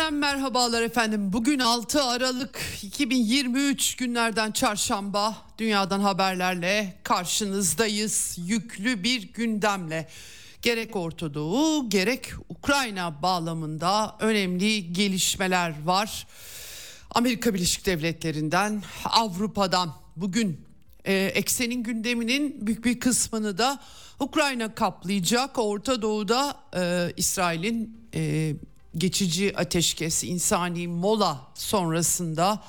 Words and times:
Eksenden 0.00 0.20
merhabalar 0.20 0.82
efendim. 0.82 1.32
Bugün 1.32 1.58
6 1.58 2.02
Aralık 2.02 2.60
2023 2.82 3.96
günlerden 3.96 4.50
çarşamba 4.50 5.36
dünyadan 5.58 6.00
haberlerle 6.00 6.94
karşınızdayız. 7.02 8.38
Yüklü 8.46 9.02
bir 9.02 9.32
gündemle 9.32 10.08
gerek 10.62 10.96
Orta 10.96 11.34
Doğu 11.34 11.88
gerek 11.88 12.32
Ukrayna 12.48 13.22
bağlamında 13.22 14.16
önemli 14.20 14.92
gelişmeler 14.92 15.74
var. 15.84 16.26
Amerika 17.10 17.54
Birleşik 17.54 17.86
Devletleri'nden 17.86 18.82
Avrupa'dan 19.04 19.94
bugün 20.16 20.60
e, 21.04 21.14
eksenin 21.14 21.82
gündeminin 21.82 22.66
büyük 22.66 22.84
bir 22.84 23.00
kısmını 23.00 23.58
da 23.58 23.80
Ukrayna 24.20 24.74
kaplayacak. 24.74 25.58
Orta 25.58 26.02
Doğu'da 26.02 26.56
e, 26.76 27.12
İsrail'in 27.16 28.08
e, 28.14 28.52
geçici 28.98 29.56
ateşkes 29.56 30.24
insani 30.24 30.88
mola 30.88 31.46
sonrasında 31.54 32.62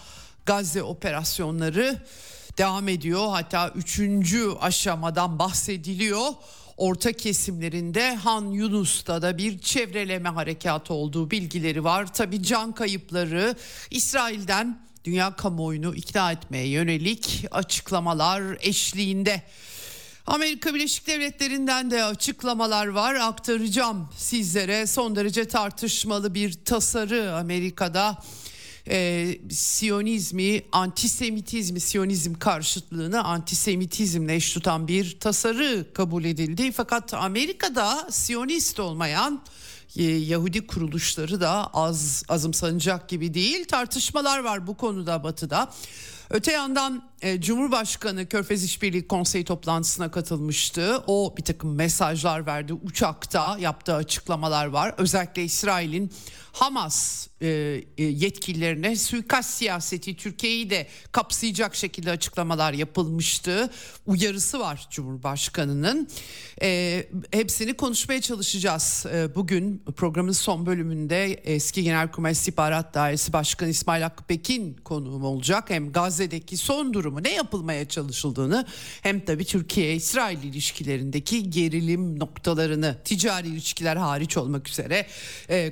Gazze 0.46 0.84
operasyonları 0.84 2.06
devam 2.58 2.88
ediyor. 2.88 3.28
Hatta 3.30 3.70
üçüncü 3.70 4.52
aşamadan 4.62 5.40
bahsediliyor. 5.40 6.28
Orta 6.78 7.14
kesimlerinde 7.14 8.16
Han 8.16 8.46
Yunus'ta 8.46 9.22
da 9.22 9.38
bir 9.38 9.60
çevreleme 9.60 10.30
harekatı 10.30 10.94
olduğu 10.94 11.32
bilgileri 11.32 11.84
var. 11.84 12.14
Tabi 12.14 12.44
can 12.44 12.72
kayıpları 12.72 13.56
İsrail'den 13.92 14.80
dünya 15.06 15.36
kamuoyunu 15.36 15.96
ikna 15.96 16.32
etmeye 16.32 16.68
yönelik 16.68 17.46
açıklamalar 17.52 18.58
eşliğinde. 18.62 19.44
Amerika 20.28 20.74
Birleşik 20.74 21.08
Devletleri'nden 21.08 21.92
de 21.92 22.04
açıklamalar 22.04 22.88
var 22.88 23.16
aktaracağım 23.16 24.10
sizlere 24.18 24.88
son 24.88 25.16
derece 25.16 25.48
tartışmalı 25.48 26.34
bir 26.34 26.54
tasarı 26.54 27.36
Amerika'da 27.36 28.18
e, 28.90 29.28
Siyonizmi, 29.52 30.62
antisemitizmi, 30.72 31.80
Siyonizm 31.80 32.34
karşıtlığını 32.34 33.24
antisemitizmle 33.24 34.36
eş 34.36 34.54
tutan 34.54 34.88
bir 34.88 35.20
tasarı 35.20 35.94
kabul 35.94 36.24
edildi. 36.24 36.72
Fakat 36.72 37.14
Amerika'da 37.14 38.08
Siyonist 38.12 38.80
olmayan 38.80 39.42
e, 39.98 40.04
Yahudi 40.04 40.68
kuruluşları 40.68 41.42
da 41.42 41.68
az 41.74 42.24
azımsanacak 42.30 43.10
gibi 43.10 43.34
değil. 43.34 43.66
Tartışmalar 43.66 44.40
var 44.40 44.68
bu 44.68 44.78
konuda 44.78 45.24
Batı'da. 45.24 45.74
Öte 46.34 46.52
yandan 46.52 47.04
e, 47.22 47.42
Cumhurbaşkanı 47.42 48.30
Körfez 48.30 48.64
İşbirliği 48.64 49.08
Konseyi 49.08 49.46
toplantısına 49.46 50.12
katılmıştı. 50.12 51.04
O 51.08 51.34
bir 51.38 51.44
takım 51.44 51.76
mesajlar 51.76 52.46
verdi. 52.46 52.74
Uçakta 52.74 53.58
yaptığı 53.60 53.96
açıklamalar 53.96 54.66
var. 54.66 54.96
Özellikle 54.98 55.44
İsrail'in 55.44 56.12
Hamas 56.52 57.28
e, 57.42 57.84
e, 57.98 58.04
yetkililerine 58.04 58.96
suikast 58.96 59.50
siyaseti 59.50 60.16
Türkiye'yi 60.16 60.70
de 60.70 60.88
kapsayacak 61.12 61.76
şekilde 61.76 62.12
açıklamalar 62.12 62.74
yapılmıştı. 62.74 63.70
Uyarısı 64.06 64.60
var 64.60 64.88
Cumhurbaşkanı'nın. 64.92 66.08
E, 66.62 67.04
hepsini 67.32 67.74
konuşmaya 67.74 68.22
çalışacağız. 68.22 69.06
Bugün 69.36 69.84
programın 69.96 70.32
son 70.32 70.66
bölümünde 70.66 71.34
eski 71.34 71.84
Genelkurmay 71.84 72.32
İstihbarat 72.32 72.94
Dairesi 72.94 73.34
Başkanı 73.34 73.70
İsmail 73.70 74.02
Hakkı 74.02 74.24
Pekin 74.24 74.74
konuğum 74.74 75.24
olacak. 75.24 75.70
Hem 75.70 75.92
Gazze'deki 75.92 76.58
son 76.58 76.94
durumu 76.94 77.24
ne 77.24 77.34
yapılmaya 77.34 77.88
çalışıldığını 77.88 78.66
hem 79.02 79.26
tabii 79.26 79.46
Türkiye-İsrail 79.46 80.44
ilişkilerindeki 80.44 81.50
gerilim 81.50 82.20
noktalarını 82.20 82.98
ticari 83.04 83.48
ilişkiler 83.48 83.96
hariç 83.96 84.38
olmak 84.38 84.70
üzere 84.70 85.08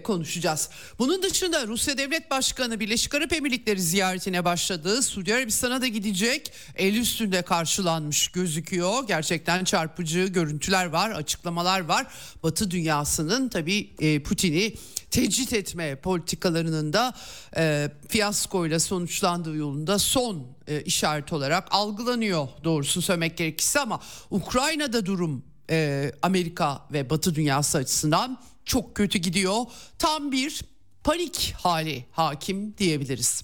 konuşacağız. 0.03 0.69
Bunun 0.99 1.23
dışında 1.23 1.58
Rusya 1.67 1.97
Devlet 1.97 2.31
Başkanı 2.31 2.79
Birleşik 2.79 3.15
Arap 3.15 3.33
Emirlikleri 3.33 3.81
ziyaretine 3.81 4.45
başladı. 4.45 5.01
Suudi 5.01 5.35
Arabistan'a 5.35 5.81
da 5.81 5.87
gidecek. 5.87 6.53
El 6.75 6.95
üstünde 6.95 7.41
karşılanmış 7.41 8.27
gözüküyor. 8.27 9.07
Gerçekten 9.07 9.63
çarpıcı 9.63 10.25
görüntüler 10.25 10.85
var, 10.85 11.11
açıklamalar 11.11 11.79
var. 11.79 12.07
Batı 12.43 12.71
dünyasının 12.71 13.49
tabii 13.49 13.89
e, 13.99 14.23
Putin'i 14.23 14.73
tecrit 15.11 15.53
etme 15.53 15.95
politikalarının 15.95 16.93
da 16.93 17.13
e, 17.57 17.91
fiyaskoyla 18.07 18.79
sonuçlandığı 18.79 19.55
yolunda 19.55 19.99
son 19.99 20.47
e, 20.67 20.81
işaret 20.81 21.33
olarak 21.33 21.67
algılanıyor 21.71 22.47
doğrusu 22.63 23.01
söylemek 23.01 23.37
gerekirse 23.37 23.79
ama 23.79 23.99
Ukrayna'da 24.29 25.05
durum 25.05 25.43
e, 25.69 26.11
Amerika 26.21 26.85
ve 26.93 27.09
Batı 27.09 27.35
dünyası 27.35 27.77
açısından 27.77 28.39
çok 28.65 28.95
kötü 28.95 29.19
gidiyor. 29.19 29.65
Tam 29.99 30.31
bir 30.31 30.61
panik 31.09 31.55
hali 31.57 32.05
hakim 32.11 32.77
diyebiliriz. 32.77 33.43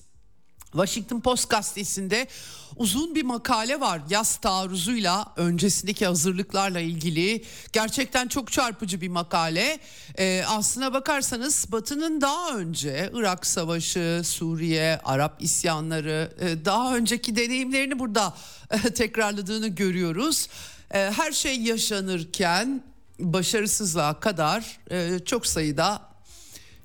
Washington 0.71 1.19
Post 1.19 1.49
gazetesinde 1.49 2.27
uzun 2.75 3.15
bir 3.15 3.23
makale 3.23 3.79
var 3.79 4.01
yaz 4.09 4.37
taarruzuyla 4.37 5.33
öncesindeki 5.35 6.05
hazırlıklarla 6.05 6.79
ilgili 6.79 7.43
gerçekten 7.73 8.27
çok 8.27 8.51
çarpıcı 8.51 9.01
bir 9.01 9.07
makale. 9.07 9.79
Ee, 10.17 10.43
aslına 10.47 10.93
bakarsanız 10.93 11.65
Batı'nın 11.71 12.21
daha 12.21 12.57
önce 12.57 13.11
Irak 13.13 13.45
Savaşı, 13.45 14.21
Suriye, 14.25 14.99
Arap 15.03 15.41
isyanları 15.41 16.33
e, 16.39 16.65
daha 16.65 16.95
önceki 16.95 17.35
deneyimlerini 17.35 17.99
burada 17.99 18.33
e, 18.71 18.77
tekrarladığını 18.77 19.67
görüyoruz. 19.67 20.47
E, 20.91 20.99
her 20.99 21.31
şey 21.31 21.61
yaşanırken 21.61 22.83
başarısızlığa 23.19 24.19
kadar 24.19 24.77
e, 24.91 25.19
çok 25.19 25.47
sayıda 25.47 26.14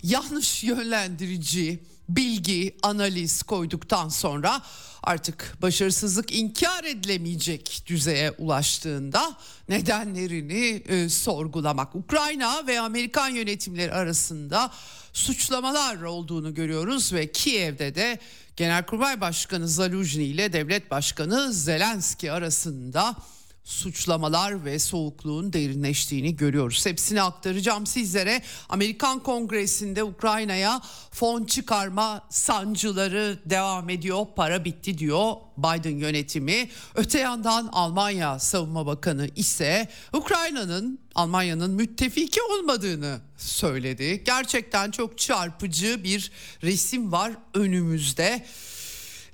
yanlış 0.02 0.64
yönlendirici 0.64 1.80
bilgi, 2.08 2.76
analiz 2.82 3.42
koyduktan 3.42 4.08
sonra 4.08 4.62
artık 5.02 5.56
başarısızlık 5.62 6.32
inkar 6.32 6.84
edilemeyecek 6.84 7.82
düzeye 7.86 8.30
ulaştığında 8.30 9.36
nedenlerini 9.68 10.82
e, 10.88 11.08
sorgulamak. 11.08 11.94
Ukrayna 11.94 12.66
ve 12.66 12.80
Amerikan 12.80 13.28
yönetimleri 13.28 13.92
arasında 13.92 14.70
suçlamalar 15.12 16.02
olduğunu 16.02 16.54
görüyoruz 16.54 17.12
ve 17.12 17.32
Kiev'de 17.32 17.94
de 17.94 18.18
Genelkurmay 18.56 19.20
Başkanı 19.20 19.68
Zaluzhny 19.68 20.30
ile 20.30 20.52
Devlet 20.52 20.90
Başkanı 20.90 21.52
Zelenski 21.52 22.32
arasında 22.32 23.16
suçlamalar 23.64 24.64
ve 24.64 24.78
soğukluğun 24.78 25.52
derinleştiğini 25.52 26.36
görüyoruz. 26.36 26.86
Hepsini 26.86 27.22
aktaracağım 27.22 27.86
sizlere. 27.86 28.42
Amerikan 28.68 29.22
Kongresi'nde 29.22 30.04
Ukrayna'ya 30.04 30.80
fon 31.10 31.44
çıkarma 31.44 32.26
sancıları 32.30 33.38
devam 33.46 33.90
ediyor. 33.90 34.26
Para 34.36 34.64
bitti 34.64 34.98
diyor 34.98 35.32
Biden 35.58 35.96
yönetimi. 35.96 36.70
Öte 36.94 37.18
yandan 37.18 37.68
Almanya 37.72 38.38
Savunma 38.38 38.86
Bakanı 38.86 39.28
ise 39.36 39.88
Ukrayna'nın 40.12 40.98
Almanya'nın 41.14 41.70
müttefiki 41.70 42.42
olmadığını 42.42 43.20
söyledi. 43.36 44.24
Gerçekten 44.24 44.90
çok 44.90 45.18
çarpıcı 45.18 46.04
bir 46.04 46.30
resim 46.62 47.12
var 47.12 47.32
önümüzde. 47.54 48.46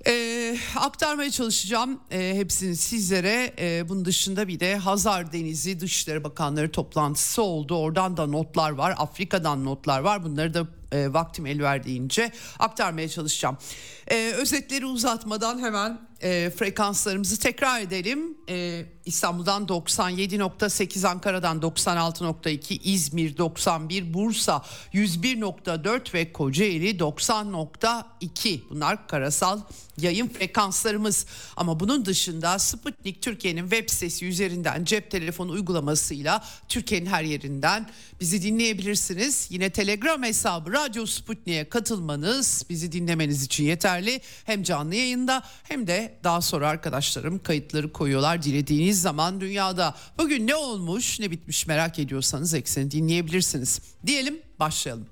Ee, 0.08 0.56
aktarmaya 0.76 1.30
çalışacağım 1.30 2.00
e, 2.10 2.34
hepsini 2.34 2.76
sizlere. 2.76 3.54
E, 3.58 3.88
bunun 3.88 4.04
dışında 4.04 4.48
bir 4.48 4.60
de 4.60 4.76
Hazar 4.76 5.32
Denizi 5.32 5.80
Dışişleri 5.80 6.24
Bakanları 6.24 6.72
toplantısı 6.72 7.42
oldu. 7.42 7.76
Oradan 7.76 8.16
da 8.16 8.26
notlar 8.26 8.70
var. 8.70 8.94
Afrika'dan 8.98 9.64
notlar 9.64 10.00
var. 10.00 10.24
Bunları 10.24 10.54
da 10.54 10.66
e, 10.92 11.12
vaktim 11.12 11.46
el 11.46 11.62
verdiğince 11.62 12.32
aktarmaya 12.58 13.08
çalışacağım. 13.08 13.58
E, 14.10 14.32
özetleri 14.32 14.86
uzatmadan 14.86 15.58
hemen 15.58 16.00
e, 16.22 16.50
frekanslarımızı 16.50 17.38
tekrar 17.38 17.80
edelim. 17.80 18.36
E, 18.48 18.86
İstanbul'dan 19.04 19.66
97.8, 19.66 21.08
Ankara'dan 21.08 21.58
96.2, 21.58 22.80
İzmir 22.84 23.36
91, 23.36 24.14
Bursa 24.14 24.64
101.4 24.92 26.14
ve 26.14 26.32
Kocaeli 26.32 26.98
90.2. 26.98 28.60
Bunlar 28.70 29.08
karasal 29.08 29.60
yayın 29.98 30.28
frekanslarımız. 30.28 31.26
Ama 31.56 31.80
bunun 31.80 32.04
dışında 32.04 32.58
Sputnik 32.58 33.22
Türkiye'nin 33.22 33.62
web 33.70 33.90
sitesi 33.90 34.26
üzerinden 34.26 34.84
cep 34.84 35.10
telefonu 35.10 35.52
uygulamasıyla 35.52 36.44
Türkiye'nin 36.68 37.06
her 37.06 37.22
yerinden 37.22 37.90
bizi 38.20 38.42
dinleyebilirsiniz. 38.42 39.46
Yine 39.50 39.70
Telegram 39.70 40.22
hesabı 40.22 40.72
Radyo 40.72 41.06
Sputnik'e 41.06 41.68
katılmanız 41.68 42.64
bizi 42.70 42.92
dinlemeniz 42.92 43.44
için 43.44 43.64
yeterli. 43.64 43.95
Hem 44.44 44.62
canlı 44.62 44.94
yayında 44.94 45.42
hem 45.62 45.86
de 45.86 46.18
daha 46.24 46.40
sonra 46.40 46.68
arkadaşlarım 46.68 47.38
kayıtları 47.38 47.92
koyuyorlar 47.92 48.42
dilediğiniz 48.42 49.02
zaman 49.02 49.40
dünyada. 49.40 49.94
Bugün 50.18 50.46
ne 50.46 50.54
olmuş 50.54 51.20
ne 51.20 51.30
bitmiş 51.30 51.66
merak 51.66 51.98
ediyorsanız 51.98 52.54
ekseni 52.54 52.90
dinleyebilirsiniz. 52.90 53.80
Diyelim 54.06 54.38
başlayalım. 54.60 55.06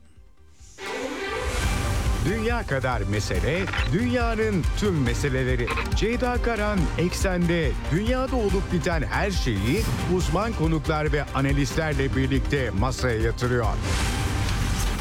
Dünya 2.28 2.66
kadar 2.66 3.00
mesele, 3.00 3.64
dünyanın 3.92 4.64
tüm 4.78 5.02
meseleleri. 5.02 5.66
Ceyda 5.96 6.42
Karan 6.42 6.78
Eksen'de 6.98 7.72
dünyada 7.92 8.36
olup 8.36 8.72
biten 8.72 9.02
her 9.02 9.30
şeyi 9.30 9.82
uzman 10.16 10.52
konuklar 10.52 11.12
ve 11.12 11.24
analistlerle 11.34 12.16
birlikte 12.16 12.70
masaya 12.70 13.20
yatırıyor. 13.20 13.66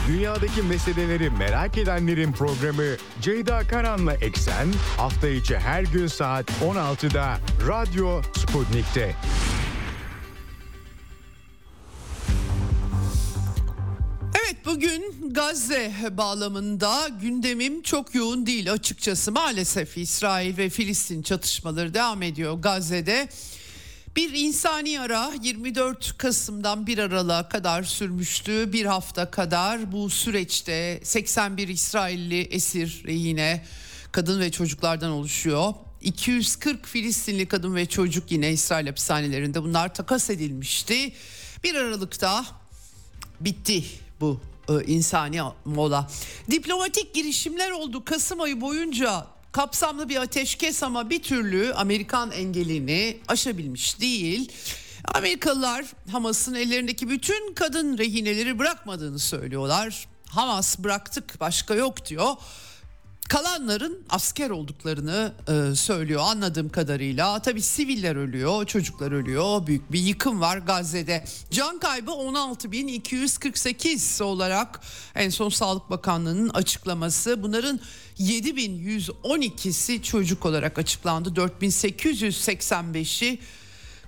Dünyadaki 0.08 0.62
meseleleri 0.62 1.30
merak 1.30 1.78
edenlerin 1.78 2.32
programı 2.32 2.96
Ceyda 3.22 3.68
Karan'la 3.68 4.14
Eksen 4.14 4.68
hafta 4.98 5.28
içi 5.28 5.58
her 5.58 5.84
gün 5.84 6.08
saat 6.08 6.50
16'da 6.50 7.38
Radyo 7.68 8.22
Sputnik'te. 8.38 9.16
Evet 14.36 14.66
bugün 14.66 15.34
Gazze 15.34 15.92
bağlamında 16.12 17.08
gündemim 17.22 17.82
çok 17.82 18.16
yoğun 18.16 18.46
değil 18.46 18.72
açıkçası. 18.72 19.32
Maalesef 19.32 19.98
İsrail 19.98 20.58
ve 20.58 20.70
Filistin 20.70 21.22
çatışmaları 21.22 21.94
devam 21.94 22.22
ediyor 22.22 22.54
Gazze'de. 22.54 23.30
Bir 24.15 24.33
insani 24.33 25.00
ara 25.00 25.31
24 25.42 26.18
Kasım'dan 26.18 26.88
1 26.88 26.98
Aralık'a 26.98 27.50
kadar 27.50 27.83
sürmüştü. 27.83 28.74
Bir 28.74 28.86
hafta 28.86 29.31
kadar 29.31 29.92
bu 29.92 30.10
süreçte 30.10 31.00
81 31.04 31.68
İsrailli 31.68 32.42
esir 32.42 33.04
yine 33.07 33.65
kadın 34.12 34.39
ve 34.39 34.51
çocuklardan 34.51 35.12
oluşuyor. 35.12 35.74
240 36.01 36.86
Filistinli 36.86 37.48
kadın 37.48 37.75
ve 37.75 37.86
çocuk 37.86 38.31
yine 38.31 38.51
İsrail 38.51 38.88
hapishanelerinde 38.88 39.63
bunlar 39.63 39.94
takas 39.94 40.30
edilmişti. 40.30 41.13
1 41.63 41.75
Aralık'ta 41.75 42.45
bitti 43.39 43.83
bu 44.21 44.39
e, 44.69 44.86
insani 44.86 45.42
mola. 45.65 46.10
Diplomatik 46.51 47.13
girişimler 47.13 47.71
oldu 47.71 48.06
Kasım 48.06 48.42
ayı 48.42 48.62
boyunca 48.62 49.27
kapsamlı 49.54 50.10
bir 50.10 50.18
ateşkes 50.18 50.84
ama 50.84 51.10
bir 51.10 51.24
türlü 51.24 51.74
Amerikan 51.74 52.32
engelini 52.32 53.18
aşabilmiş 53.28 54.00
değil. 54.00 54.52
Amerikalılar 55.06 55.86
Hamas'ın 56.12 56.54
ellerindeki 56.54 57.10
bütün 57.10 57.54
kadın 57.54 57.98
rehineleri 57.98 58.60
bırakmadığını 58.60 59.20
söylüyorlar. 59.20 60.08
Hamas 60.30 60.80
bıraktık 60.80 61.40
başka 61.40 61.74
yok 61.76 62.06
diyor 62.06 62.36
kalanların 63.34 64.04
asker 64.10 64.50
olduklarını 64.50 65.34
e, 65.48 65.76
söylüyor 65.76 66.22
anladığım 66.24 66.70
kadarıyla. 66.70 67.42
Tabi 67.42 67.62
siviller 67.62 68.16
ölüyor, 68.16 68.66
çocuklar 68.66 69.12
ölüyor. 69.12 69.68
Büyük 69.68 69.92
bir 69.92 70.00
yıkım 70.00 70.42
var 70.42 70.58
Gazze'de. 70.58 71.26
Can 71.52 71.80
kaybı 71.80 72.12
16.248 72.12 74.24
olarak 74.24 74.82
en 75.16 75.30
son 75.30 75.50
Sağlık 75.50 75.90
Bakanlığı'nın 75.90 76.50
açıklaması. 76.50 77.44
Bunların 77.44 77.80
7112'si 78.20 80.02
çocuk 80.02 80.46
olarak 80.46 80.80
açıklandı. 80.80 81.30
4885'i 81.30 83.40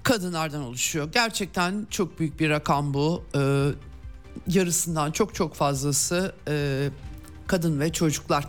kadınlardan 0.03 0.61
oluşuyor. 0.61 1.09
Gerçekten 1.13 1.87
çok 1.89 2.19
büyük 2.19 2.39
bir 2.39 2.49
rakam 2.49 2.93
bu. 2.93 3.23
Ee, 3.35 3.69
yarısından 4.47 5.11
çok 5.11 5.35
çok 5.35 5.55
fazlası 5.55 6.35
e, 6.47 6.89
kadın 7.47 7.79
ve 7.79 7.93
çocuklar. 7.93 8.47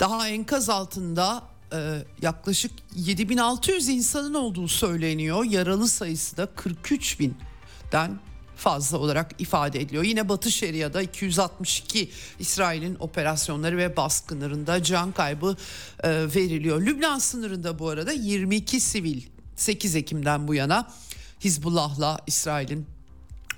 Daha 0.00 0.28
enkaz 0.28 0.68
altında 0.68 1.42
e, 1.72 2.02
yaklaşık 2.22 2.72
7600 2.96 3.88
insanın 3.88 4.34
olduğu 4.34 4.68
söyleniyor. 4.68 5.44
Yaralı 5.44 5.88
sayısı 5.88 6.36
da 6.36 6.46
43 6.46 7.20
binden 7.20 8.20
fazla 8.56 8.98
olarak 8.98 9.34
ifade 9.38 9.80
ediliyor. 9.80 10.04
Yine 10.04 10.28
Batı 10.28 10.50
Şeria'da 10.50 11.02
262 11.02 12.10
İsrail'in 12.38 12.96
operasyonları 13.00 13.76
ve 13.76 13.96
baskınlarında 13.96 14.82
can 14.82 15.12
kaybı 15.12 15.56
e, 16.02 16.10
veriliyor. 16.10 16.82
Lübnan 16.82 17.18
sınırında 17.18 17.78
bu 17.78 17.88
arada 17.88 18.12
22 18.12 18.80
sivil 18.80 19.22
8 19.56 19.96
Ekim'den 19.96 20.48
bu 20.48 20.54
yana 20.54 20.90
Hizbullah'la 21.44 22.18
İsrail'in 22.26 22.86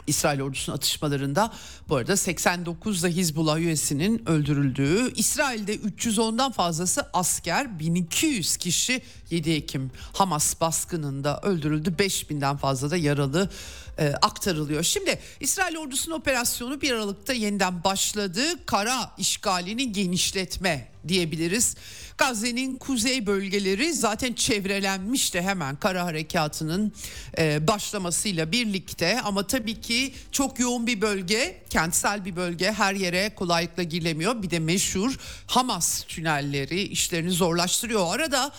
İsrail 0.07 0.41
ordusunun 0.41 0.77
atışmalarında. 0.77 1.53
Bu 1.89 1.97
arada 1.97 2.17
89 2.17 3.03
da 3.03 3.09
Hizbullah 3.09 3.59
üyesinin 3.59 4.29
öldürüldüğü, 4.29 5.13
İsrail'de 5.17 5.77
310'dan 5.77 6.53
fazlası 6.53 7.07
asker, 7.13 7.79
1200 7.79 8.57
kişi 8.57 9.03
7 9.33 9.51
Ekim 9.51 9.91
Hamas 10.13 10.61
baskınında 10.61 11.41
öldürüldü, 11.43 11.95
5000'den 11.99 12.57
fazla 12.57 12.91
da 12.91 12.97
yaralı 12.97 13.51
e, 13.99 14.09
aktarılıyor. 14.23 14.83
Şimdi 14.83 15.19
İsrail 15.41 15.77
ordusunun 15.77 16.17
operasyonu 16.17 16.81
1 16.81 16.91
Aralık'ta 16.91 17.33
yeniden 17.33 17.85
başladı. 17.85 18.43
Kara 18.67 19.11
işgalini 19.19 19.93
genişletme 19.93 20.89
diyebiliriz. 21.09 21.77
Gazze'nin 22.19 22.77
kuzey 22.77 23.27
bölgeleri 23.27 23.95
zaten 23.95 24.33
çevrelenmişti 24.33 25.43
hemen 25.43 25.77
kara 25.77 26.05
harekatının 26.05 26.93
e, 27.39 27.69
başlamasıyla 27.69 28.53
birlikte 28.53 29.21
ama 29.21 29.47
tabii 29.47 29.81
ki 29.81 30.15
çok 30.33 30.59
yoğun 30.59 30.87
bir 30.87 31.01
bölge, 31.01 31.63
kentsel 31.71 32.25
bir 32.25 32.37
bölge 32.37 32.73
her 32.73 32.95
yere 32.95 33.35
kolaylıkla 33.35 33.83
girilemiyor. 33.83 34.43
Bir 34.43 34.51
de 34.51 34.59
meşhur 34.59 35.19
Hamas 35.47 36.03
tünelleri 36.03 36.83
işlerini 36.83 37.31
zorlaştırıyor. 37.31 38.15
Arada 38.15 38.53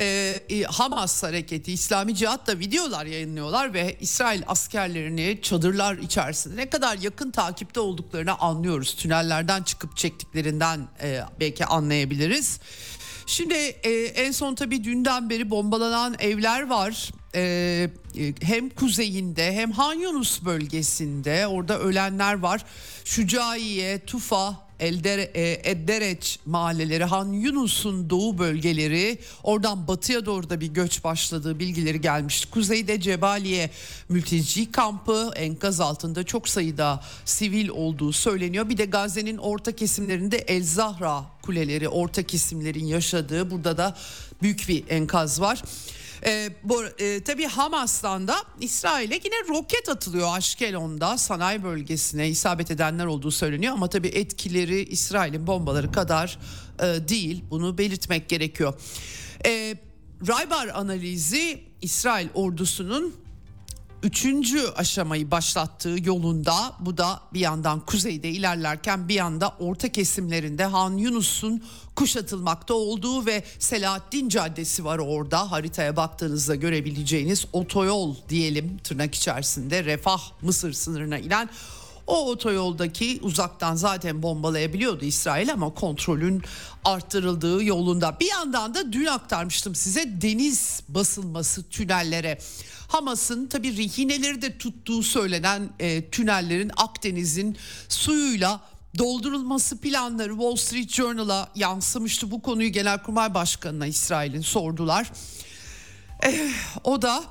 e, 0.00 0.62
Hamas 0.62 1.22
hareketi 1.22 1.72
İslami 1.72 2.14
Cihat 2.14 2.46
da 2.46 2.58
videolar 2.58 3.06
yayınlıyorlar 3.06 3.74
ve 3.74 3.96
İsrail 4.00 4.42
askerlerini 4.46 5.38
çadırlar 5.42 5.98
içerisinde 5.98 6.56
ne 6.56 6.70
kadar 6.70 6.98
yakın 6.98 7.30
takipte 7.30 7.80
olduklarını 7.80 8.38
anlıyoruz. 8.38 8.94
Tünellerden 8.96 9.62
çıkıp 9.62 9.96
çektiklerinden 9.96 10.88
e, 11.02 11.20
belki 11.40 11.66
anlayabiliriz. 11.66 12.60
Şimdi 13.26 13.54
e, 13.54 13.90
en 13.90 14.32
son 14.32 14.54
tabii 14.54 14.84
dünden 14.84 15.30
beri 15.30 15.50
bombalanan 15.50 16.16
evler 16.18 16.68
var. 16.68 17.10
E, 17.34 17.42
e, 18.18 18.34
hem 18.42 18.70
kuzeyinde 18.70 19.52
hem 19.52 19.72
Han 19.72 19.94
Yunus 19.94 20.44
bölgesinde 20.44 21.46
orada 21.46 21.78
ölenler 21.78 22.34
var. 22.34 22.64
Şucaiye, 23.04 24.04
Tufa, 24.04 24.63
Eldere, 24.80 25.22
e, 25.22 25.70
Eddereç 25.70 26.38
mahalleleri, 26.46 27.04
Han 27.04 27.32
Yunus'un 27.32 28.10
doğu 28.10 28.38
bölgeleri, 28.38 29.18
oradan 29.42 29.88
batıya 29.88 30.26
doğru 30.26 30.50
da 30.50 30.60
bir 30.60 30.66
göç 30.66 31.04
başladığı 31.04 31.58
bilgileri 31.58 32.00
gelmişti. 32.00 32.50
Kuzeyde 32.50 33.00
Cebaliye 33.00 33.70
mülteci 34.08 34.72
kampı 34.72 35.30
enkaz 35.36 35.80
altında 35.80 36.24
çok 36.24 36.48
sayıda 36.48 37.04
sivil 37.24 37.68
olduğu 37.68 38.12
söyleniyor. 38.12 38.68
Bir 38.68 38.76
de 38.76 38.84
Gazze'nin 38.84 39.36
orta 39.36 39.72
kesimlerinde 39.72 40.36
El 40.36 40.64
Zahra 40.64 41.24
kuleleri, 41.42 41.88
orta 41.88 42.22
kesimlerin 42.22 42.86
yaşadığı 42.86 43.50
burada 43.50 43.76
da 43.76 43.96
büyük 44.42 44.68
bir 44.68 44.84
enkaz 44.88 45.40
var. 45.40 45.62
E, 46.26 46.50
bu, 46.62 46.84
e, 46.98 47.24
tabii 47.24 47.46
Hamas'tan 47.46 48.28
da 48.28 48.36
İsrail'e 48.60 49.14
yine 49.14 49.48
roket 49.48 49.88
atılıyor 49.88 50.36
Aşkelon'da 50.36 51.18
sanayi 51.18 51.64
bölgesine 51.64 52.28
isabet 52.28 52.70
edenler 52.70 53.06
olduğu 53.06 53.30
söyleniyor 53.30 53.72
ama 53.72 53.88
tabii 53.88 54.08
etkileri 54.08 54.82
İsrail'in 54.82 55.46
bombaları 55.46 55.92
kadar 55.92 56.38
e, 56.78 57.08
değil 57.08 57.44
bunu 57.50 57.78
belirtmek 57.78 58.28
gerekiyor. 58.28 58.74
E, 59.46 59.76
Raybar 60.28 60.68
analizi 60.68 61.60
İsrail 61.82 62.28
ordusunun 62.34 63.14
üçüncü 64.04 64.68
aşamayı 64.76 65.30
başlattığı 65.30 65.96
yolunda 66.04 66.72
bu 66.80 66.98
da 66.98 67.20
bir 67.34 67.40
yandan 67.40 67.80
kuzeyde 67.80 68.30
ilerlerken 68.30 69.08
bir 69.08 69.14
yanda 69.14 69.54
orta 69.58 69.88
kesimlerinde 69.88 70.64
Han 70.64 70.96
Yunus'un 70.96 71.64
kuşatılmakta 71.96 72.74
olduğu 72.74 73.26
ve 73.26 73.44
Selahaddin 73.58 74.28
Caddesi 74.28 74.84
var 74.84 74.98
orada 74.98 75.50
haritaya 75.50 75.96
baktığınızda 75.96 76.54
görebileceğiniz 76.54 77.46
otoyol 77.52 78.16
diyelim 78.28 78.78
tırnak 78.78 79.14
içerisinde 79.14 79.84
Refah 79.84 80.20
Mısır 80.42 80.72
sınırına 80.72 81.18
inen 81.18 81.48
O 82.06 82.30
otoyoldaki 82.30 83.18
uzaktan 83.22 83.74
zaten 83.74 84.22
bombalayabiliyordu 84.22 85.04
İsrail 85.04 85.52
ama 85.52 85.74
kontrolün 85.74 86.42
arttırıldığı 86.84 87.64
yolunda. 87.64 88.16
Bir 88.20 88.30
yandan 88.30 88.74
da 88.74 88.92
dün 88.92 89.06
aktarmıştım 89.06 89.74
size 89.74 90.20
deniz 90.22 90.82
basılması 90.88 91.68
tünellere. 91.68 92.38
Hamas'ın 92.94 93.46
tabi 93.46 93.76
rehineleri 93.76 94.42
de 94.42 94.58
tuttuğu 94.58 95.02
söylenen 95.02 95.70
e, 95.78 96.10
tünellerin 96.10 96.70
Akdeniz'in 96.76 97.56
suyuyla 97.88 98.60
doldurulması 98.98 99.80
planları 99.80 100.30
Wall 100.30 100.56
Street 100.56 100.90
Journal'a 100.90 101.48
yansımıştı. 101.54 102.30
Bu 102.30 102.42
konuyu 102.42 102.72
Genelkurmay 102.72 103.34
Başkanı'na 103.34 103.86
İsrail'in 103.86 104.40
sordular. 104.40 105.12
E, 106.26 106.50
o 106.84 107.02
da 107.02 107.24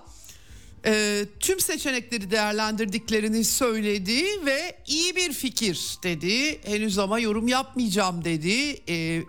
e, 0.85 1.25
tüm 1.39 1.59
seçenekleri 1.59 2.31
değerlendirdiklerini 2.31 3.43
söyledi 3.43 4.45
ve 4.45 4.77
iyi 4.87 5.15
bir 5.15 5.33
fikir 5.33 5.97
dedi. 6.03 6.61
Henüz 6.63 6.99
ama 6.99 7.19
yorum 7.19 7.47
yapmayacağım 7.47 8.25
dedi. 8.25 8.81
E, 8.89 9.23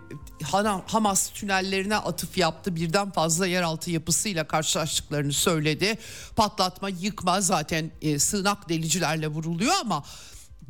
Hamas 0.87 1.29
tünellerine 1.29 1.95
atıf 1.95 2.37
yaptı. 2.37 2.75
Birden 2.75 3.11
fazla 3.11 3.47
yeraltı 3.47 3.91
yapısıyla 3.91 4.47
karşılaştıklarını 4.47 5.33
söyledi. 5.33 5.97
Patlatma, 6.35 6.89
yıkma 6.89 7.41
zaten 7.41 7.91
e, 8.01 8.19
sığınak 8.19 8.69
delicilerle 8.69 9.27
vuruluyor 9.27 9.73
ama 9.81 10.03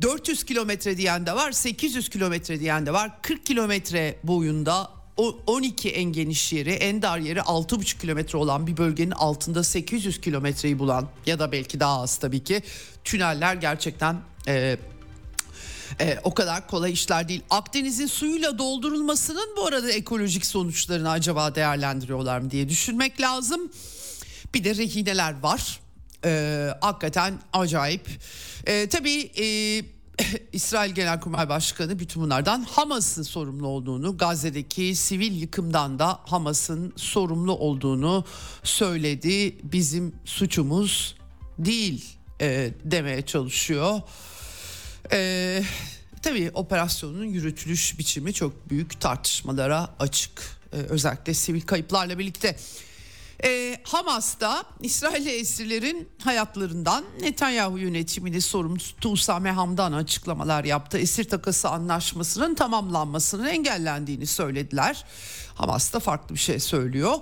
400 0.02 0.44
kilometre 0.44 0.96
diyen 0.96 1.26
de 1.26 1.32
var, 1.32 1.52
800 1.52 2.08
kilometre 2.08 2.60
diyen 2.60 2.86
de 2.86 2.92
var. 2.92 3.22
40 3.22 3.46
kilometre 3.46 4.18
boyunda 4.24 4.95
12 5.16 5.90
en 5.90 6.12
geniş 6.12 6.52
yeri, 6.52 6.70
en 6.70 7.02
dar 7.02 7.18
yeri 7.18 7.38
6,5 7.38 7.98
kilometre 8.00 8.38
olan 8.38 8.66
bir 8.66 8.76
bölgenin 8.76 9.10
altında 9.10 9.64
800 9.64 10.20
kilometreyi 10.20 10.78
bulan 10.78 11.08
ya 11.26 11.38
da 11.38 11.52
belki 11.52 11.80
daha 11.80 12.02
az 12.02 12.16
tabii 12.16 12.44
ki 12.44 12.62
tüneller 13.04 13.54
gerçekten 13.54 14.16
e, 14.48 14.76
e, 16.00 16.18
o 16.24 16.34
kadar 16.34 16.68
kolay 16.68 16.92
işler 16.92 17.28
değil. 17.28 17.42
Akdeniz'in 17.50 18.06
suyuyla 18.06 18.58
doldurulmasının 18.58 19.56
bu 19.56 19.66
arada 19.66 19.90
ekolojik 19.92 20.46
sonuçlarını 20.46 21.10
acaba 21.10 21.54
değerlendiriyorlar 21.54 22.38
mı 22.38 22.50
diye 22.50 22.68
düşünmek 22.68 23.20
lazım. 23.20 23.72
Bir 24.54 24.64
de 24.64 24.74
rehineler 24.74 25.40
var. 25.40 25.80
E, 26.24 26.68
hakikaten 26.80 27.34
acayip. 27.52 28.08
E, 28.66 28.88
tabii 28.88 29.30
e, 29.38 29.46
İsrail 30.52 30.90
Genelkurmay 30.90 31.48
Başkanı 31.48 31.98
bütün 31.98 32.22
bunlardan 32.22 32.62
Hamas'ın 32.62 33.22
sorumlu 33.22 33.66
olduğunu, 33.66 34.16
Gazze'deki 34.16 34.94
sivil 34.94 35.40
yıkımdan 35.40 35.98
da 35.98 36.20
Hamas'ın 36.24 36.92
sorumlu 36.96 37.52
olduğunu 37.52 38.24
söyledi. 38.62 39.56
Bizim 39.62 40.14
suçumuz 40.24 41.16
değil 41.58 42.04
e, 42.40 42.70
demeye 42.84 43.22
çalışıyor. 43.22 44.00
E, 45.12 45.62
tabii 46.22 46.50
operasyonun 46.54 47.24
yürütülüş 47.24 47.98
biçimi 47.98 48.32
çok 48.32 48.70
büyük 48.70 49.00
tartışmalara 49.00 49.88
açık. 49.98 50.42
E, 50.72 50.76
özellikle 50.76 51.34
sivil 51.34 51.60
kayıplarla 51.60 52.18
birlikte. 52.18 52.56
E, 53.44 53.80
Hamas'ta 53.82 54.64
İsrail 54.80 55.26
esirlerin 55.26 56.08
hayatlarından 56.24 57.04
Netanyahu 57.20 57.78
yönetimini 57.78 58.40
sorumlu 58.40 58.76
Usame 59.04 59.50
Hamdan 59.50 59.92
açıklamalar 59.92 60.64
yaptı. 60.64 60.98
Esir 60.98 61.24
takası 61.24 61.68
anlaşmasının 61.68 62.54
tamamlanmasının 62.54 63.46
engellendiğini 63.46 64.26
söylediler. 64.26 65.04
Hamas 65.54 65.92
da 65.92 66.00
farklı 66.00 66.34
bir 66.34 66.40
şey 66.40 66.60
söylüyor. 66.60 67.14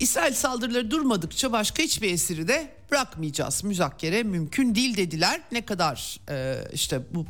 İsrail 0.00 0.34
saldırıları 0.34 0.90
durmadıkça 0.90 1.52
başka 1.52 1.82
hiçbir 1.82 2.12
esiri 2.12 2.48
de 2.48 2.74
bırakmayacağız. 2.90 3.64
Müzakkere 3.64 4.22
mümkün 4.22 4.74
değil 4.74 4.96
dediler. 4.96 5.40
Ne 5.52 5.66
kadar 5.66 6.20
e, 6.30 6.64
işte 6.72 7.00
bu 7.14 7.26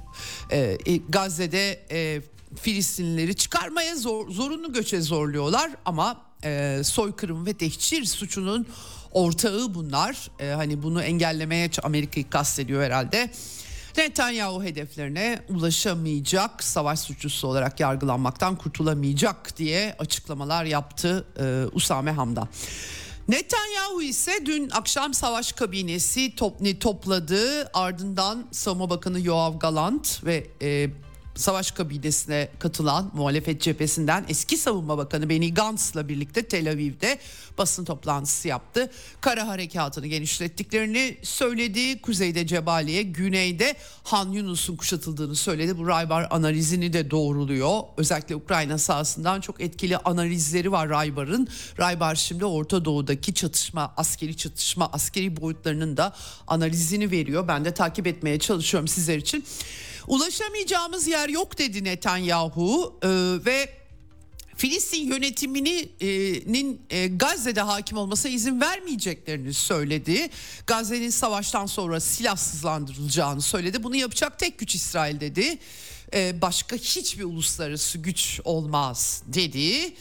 e, 0.50 0.78
Gazze'de 1.08 1.86
e, 1.90 2.22
Filistinlileri 2.62 3.36
çıkarmaya 3.36 3.96
zor, 3.96 4.30
zorunlu 4.30 4.72
göçe 4.72 5.00
zorluyorlar 5.00 5.70
ama 5.84 6.27
e, 6.44 6.80
soykırım 6.84 7.46
ve 7.46 7.54
tehcir 7.54 8.04
suçunun 8.04 8.66
ortağı 9.12 9.74
bunlar. 9.74 10.30
E, 10.40 10.50
hani 10.50 10.82
bunu 10.82 11.02
engellemeye 11.02 11.70
Amerika'yı 11.82 12.30
kastediyor 12.30 12.82
herhalde. 12.82 13.30
Netanyahu 13.96 14.64
hedeflerine 14.64 15.38
ulaşamayacak, 15.48 16.64
savaş 16.64 17.00
suçlusu 17.00 17.48
olarak 17.48 17.80
yargılanmaktan 17.80 18.56
kurtulamayacak 18.56 19.56
diye 19.56 19.96
açıklamalar 19.98 20.64
yaptı 20.64 21.24
e, 21.40 21.64
Usame 21.72 22.10
Hamdan. 22.10 22.48
Netanyahu 23.28 24.02
ise 24.02 24.32
dün 24.46 24.70
akşam 24.70 25.14
savaş 25.14 25.52
kabinesi 25.52 26.36
top, 26.36 26.80
topladı. 26.80 27.70
Ardından 27.74 28.46
Savunma 28.50 28.90
Bakanı 28.90 29.20
Yoav 29.20 29.58
Galant 29.58 30.24
ve 30.24 30.46
e, 30.62 30.90
savaş 31.38 31.70
kabinesine 31.70 32.48
katılan 32.58 33.10
muhalefet 33.14 33.62
cephesinden 33.62 34.24
eski 34.28 34.56
savunma 34.56 34.98
bakanı 34.98 35.28
Benny 35.28 35.54
Gantz'la 35.54 36.08
birlikte 36.08 36.42
Tel 36.42 36.70
Aviv'de 36.70 37.18
basın 37.58 37.84
toplantısı 37.84 38.48
yaptı. 38.48 38.90
Kara 39.20 39.48
harekatını 39.48 40.06
genişlettiklerini 40.06 41.16
söyledi. 41.22 42.02
Kuzeyde 42.02 42.46
Cebaliye, 42.46 43.02
güneyde 43.02 43.76
Han 44.04 44.32
Yunus'un 44.32 44.76
kuşatıldığını 44.76 45.34
söyledi. 45.34 45.78
Bu 45.78 45.88
Raybar 45.88 46.26
analizini 46.30 46.92
de 46.92 47.10
doğruluyor. 47.10 47.80
Özellikle 47.96 48.36
Ukrayna 48.36 48.78
sahasından 48.78 49.40
çok 49.40 49.60
etkili 49.60 49.96
analizleri 49.96 50.72
var 50.72 50.88
Raybar'ın. 50.88 51.48
Raybar 51.78 52.14
şimdi 52.14 52.44
Orta 52.44 52.84
Doğu'daki 52.84 53.34
çatışma, 53.34 53.92
askeri 53.96 54.36
çatışma, 54.36 54.90
askeri 54.92 55.36
boyutlarının 55.36 55.96
da 55.96 56.14
analizini 56.46 57.10
veriyor. 57.10 57.48
Ben 57.48 57.64
de 57.64 57.74
takip 57.74 58.06
etmeye 58.06 58.38
çalışıyorum 58.38 58.88
sizler 58.88 59.16
için. 59.16 59.44
Ulaşamayacağımız 60.08 61.06
yer 61.06 61.28
yok 61.28 61.58
dedi 61.58 61.84
Netanyahu 61.84 62.98
e, 63.02 63.08
ve 63.44 63.78
Filistin 64.56 65.06
yönetiminin 65.06 66.82
e, 66.90 67.06
Gazze'de 67.06 67.60
hakim 67.60 67.98
olmasına 67.98 68.32
izin 68.32 68.60
vermeyeceklerini 68.60 69.54
söyledi. 69.54 70.30
Gazze'nin 70.66 71.10
savaştan 71.10 71.66
sonra 71.66 72.00
silahsızlandırılacağını 72.00 73.42
söyledi. 73.42 73.82
Bunu 73.82 73.96
yapacak 73.96 74.38
tek 74.38 74.58
güç 74.58 74.74
İsrail 74.74 75.20
dedi. 75.20 75.58
E, 76.14 76.42
başka 76.42 76.76
hiçbir 76.76 77.24
uluslararası 77.24 77.98
güç 77.98 78.40
olmaz 78.44 79.22
dedi 79.26 79.94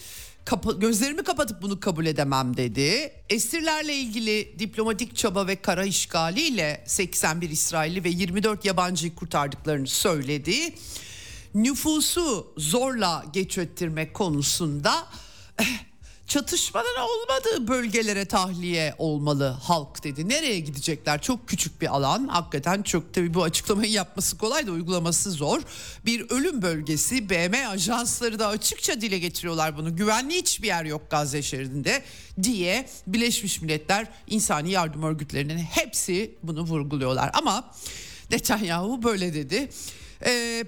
kapa- 0.48 0.80
gözlerimi 0.80 1.24
kapatıp 1.24 1.62
bunu 1.62 1.80
kabul 1.80 2.06
edemem 2.06 2.58
dedi. 2.58 3.14
Esirlerle 3.30 3.96
ilgili 3.96 4.60
diplomatik 4.60 5.16
çaba 5.16 5.48
ve 5.48 5.56
kara 5.56 5.86
işgaliyle 5.86 6.84
81 6.88 7.50
İsrailli 7.50 8.04
ve 8.04 8.10
24 8.10 8.66
yabancıyı 8.66 9.16
kurtardıklarını 9.16 9.88
söyledi. 9.88 10.76
Nüfusu 11.56 12.54
zorla 12.58 13.26
geç 13.34 13.58
ettirmek 13.58 14.14
konusunda 14.14 14.94
eh, 15.60 15.66
çatışmanın 16.28 16.96
olmadığı 17.00 17.68
bölgelere 17.68 18.26
tahliye 18.26 18.96
olmalı 18.98 19.48
halk 19.64 20.04
dedi. 20.04 20.30
Nereye 20.30 20.60
gidecekler? 20.60 21.22
Çok 21.22 21.48
küçük 21.48 21.82
bir 21.82 21.96
alan. 21.96 22.28
Hakikaten 22.28 22.84
çok 22.84 23.14
tabii 23.14 23.34
bu 23.34 23.44
açıklamayı 23.44 23.92
yapması 23.92 24.38
kolay 24.38 24.68
da 24.68 24.72
uygulaması 24.72 25.32
zor. 25.32 25.62
Bir 26.06 26.30
ölüm 26.30 26.62
bölgesi 26.62 27.30
BM 27.30 27.68
ajansları 27.68 28.40
da 28.40 28.48
açıkça 28.48 29.02
dile 29.02 29.20
getiriyorlar 29.20 29.78
bunu. 29.78 29.96
Güvenli 29.96 30.36
hiçbir 30.36 30.68
yer 30.68 30.86
yok 30.86 31.02
Gazze 31.12 31.42
şeridinde 31.42 32.04
diye 32.44 32.90
Birleşmiş 33.08 33.62
Milletler 33.62 34.08
insani 34.28 34.72
yardım 34.72 35.04
örgütlerinin 35.04 35.58
hepsi 35.58 36.36
bunu 36.44 36.62
vurguluyorlar. 36.62 37.32
Ama 37.34 37.72
Netanyahu 38.32 39.04
böyle 39.04 39.34
dedi. 39.34 39.70
Ee, 40.26 40.64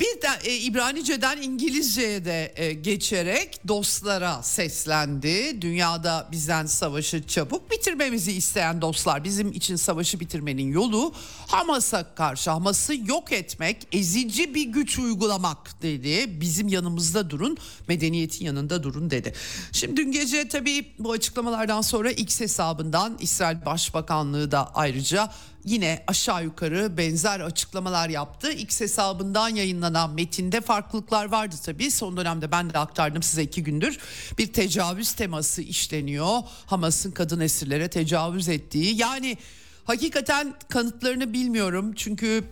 bir 0.00 0.22
de 0.22 0.28
e, 0.44 0.56
İbranice'den 0.56 1.42
İngilizce'ye 1.42 2.24
de 2.24 2.52
e, 2.56 2.72
geçerek 2.72 3.68
dostlara 3.68 4.42
seslendi. 4.42 5.62
Dünyada 5.62 6.28
bizden 6.32 6.66
savaşı 6.66 7.26
çabuk 7.26 7.70
bitirmemizi 7.70 8.32
isteyen 8.32 8.80
dostlar 8.80 9.24
bizim 9.24 9.52
için 9.52 9.76
savaşı 9.76 10.20
bitirmenin 10.20 10.72
yolu 10.72 11.12
Hamas'a 11.46 12.14
karşı 12.14 12.50
Hamas'ı 12.50 12.94
yok 12.94 13.32
etmek, 13.32 13.86
ezici 13.92 14.54
bir 14.54 14.66
güç 14.66 14.98
uygulamak 14.98 15.82
dedi. 15.82 16.40
Bizim 16.40 16.68
yanımızda 16.68 17.30
durun, 17.30 17.56
medeniyetin 17.88 18.44
yanında 18.44 18.82
durun 18.82 19.10
dedi. 19.10 19.34
Şimdi 19.72 19.96
dün 19.96 20.12
gece 20.12 20.48
tabii 20.48 20.86
bu 20.98 21.12
açıklamalardan 21.12 21.80
sonra 21.80 22.10
X 22.10 22.40
hesabından 22.40 23.16
İsrail 23.20 23.64
Başbakanlığı 23.64 24.50
da 24.50 24.74
ayrıca 24.74 25.30
yine 25.64 26.04
aşağı 26.06 26.44
yukarı 26.44 26.96
benzer 26.96 27.40
açıklamalar 27.40 28.08
yaptı. 28.08 28.52
X 28.52 28.80
hesabından 28.80 29.48
yayınlanan 29.48 30.10
metinde 30.10 30.60
farklılıklar 30.60 31.24
vardı 31.30 31.54
tabii. 31.64 31.90
Son 31.90 32.16
dönemde 32.16 32.50
ben 32.52 32.70
de 32.70 32.78
aktardım 32.78 33.22
size 33.22 33.42
iki 33.42 33.62
gündür. 33.62 33.98
Bir 34.38 34.52
tecavüz 34.52 35.12
teması 35.12 35.62
işleniyor. 35.62 36.38
Hamas'ın 36.66 37.10
kadın 37.10 37.40
esirlere 37.40 37.88
tecavüz 37.88 38.48
ettiği. 38.48 38.96
Yani 38.96 39.36
hakikaten 39.84 40.54
kanıtlarını 40.68 41.32
bilmiyorum. 41.32 41.92
Çünkü 41.96 42.44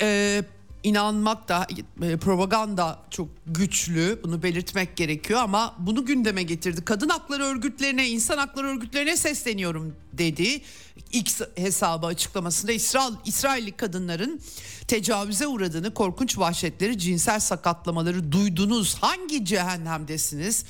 e, 0.00 0.42
inanmak 0.82 1.48
da 1.48 1.66
e, 2.02 2.16
propaganda 2.16 2.98
çok 3.10 3.28
güçlü 3.46 4.20
bunu 4.24 4.42
belirtmek 4.42 4.96
gerekiyor 4.96 5.40
ama 5.40 5.74
bunu 5.78 6.06
gündeme 6.06 6.42
getirdi. 6.42 6.84
Kadın 6.84 7.08
hakları 7.08 7.44
örgütlerine, 7.44 8.08
insan 8.08 8.38
hakları 8.38 8.66
örgütlerine 8.66 9.16
sesleniyorum 9.16 9.96
dedi. 10.12 10.62
X 11.12 11.40
hesabı 11.54 12.06
açıklamasında 12.06 12.72
İsrail 12.72 13.14
İsrailli 13.24 13.72
kadınların 13.72 14.40
tecavüze 14.88 15.46
uğradığını, 15.46 15.94
korkunç 15.94 16.38
vahşetleri, 16.38 16.98
cinsel 16.98 17.40
sakatlamaları 17.40 18.32
duydunuz. 18.32 18.94
Hangi 18.94 19.44
cehennemdesiniz? 19.44 20.64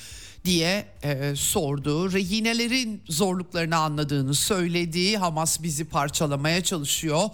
diye 0.45 0.87
e, 1.03 1.37
sordu. 1.37 2.13
Rehinelerin 2.13 3.03
zorluklarını 3.09 3.77
anladığını 3.77 4.35
söyledi. 4.35 5.17
Hamas 5.17 5.63
bizi 5.63 5.85
parçalamaya 5.85 6.63
çalışıyor 6.65 7.31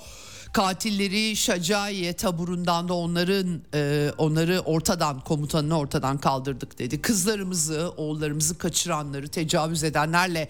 katilleri 0.53 1.37
Şacaiye 1.37 2.13
taburundan 2.13 2.89
da 2.89 2.95
onların 2.95 3.61
e, 3.75 4.11
onları 4.19 4.61
ortadan 4.61 5.21
komutanını 5.21 5.79
ortadan 5.79 6.19
kaldırdık 6.19 6.79
dedi. 6.79 7.03
Kızlarımızı, 7.03 7.93
oğullarımızı 7.97 8.59
kaçıranları 8.59 9.29
tecavüz 9.29 9.85
edenlerle 9.85 10.49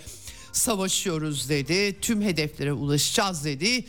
savaşıyoruz 0.53 1.49
dedi. 1.49 2.01
Tüm 2.01 2.23
hedeflere 2.23 2.73
ulaşacağız 2.73 3.45
dedi. 3.45 3.85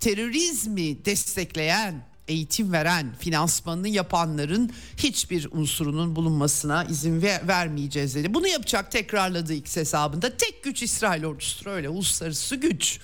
Terörizmi 0.00 1.04
destekleyen 1.04 2.04
eğitim 2.28 2.72
veren, 2.72 3.14
finansmanını 3.18 3.88
yapanların 3.88 4.72
hiçbir 4.96 5.48
unsurunun 5.52 6.16
bulunmasına 6.16 6.84
izin 6.84 7.22
ver, 7.22 7.48
vermeyeceğiz 7.48 8.14
dedi. 8.14 8.34
Bunu 8.34 8.48
yapacak 8.48 8.92
tekrarladı 8.92 9.54
X 9.54 9.76
hesabında. 9.76 10.36
Tek 10.36 10.64
güç 10.64 10.82
İsrail 10.82 11.24
ordusudur 11.24 11.70
öyle 11.70 11.88
uluslararası 11.88 12.56
güç. 12.56 13.00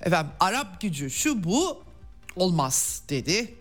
Efendim 0.00 0.32
Arap 0.40 0.80
gücü 0.80 1.10
şu 1.10 1.44
bu 1.44 1.82
olmaz 2.36 3.02
dedi. 3.08 3.54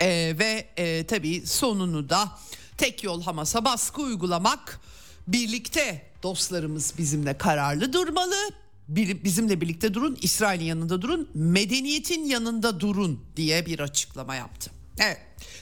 Ee, 0.00 0.36
ve 0.38 0.68
e, 0.76 1.06
tabii 1.06 1.46
sonunu 1.46 2.08
da 2.08 2.38
tek 2.76 3.04
yol 3.04 3.22
Hamas'a 3.22 3.64
baskı 3.64 4.02
uygulamak 4.02 4.80
birlikte 5.28 6.07
dostlarımız 6.22 6.94
bizimle 6.98 7.38
kararlı 7.38 7.92
durmalı. 7.92 8.34
Bizimle 8.88 9.60
birlikte 9.60 9.94
durun, 9.94 10.18
İsrail'in 10.22 10.64
yanında 10.64 11.02
durun, 11.02 11.28
medeniyetin 11.34 12.24
yanında 12.24 12.80
durun 12.80 13.24
diye 13.36 13.66
bir 13.66 13.80
açıklama 13.80 14.34
yaptı. 14.34 14.70
Evet. 14.98 15.18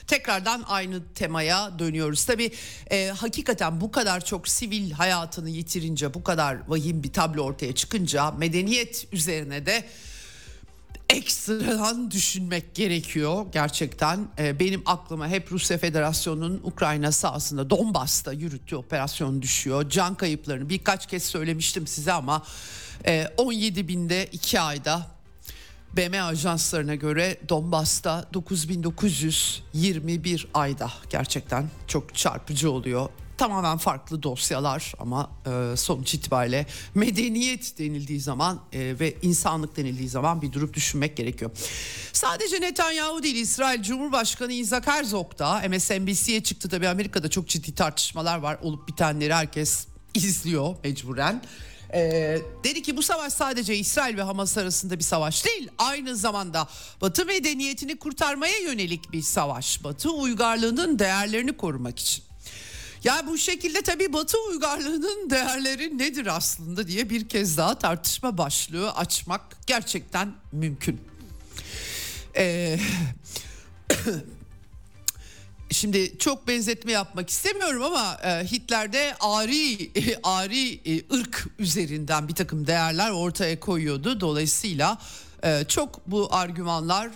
Tekrardan 0.07 0.63
aynı 0.67 1.13
temaya 1.13 1.79
dönüyoruz. 1.79 2.25
Tabii 2.25 2.51
e, 2.91 3.07
hakikaten 3.07 3.81
bu 3.81 3.91
kadar 3.91 4.25
çok 4.25 4.47
sivil 4.47 4.91
hayatını 4.91 5.49
yitirince, 5.49 6.13
bu 6.13 6.23
kadar 6.23 6.57
vahim 6.67 7.03
bir 7.03 7.13
tablo 7.13 7.41
ortaya 7.41 7.75
çıkınca 7.75 8.31
medeniyet 8.31 9.07
üzerine 9.11 9.65
de 9.65 9.83
ekstradan 11.09 12.11
düşünmek 12.11 12.75
gerekiyor 12.75 13.45
gerçekten. 13.51 14.27
Ee, 14.39 14.59
benim 14.59 14.81
aklıma 14.85 15.27
hep 15.27 15.51
Rusya 15.51 15.77
Federasyonu'nun 15.77 16.61
Ukrayna 16.63 17.11
sahasında 17.11 17.69
Donbas'ta 17.69 18.33
yürüttüğü 18.33 18.75
operasyon 18.75 19.41
düşüyor. 19.41 19.89
Can 19.89 20.15
kayıplarını 20.15 20.69
birkaç 20.69 21.07
kez 21.07 21.23
söylemiştim 21.23 21.87
size 21.87 22.13
ama 22.13 22.43
17 23.37 23.79
e, 23.79 23.87
binde 23.87 24.29
2 24.31 24.59
ayda 24.59 25.17
BM 25.97 26.23
ajanslarına 26.23 26.95
göre 26.95 27.37
Donbas'ta 27.49 28.25
9921 28.33 30.47
ayda 30.53 30.91
gerçekten 31.09 31.69
çok 31.87 32.15
çarpıcı 32.15 32.71
oluyor 32.71 33.09
tamamen 33.37 33.77
farklı 33.77 34.23
dosyalar 34.23 34.93
ama 34.99 35.31
e, 35.45 35.77
sonuç 35.77 36.13
itibariyle 36.13 36.65
medeniyet 36.95 37.79
denildiği 37.79 38.19
zaman 38.19 38.59
e, 38.73 38.79
ve 38.99 39.15
insanlık 39.21 39.77
denildiği 39.77 40.09
zaman 40.09 40.41
bir 40.41 40.53
durup 40.53 40.73
düşünmek 40.73 41.17
gerekiyor. 41.17 41.51
Sadece 42.13 42.61
Netanyahu 42.61 43.23
değil 43.23 43.35
İsrail 43.35 43.83
Cumhurbaşkanı 43.83 44.53
Isaac 44.53 44.87
Herzog 44.87 45.39
da 45.39 45.61
MSNBC'ye 45.69 46.43
çıktı 46.43 46.69
tabii 46.69 46.87
Amerika'da 46.87 47.29
çok 47.29 47.47
ciddi 47.47 47.75
tartışmalar 47.75 48.37
var 48.37 48.57
olup 48.61 48.87
bitenleri 48.87 49.33
herkes 49.33 49.87
izliyor 50.13 50.75
mecburen. 50.83 51.41
Ee, 51.93 52.37
dedi 52.63 52.81
ki 52.81 52.97
bu 52.97 53.03
savaş 53.03 53.33
sadece 53.33 53.75
İsrail 53.75 54.17
ve 54.17 54.21
Hamas 54.21 54.57
arasında 54.57 54.99
bir 54.99 55.03
savaş 55.03 55.45
değil. 55.45 55.69
Aynı 55.77 56.15
zamanda 56.15 56.67
Batı 57.01 57.25
medeniyetini 57.25 57.99
kurtarmaya 57.99 58.57
yönelik 58.57 59.11
bir 59.11 59.21
savaş. 59.21 59.83
Batı 59.83 60.11
uygarlığının 60.11 60.99
değerlerini 60.99 61.57
korumak 61.57 61.99
için. 61.99 62.26
Ya 63.07 63.27
bu 63.27 63.37
şekilde 63.37 63.81
tabii 63.81 64.13
Batı 64.13 64.37
uygarlığının 64.49 65.29
değerleri 65.29 65.97
nedir 65.97 66.27
aslında 66.35 66.87
diye 66.87 67.09
bir 67.09 67.29
kez 67.29 67.57
daha 67.57 67.79
tartışma 67.79 68.37
başlığı 68.37 68.91
açmak 68.91 69.41
gerçekten 69.67 70.33
mümkün. 70.51 71.01
Ee, 72.37 72.79
Şimdi 75.71 76.17
çok 76.17 76.47
benzetme 76.47 76.91
yapmak 76.91 77.29
istemiyorum 77.29 77.83
ama 77.83 78.19
e, 78.23 78.51
Hitler'de 78.51 79.15
ari 79.19 79.91
ari 80.23 80.73
e, 80.85 81.15
ırk 81.15 81.47
üzerinden 81.59 82.27
bir 82.27 82.35
takım 82.35 82.67
değerler 82.67 83.11
ortaya 83.11 83.59
koyuyordu. 83.59 84.19
Dolayısıyla 84.19 84.97
e, 85.43 85.63
çok 85.67 86.07
bu 86.07 86.27
argümanlar 86.31 87.09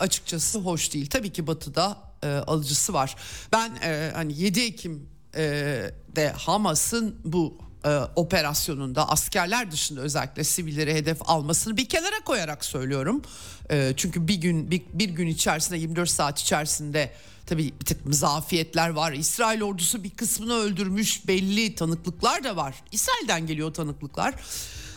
açıkçası 0.00 0.58
hoş 0.58 0.92
değil. 0.92 1.10
Tabii 1.10 1.32
ki 1.32 1.46
Batı'da 1.46 1.98
alıcısı 2.46 2.92
var. 2.92 3.16
Ben 3.52 3.72
hani 4.14 4.40
7 4.40 4.60
Ekim 4.60 5.13
e, 5.36 5.90
de 6.16 6.30
Hamas'ın 6.30 7.16
bu 7.24 7.58
e, 7.84 7.98
operasyonunda 8.16 9.08
askerler 9.08 9.70
dışında 9.70 10.00
özellikle 10.00 10.44
sivilleri 10.44 10.94
hedef 10.94 11.18
almasını 11.24 11.76
bir 11.76 11.88
kenara 11.88 12.24
koyarak 12.24 12.64
söylüyorum. 12.64 13.22
E, 13.70 13.92
çünkü 13.96 14.28
bir 14.28 14.34
gün 14.34 14.70
bir, 14.70 14.82
bir 14.92 15.08
gün 15.08 15.26
içerisinde 15.26 15.78
24 15.78 16.10
saat 16.10 16.40
içerisinde 16.40 17.12
tabii 17.46 17.72
bir 17.80 17.86
takım 17.86 18.12
zafiyetler 18.12 18.88
var. 18.88 19.12
İsrail 19.12 19.62
ordusu 19.62 20.04
bir 20.04 20.10
kısmını 20.10 20.54
öldürmüş 20.54 21.28
belli 21.28 21.74
tanıklıklar 21.74 22.44
da 22.44 22.56
var. 22.56 22.74
İsrail'den 22.92 23.46
geliyor 23.46 23.74
tanıklıklar. 23.74 24.34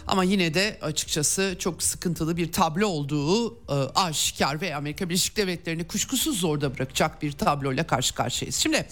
Ama 0.08 0.24
yine 0.24 0.54
de 0.54 0.80
açıkçası 0.82 1.56
çok 1.60 1.84
sıkıntılı 1.84 2.38
bir 2.38 2.52
tablo 2.52 2.88
olduğu 2.88 3.54
e, 3.54 3.74
aşikar 3.96 4.62
ve 4.62 4.76
Amerika 4.76 5.10
Birleşik 5.10 5.38
Devletleri'ni 5.38 5.88
kuşkusuz 5.88 6.40
zorda 6.40 6.76
bırakacak 6.76 7.22
bir 7.22 7.32
tabloyla 7.32 7.88
karşı 7.88 8.16
karşıyayız. 8.16 8.56
Şimdi 8.56 8.88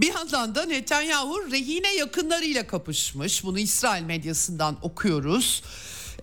bir 0.00 0.14
yandan 0.14 0.54
da 0.54 0.66
Netanyahu 0.66 1.52
rehine 1.52 1.94
yakınlarıyla 1.94 2.66
kapışmış. 2.66 3.44
Bunu 3.44 3.58
İsrail 3.58 4.02
medyasından 4.02 4.76
okuyoruz. 4.82 5.62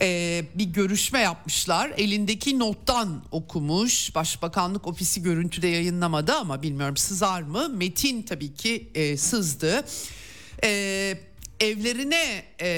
Ee, 0.01 0.45
bir 0.55 0.63
görüşme 0.63 1.19
yapmışlar. 1.19 1.93
Elindeki 1.97 2.59
nottan 2.59 3.23
okumuş. 3.31 4.15
Başbakanlık 4.15 4.87
ofisi 4.87 5.23
görüntüde 5.23 5.67
yayınlamadı 5.67 6.33
ama 6.33 6.63
bilmiyorum 6.63 6.97
sızar 6.97 7.41
mı? 7.41 7.69
Metin 7.69 8.21
tabii 8.21 8.53
ki 8.53 8.89
e, 8.95 9.17
sızdı. 9.17 9.85
Ee, 10.63 11.17
evlerine 11.59 12.43
e, 12.61 12.69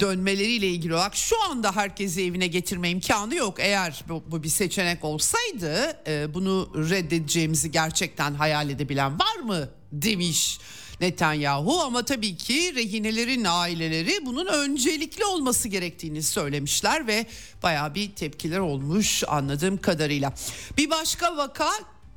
dönmeleriyle 0.00 0.66
ilgili 0.68 0.94
olarak 0.94 1.16
şu 1.16 1.42
anda 1.42 1.76
herkesi 1.76 2.22
evine 2.22 2.46
getirme 2.46 2.90
imkanı 2.90 3.34
yok. 3.34 3.54
Eğer 3.58 4.04
bu, 4.08 4.22
bu 4.26 4.42
bir 4.42 4.48
seçenek 4.48 5.04
olsaydı 5.04 5.96
e, 6.06 6.34
bunu 6.34 6.70
reddedeceğimizi 6.90 7.70
gerçekten 7.70 8.34
hayal 8.34 8.70
edebilen 8.70 9.18
var 9.18 9.36
mı 9.36 9.68
demiş 9.92 10.58
Netanyahu 11.00 11.80
ama 11.80 12.04
tabii 12.04 12.36
ki 12.36 12.74
rehinelerin 12.74 13.44
aileleri 13.44 14.26
bunun 14.26 14.46
öncelikli 14.46 15.24
olması 15.24 15.68
gerektiğini 15.68 16.22
söylemişler 16.22 17.06
ve 17.06 17.26
baya 17.62 17.94
bir 17.94 18.12
tepkiler 18.12 18.58
olmuş 18.58 19.24
anladığım 19.28 19.76
kadarıyla. 19.76 20.34
Bir 20.78 20.90
başka 20.90 21.36
vaka 21.36 21.70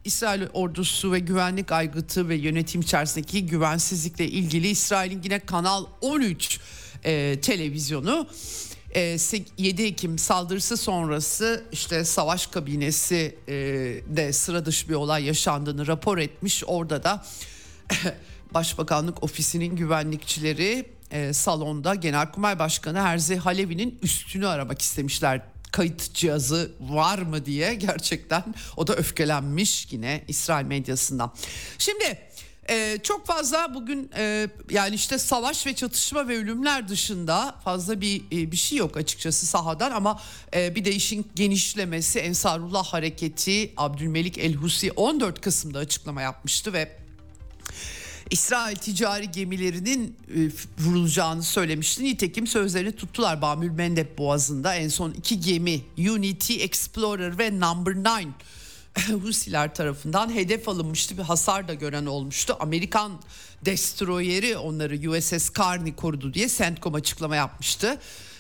İsrail 0.03 0.41
ordusu 0.53 1.11
ve 1.11 1.19
güvenlik 1.19 1.71
aygıtı 1.71 2.29
ve 2.29 2.35
yönetim 2.35 2.81
içerisindeki 2.81 3.45
güvensizlikle 3.45 4.27
ilgili 4.27 4.67
İsrail'in 4.67 5.21
yine 5.23 5.39
Kanal 5.39 5.85
13 6.01 6.59
e, 7.03 7.41
televizyonu 7.41 8.27
7 8.95 9.81
e, 9.81 9.85
Ekim 9.85 10.19
saldırısı 10.19 10.77
sonrası 10.77 11.65
işte 11.71 12.05
savaş 12.05 12.47
kabinesi 12.47 13.38
e, 13.47 13.53
de 14.15 14.33
sıra 14.33 14.65
dışı 14.65 14.89
bir 14.89 14.93
olay 14.93 15.23
yaşandığını 15.23 15.88
rapor 15.88 16.17
etmiş. 16.17 16.63
Orada 16.67 17.03
da 17.03 17.25
Başbakanlık 18.54 19.24
ofisinin 19.24 19.76
güvenlikçileri 19.76 20.89
e, 21.12 21.34
salonda 21.34 21.95
Genelkurmay 21.95 22.60
Başkanı 22.60 23.02
Herzi 23.02 23.36
Halevi'nin 23.38 24.00
üstünü 24.02 24.48
aramak 24.48 24.82
istemişler 24.82 25.41
kayıt 25.71 26.13
cihazı 26.13 26.71
var 26.80 27.19
mı 27.19 27.45
diye 27.45 27.76
gerçekten 27.76 28.43
o 28.78 28.88
da 28.88 28.95
öfkelenmiş 28.95 29.88
yine 29.91 30.24
İsrail 30.28 30.65
medyasından. 30.65 31.34
Şimdi 31.78 32.19
ee, 32.69 32.98
çok 33.04 33.26
fazla 33.26 33.74
bugün 33.74 34.10
e, 34.17 34.48
yani 34.69 34.95
işte 34.95 35.17
savaş 35.17 35.67
ve 35.67 35.76
çatışma 35.76 36.28
ve 36.28 36.38
ölümler 36.38 36.88
dışında 36.88 37.56
fazla 37.63 38.02
bir 38.02 38.21
e, 38.32 38.52
bir 38.52 38.58
şey 38.58 38.78
yok 38.78 38.98
açıkçası 38.98 39.45
sahadan 39.45 39.91
ama 39.91 40.21
e, 40.56 40.76
bir 40.76 40.86
de 40.86 40.91
işin 40.91 41.28
genişlemesi 41.36 42.19
Ensarullah 42.19 42.86
hareketi 42.86 43.74
Abdülmelik 43.78 44.38
El 44.38 44.54
Husi 44.54 44.91
14 44.91 45.41
Kasım'da 45.41 45.80
açıklama 45.80 46.21
yapmıştı 46.21 46.74
ve 46.74 47.04
İsrail 48.29 48.75
ticari 48.75 49.31
gemilerinin 49.31 50.15
e, 50.35 50.49
vurulacağını 50.79 51.43
söylemişti. 51.43 52.03
Nitekim 52.03 52.47
sözlerini 52.47 52.91
tuttular 52.91 53.41
Bamül 53.41 53.71
Mendeb 53.71 54.17
Boğazı'nda 54.17 54.75
en 54.75 54.88
son 54.88 55.11
iki 55.11 55.39
gemi 55.39 55.81
Unity 55.97 56.63
Explorer 56.63 57.38
ve 57.38 57.59
Number 57.59 57.95
9 57.95 59.23
Husiler 59.23 59.73
tarafından 59.75 60.35
hedef 60.35 60.69
alınmıştı 60.69 61.17
bir 61.17 61.23
hasar 61.23 61.67
da 61.67 61.73
gören 61.73 62.05
olmuştu. 62.05 62.57
Amerikan 62.59 63.11
destroyeri 63.65 64.57
onları 64.57 65.11
USS 65.11 65.53
Carney 65.57 65.95
korudu 65.95 66.33
diye 66.33 66.49
CENTCOM 66.49 66.93
açıklama 66.93 67.35
yapmıştı. 67.35 67.99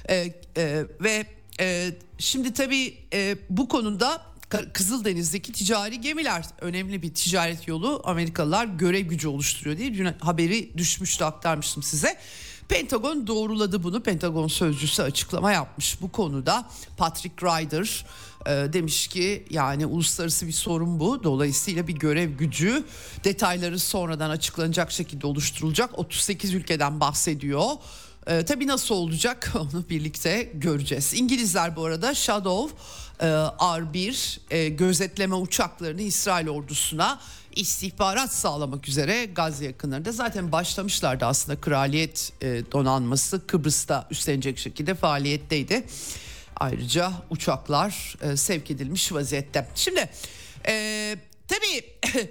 E, 0.09 0.33
e, 0.57 0.85
ve 1.01 1.25
e, 1.59 1.91
şimdi 2.17 2.53
tabii 2.53 2.97
e, 3.13 3.37
bu 3.49 3.67
konuda 3.67 4.21
Kızıldeniz'deki 4.49 5.51
ticari 5.51 6.01
gemiler 6.01 6.45
önemli 6.61 7.01
bir 7.01 7.13
ticaret 7.13 7.67
yolu 7.67 8.01
Amerikalılar 8.05 8.65
görev 8.65 9.01
gücü 9.01 9.27
oluşturuyor 9.27 9.77
diye 9.77 9.93
dün 9.93 10.05
haberi 10.19 10.77
düşmüştü 10.77 11.23
aktarmıştım 11.23 11.83
size. 11.83 12.17
Pentagon 12.67 13.27
doğruladı 13.27 13.83
bunu. 13.83 14.03
Pentagon 14.03 14.47
sözcüsü 14.47 15.01
açıklama 15.01 15.51
yapmış 15.51 16.01
bu 16.01 16.11
konuda. 16.11 16.69
Patrick 16.97 17.45
Ryder 17.45 18.05
e, 18.45 18.73
demiş 18.73 19.07
ki 19.07 19.45
yani 19.49 19.85
uluslararası 19.85 20.47
bir 20.47 20.51
sorun 20.51 20.99
bu. 20.99 21.23
Dolayısıyla 21.23 21.87
bir 21.87 21.95
görev 21.95 22.29
gücü 22.29 22.83
detayları 23.23 23.79
sonradan 23.79 24.29
açıklanacak 24.29 24.91
şekilde 24.91 25.27
oluşturulacak. 25.27 25.99
38 25.99 26.53
ülkeden 26.53 26.99
bahsediyor. 26.99 27.69
E, 28.27 28.45
tabii 28.45 28.67
nasıl 28.67 28.95
olacak 28.95 29.51
onu 29.59 29.89
birlikte 29.89 30.51
göreceğiz. 30.53 31.13
İngilizler 31.13 31.75
bu 31.75 31.85
arada 31.85 32.13
Shadow 32.13 32.77
R1 33.19 34.39
e, 34.51 34.69
gözetleme 34.69 35.35
uçaklarını 35.35 36.01
İsrail 36.01 36.47
ordusuna 36.47 37.19
istihbarat 37.55 38.33
sağlamak 38.33 38.87
üzere 38.87 39.25
Gazze 39.25 39.65
yakınlarında 39.65 40.11
zaten 40.11 40.51
başlamışlardı 40.51 41.25
aslında 41.25 41.61
kraliyet 41.61 42.33
e, 42.41 42.71
donanması 42.71 43.47
Kıbrıs'ta 43.47 44.07
üstlenecek 44.11 44.57
şekilde 44.57 44.95
faaliyetteydi. 44.95 45.85
Ayrıca 46.55 47.11
uçaklar 47.29 48.15
e, 48.21 48.37
sevk 48.37 48.71
edilmiş 48.71 49.13
vaziyette. 49.13 49.67
Şimdi 49.75 50.09
e, 50.67 51.15
tabii 51.47 51.83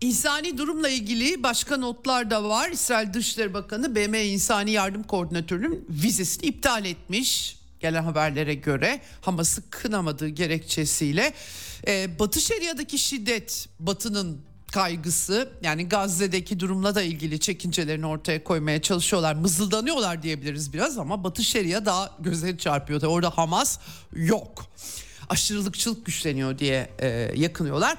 İnsani 0.00 0.58
durumla 0.58 0.88
ilgili 0.88 1.42
başka 1.42 1.76
notlar 1.76 2.30
da 2.30 2.44
var. 2.44 2.70
İsrail 2.70 3.12
Dışişleri 3.12 3.54
Bakanı 3.54 3.94
BM 3.94 4.24
İnsani 4.24 4.70
Yardım 4.70 5.02
Koordinatörü'nün 5.02 5.86
vizesini 5.88 6.46
iptal 6.46 6.84
etmiş. 6.84 7.59
Gelen 7.80 8.02
haberlere 8.02 8.54
göre 8.54 9.00
Hamas'ı 9.20 9.70
kınamadığı 9.70 10.28
gerekçesiyle 10.28 11.32
ee, 11.86 12.18
Batı 12.18 12.40
Şeria'daki 12.40 12.98
şiddet 12.98 13.68
Batı'nın 13.80 14.40
kaygısı 14.72 15.48
yani 15.62 15.88
Gazze'deki 15.88 16.60
durumla 16.60 16.94
da 16.94 17.02
ilgili 17.02 17.40
çekincelerini 17.40 18.06
ortaya 18.06 18.44
koymaya 18.44 18.82
çalışıyorlar. 18.82 19.34
Mızıldanıyorlar 19.34 20.22
diyebiliriz 20.22 20.72
biraz 20.72 20.98
ama 20.98 21.24
Batı 21.24 21.44
Şeria 21.44 21.84
daha 21.84 22.16
gözleri 22.20 22.58
çarpıyor. 22.58 23.02
Orada 23.02 23.30
Hamas 23.30 23.78
yok. 24.12 24.66
Aşırılıkçılık 25.28 26.06
güçleniyor 26.06 26.58
diye 26.58 26.90
e, 26.98 27.08
yakınıyorlar. 27.34 27.98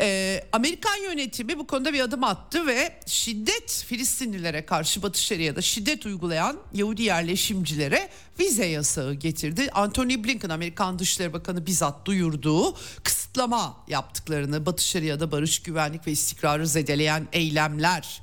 Ee, 0.00 0.44
Amerikan 0.52 0.96
yönetimi 0.96 1.58
bu 1.58 1.66
konuda 1.66 1.92
bir 1.92 2.00
adım 2.00 2.24
attı 2.24 2.66
ve 2.66 3.00
şiddet 3.06 3.84
Filistinlilere 3.86 4.66
karşı 4.66 5.02
Batı 5.02 5.20
Şeria'da 5.20 5.62
şiddet 5.62 6.06
uygulayan 6.06 6.56
Yahudi 6.72 7.02
yerleşimcilere 7.02 8.08
vize 8.38 8.66
yasağı 8.66 9.14
getirdi. 9.14 9.70
Anthony 9.72 10.24
Blinken 10.24 10.48
Amerikan 10.48 10.98
Dışişleri 10.98 11.32
Bakanı 11.32 11.66
bizzat 11.66 12.06
duyurduğu 12.06 12.76
kısıtlama 13.02 13.84
yaptıklarını 13.88 14.66
Batı 14.66 14.84
Şeria'da 14.84 15.32
barış, 15.32 15.62
güvenlik 15.62 16.06
ve 16.06 16.12
istikrarı 16.12 16.66
zedeleyen 16.66 17.28
eylemler 17.32 18.22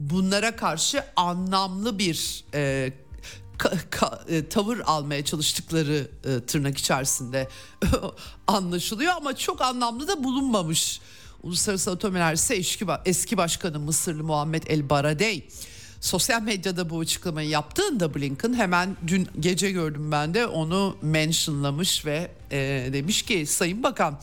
bunlara 0.00 0.56
karşı 0.56 1.04
anlamlı 1.16 1.98
bir 1.98 2.44
e, 2.54 2.92
ka, 3.58 3.72
ka, 3.90 4.24
e, 4.28 4.48
tavır 4.48 4.80
almaya 4.86 5.24
çalıştıkları 5.24 6.08
e, 6.24 6.40
tırnak 6.46 6.78
içerisinde 6.78 7.48
anlaşılıyor 8.46 9.12
ama 9.16 9.36
çok 9.36 9.60
anlamlı 9.60 10.08
da 10.08 10.24
bulunmamış. 10.24 11.00
Uluslararası 11.42 11.90
Atom 11.90 12.16
Enerjisi 12.16 12.54
eski, 12.54 12.86
eski 13.04 13.36
başkanı 13.36 13.78
Mısırlı 13.78 14.24
Muhammed 14.24 14.62
El 14.66 14.90
Baradey 14.90 15.48
sosyal 16.00 16.42
medyada 16.42 16.90
bu 16.90 17.00
açıklamayı 17.00 17.48
yaptığında 17.48 18.14
Blinken 18.14 18.54
hemen 18.54 18.96
dün 19.06 19.28
gece 19.40 19.70
gördüm 19.70 20.12
ben 20.12 20.34
de 20.34 20.46
onu 20.46 20.96
mentionlamış 21.02 22.06
ve 22.06 22.30
e, 22.50 22.88
demiş 22.92 23.22
ki 23.22 23.46
Sayın 23.46 23.82
Bakan 23.82 24.20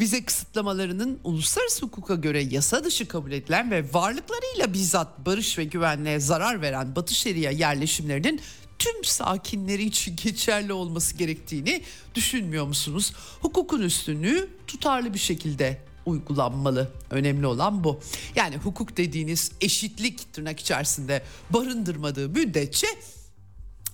vize 0.00 0.24
kısıtlamalarının 0.24 1.18
uluslararası 1.24 1.86
hukuka 1.86 2.14
göre 2.14 2.42
yasa 2.42 2.84
dışı 2.84 3.08
kabul 3.08 3.32
edilen 3.32 3.70
ve 3.70 3.84
varlıklarıyla 3.92 4.72
bizzat 4.72 5.26
barış 5.26 5.58
ve 5.58 5.64
güvenliğe 5.64 6.20
zarar 6.20 6.62
veren 6.62 6.96
Batı 6.96 7.14
Şeria 7.14 7.50
yerleşimlerinin 7.50 8.40
tüm 8.82 9.04
sakinleri 9.04 9.84
için 9.84 10.16
geçerli 10.24 10.72
olması 10.72 11.16
gerektiğini 11.16 11.82
düşünmüyor 12.14 12.66
musunuz? 12.66 13.12
Hukukun 13.40 13.82
üstünlüğü 13.82 14.48
tutarlı 14.66 15.14
bir 15.14 15.18
şekilde 15.18 15.80
uygulanmalı. 16.06 16.92
Önemli 17.10 17.46
olan 17.46 17.84
bu. 17.84 18.00
Yani 18.36 18.56
hukuk 18.56 18.96
dediğiniz 18.96 19.52
eşitlik 19.60 20.32
tırnak 20.32 20.60
içerisinde 20.60 21.22
barındırmadığı 21.50 22.28
müddetçe 22.28 22.86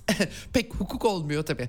pek 0.53 0.74
hukuk 0.74 1.05
olmuyor 1.05 1.46
tabii. 1.46 1.68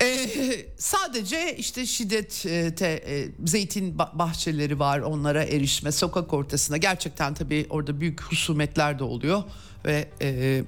Ee, 0.00 0.66
sadece 0.78 1.56
işte 1.56 1.86
şiddet 1.86 2.46
e, 2.46 3.28
zeytin 3.44 3.98
bahçeleri 3.98 4.78
var 4.78 5.00
onlara 5.00 5.44
erişme 5.44 5.92
sokak 5.92 6.32
ortasında 6.32 6.76
gerçekten 6.76 7.34
tabii 7.34 7.66
orada 7.70 8.00
büyük 8.00 8.22
husumetler 8.22 8.98
de 8.98 9.04
oluyor 9.04 9.42
ve 9.84 10.08
e, 10.22 10.62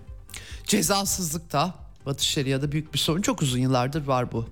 Cezasızlık 0.64 1.52
da 1.52 1.74
Batı 2.06 2.24
Şeria'da 2.24 2.72
büyük 2.72 2.94
bir 2.94 2.98
sorun. 2.98 3.22
Çok 3.22 3.42
uzun 3.42 3.58
yıllardır 3.58 4.06
var 4.06 4.32
bu. 4.32 4.48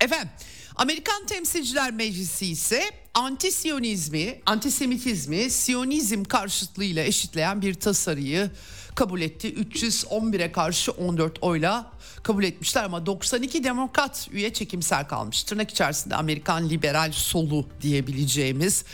Efendim 0.00 0.28
Amerikan 0.76 1.26
Temsilciler 1.26 1.90
Meclisi 1.90 2.46
ise 2.46 2.82
anti-siyonizmi, 3.14 4.40
antisemitizmi 4.46 5.50
siyonizm 5.50 6.24
karşıtlığıyla 6.24 7.04
eşitleyen 7.04 7.62
bir 7.62 7.74
tasarıyı 7.74 8.50
kabul 8.94 9.20
etti. 9.20 9.54
311'e 9.54 10.52
karşı 10.52 10.92
14 10.92 11.38
oyla 11.42 11.92
kabul 12.22 12.44
etmişler 12.44 12.84
ama 12.84 13.06
92 13.06 13.64
demokrat 13.64 14.28
üye 14.32 14.52
çekimsel 14.52 15.08
kalmış. 15.08 15.42
Tırnak 15.42 15.70
içerisinde 15.70 16.16
Amerikan 16.16 16.68
liberal 16.70 17.12
solu 17.12 17.66
diyebileceğimiz. 17.82 18.84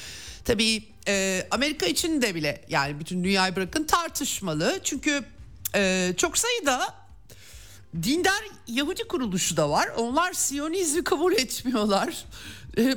Tabii 0.45 0.85
e, 1.09 1.47
Amerika 1.51 1.87
için 1.87 2.23
de 2.23 2.35
bile 2.35 2.65
yani 2.69 3.01
bütün 3.01 3.25
dünyayı 3.25 3.57
bırakın 3.57 3.85
tartışmalı. 3.85 4.81
Çünkü 4.85 5.25
e, 5.75 6.15
çok 6.17 6.39
sayıda 6.39 6.95
dindar 8.03 8.45
Yahudi 8.67 9.09
kuruluşu 9.09 9.57
da 9.57 9.71
var. 9.71 9.89
Onlar 9.97 10.33
Siyonizmi 10.33 11.05
kabul 11.05 11.33
etmiyorlar. 11.33 12.25
Ee, 12.79 12.95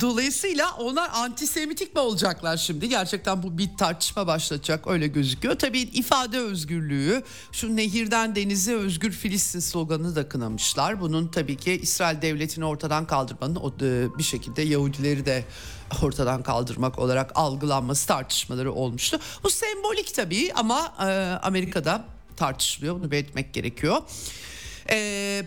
dolayısıyla 0.00 0.72
onlar 0.78 1.10
antisemitik 1.14 1.94
mi 1.94 2.00
olacaklar 2.00 2.56
şimdi? 2.56 2.88
Gerçekten 2.88 3.42
bu 3.42 3.58
bir 3.58 3.68
tartışma 3.78 4.26
başlatacak 4.26 4.86
öyle 4.86 5.06
gözüküyor. 5.06 5.58
Tabii 5.58 5.80
ifade 5.80 6.38
özgürlüğü, 6.38 7.22
şu 7.52 7.76
nehirden 7.76 8.34
denize 8.34 8.74
özgür 8.74 9.10
Filistin 9.10 9.60
sloganını 9.60 10.16
da 10.16 10.28
kınamışlar. 10.28 11.00
Bunun 11.00 11.28
tabii 11.28 11.56
ki 11.56 11.72
İsrail 11.82 12.22
devletini 12.22 12.64
ortadan 12.64 13.06
kaldırmanın 13.06 13.56
e, 13.56 14.18
bir 14.18 14.22
şekilde 14.22 14.62
Yahudileri 14.62 15.26
de 15.26 15.44
ortadan 16.02 16.42
kaldırmak 16.42 16.98
olarak 16.98 17.32
algılanması 17.34 18.06
tartışmaları 18.08 18.72
olmuştu. 18.72 19.20
Bu 19.44 19.50
sembolik 19.50 20.14
tabii 20.14 20.52
ama 20.54 20.94
e, 21.00 21.04
Amerika'da 21.42 22.04
tartışılıyor. 22.36 22.94
Bunu 22.94 23.10
belirtmek 23.10 23.54
gerekiyor. 23.54 24.02
Eee 24.88 25.46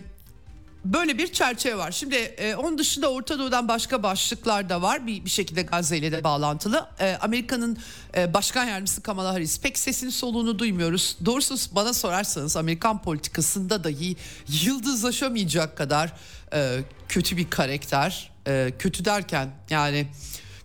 Böyle 0.92 1.18
bir 1.18 1.32
çerçeve 1.32 1.78
var. 1.78 1.90
Şimdi 1.90 2.14
e, 2.14 2.54
onun 2.54 2.78
dışında 2.78 3.12
Orta 3.12 3.38
Doğu'dan 3.38 3.68
başka 3.68 4.02
başlıklar 4.02 4.68
da 4.68 4.82
var. 4.82 5.06
Bir, 5.06 5.24
bir 5.24 5.30
şekilde 5.30 5.62
Gazze 5.62 5.98
ile 5.98 6.12
de 6.12 6.24
bağlantılı. 6.24 6.86
E, 7.00 7.18
Amerika'nın 7.20 7.78
e, 8.16 8.34
başkan 8.34 8.64
yardımcısı 8.64 9.02
Kamala 9.02 9.34
Harris 9.34 9.60
pek 9.60 9.78
sesini 9.78 10.12
soluğunu 10.12 10.58
duymuyoruz. 10.58 11.16
Doğrusu 11.24 11.56
bana 11.72 11.92
sorarsanız 11.92 12.56
Amerikan 12.56 13.02
politikasında 13.02 13.84
dahi 13.84 14.16
yıldızlaşamayacak 14.48 15.76
kadar 15.76 16.12
e, 16.52 16.80
kötü 17.08 17.36
bir 17.36 17.50
karakter. 17.50 18.35
E, 18.46 18.72
kötü 18.78 19.04
derken 19.04 19.50
yani 19.70 20.06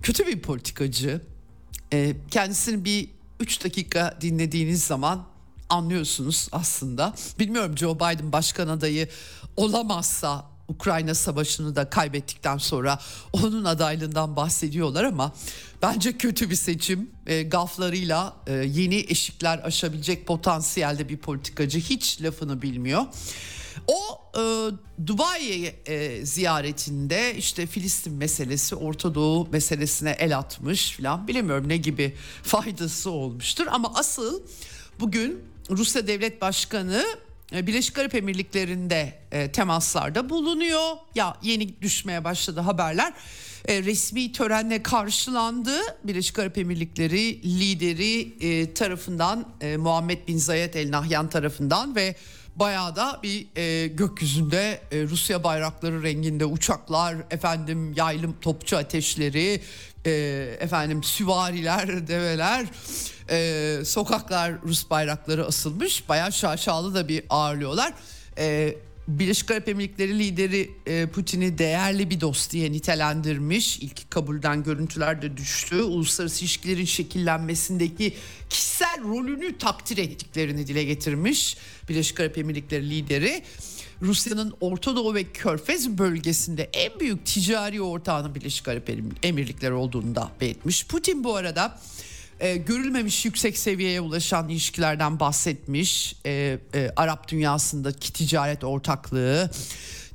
kötü 0.01 0.27
bir 0.27 0.39
politikacı. 0.39 1.21
E, 1.93 2.15
kendisini 2.31 2.85
bir 2.85 3.09
3 3.39 3.63
dakika 3.63 4.17
dinlediğiniz 4.21 4.83
zaman 4.83 5.25
anlıyorsunuz 5.69 6.47
aslında. 6.51 7.13
Bilmiyorum 7.39 7.77
Joe 7.77 7.95
Biden 7.95 8.31
başkan 8.31 8.67
adayı 8.67 9.09
olamazsa 9.57 10.51
Ukrayna 10.67 11.15
savaşını 11.15 11.75
da 11.75 11.89
kaybettikten 11.89 12.57
sonra 12.57 12.99
onun 13.33 13.65
adaylığından 13.65 14.35
bahsediyorlar 14.35 15.03
ama 15.03 15.33
bence 15.81 16.17
kötü 16.17 16.49
bir 16.49 16.55
seçim. 16.55 17.09
E, 17.27 17.43
gaflarıyla 17.43 18.35
e, 18.47 18.53
yeni 18.53 18.95
eşikler 18.95 19.59
aşabilecek 19.63 20.27
potansiyelde 20.27 21.09
bir 21.09 21.17
politikacı 21.17 21.79
hiç 21.79 22.21
lafını 22.21 22.61
bilmiyor. 22.61 23.05
O 23.87 24.21
e, 24.37 24.41
Dubai 25.07 25.75
e, 25.85 26.25
ziyaretinde 26.25 27.35
işte 27.37 27.65
Filistin 27.65 28.13
meselesi, 28.13 28.75
Orta 28.75 29.15
Doğu 29.15 29.47
meselesine 29.51 30.15
el 30.19 30.37
atmış 30.37 30.91
filan 30.91 31.27
bilemiyorum 31.27 31.69
ne 31.69 31.77
gibi 31.77 32.15
faydası 32.43 33.11
olmuştur 33.11 33.67
ama 33.71 33.93
asıl 33.95 34.41
bugün 34.99 35.39
Rusya 35.69 36.07
Devlet 36.07 36.41
Başkanı 36.41 37.05
e, 37.55 37.67
Birleşik 37.67 37.99
Arap 37.99 38.15
Emirlikleri'nde 38.15 39.19
e, 39.31 39.51
temaslarda 39.51 40.29
bulunuyor. 40.29 40.91
Ya 41.15 41.37
yeni 41.43 41.81
düşmeye 41.81 42.23
başladı 42.23 42.59
haberler. 42.59 43.13
e, 43.65 43.83
resmi 43.83 44.31
törenle 44.31 44.83
karşılandı. 44.83 45.71
Birleşik 46.03 46.39
Arap 46.39 46.57
Emirlikleri 46.57 47.43
lideri 47.59 48.33
e, 48.41 48.73
tarafından 48.73 49.45
e, 49.61 49.77
Muhammed 49.77 50.27
Bin 50.27 50.37
Zayed 50.37 50.73
El 50.73 50.91
Nahyan 50.91 51.29
tarafından 51.29 51.95
ve 51.95 52.15
bayağı 52.55 52.95
da 52.95 53.19
bir 53.23 53.47
e, 53.55 53.87
gökyüzünde 53.87 54.81
e, 54.91 55.03
Rusya 55.03 55.43
bayrakları 55.43 56.03
renginde 56.03 56.45
uçaklar, 56.45 57.15
efendim 57.31 57.93
yaylım 57.93 58.35
topçu 58.41 58.77
ateşleri, 58.77 59.61
e, 60.05 60.11
efendim 60.59 61.03
süvariler, 61.03 61.87
develer, 62.07 62.65
e, 63.29 63.85
sokaklar 63.85 64.61
Rus 64.61 64.89
bayrakları 64.89 65.45
asılmış. 65.45 66.09
Bayağı 66.09 66.31
şaşalı 66.31 66.95
da 66.95 67.07
bir 67.07 67.23
ağırlıyorlar. 67.29 67.93
E, 68.37 68.75
Birleşik 69.07 69.51
Arap 69.51 69.69
Emirlikleri 69.69 70.19
lideri 70.19 70.71
e, 70.85 71.05
Putin'i 71.05 71.57
değerli 71.57 72.09
bir 72.09 72.21
dost 72.21 72.51
diye 72.51 72.71
nitelendirmiş. 72.71 73.79
İlk 73.79 74.11
kabulden 74.11 74.63
görüntüler 74.63 75.21
de 75.21 75.37
düştü. 75.37 75.81
Uluslararası 75.81 76.41
ilişkilerin 76.41 76.85
şekillenmesindeki 76.85 78.13
kişisel 78.49 79.03
rolünü 79.03 79.57
takdir 79.57 79.97
ettiklerini 79.97 80.67
dile 80.67 80.83
getirmiş. 80.83 81.57
Birleşik 81.89 82.19
Arap 82.19 82.37
Emirlikleri 82.37 82.89
lideri. 82.89 83.43
Rusya'nın 84.01 84.53
Orta 84.61 84.95
Doğu 84.95 85.13
ve 85.13 85.23
Körfez 85.23 85.97
bölgesinde 85.97 86.69
en 86.73 86.99
büyük 86.99 87.25
ticari 87.25 87.81
ortağının 87.81 88.35
Birleşik 88.35 88.67
Arap 88.67 88.89
Emirlikleri 89.23 89.73
olduğunu 89.73 90.15
da 90.15 90.31
belirtmiş. 90.41 90.87
Putin 90.87 91.23
bu 91.23 91.35
arada 91.35 91.79
e, 92.41 92.57
görülmemiş 92.57 93.25
yüksek 93.25 93.57
seviyeye 93.57 94.01
ulaşan 94.01 94.49
ilişkilerden 94.49 95.19
bahsetmiş. 95.19 96.15
E, 96.25 96.59
e, 96.73 96.91
Arap 96.95 97.27
dünyasındaki 97.27 98.13
ticaret 98.13 98.63
ortaklığı, 98.63 99.51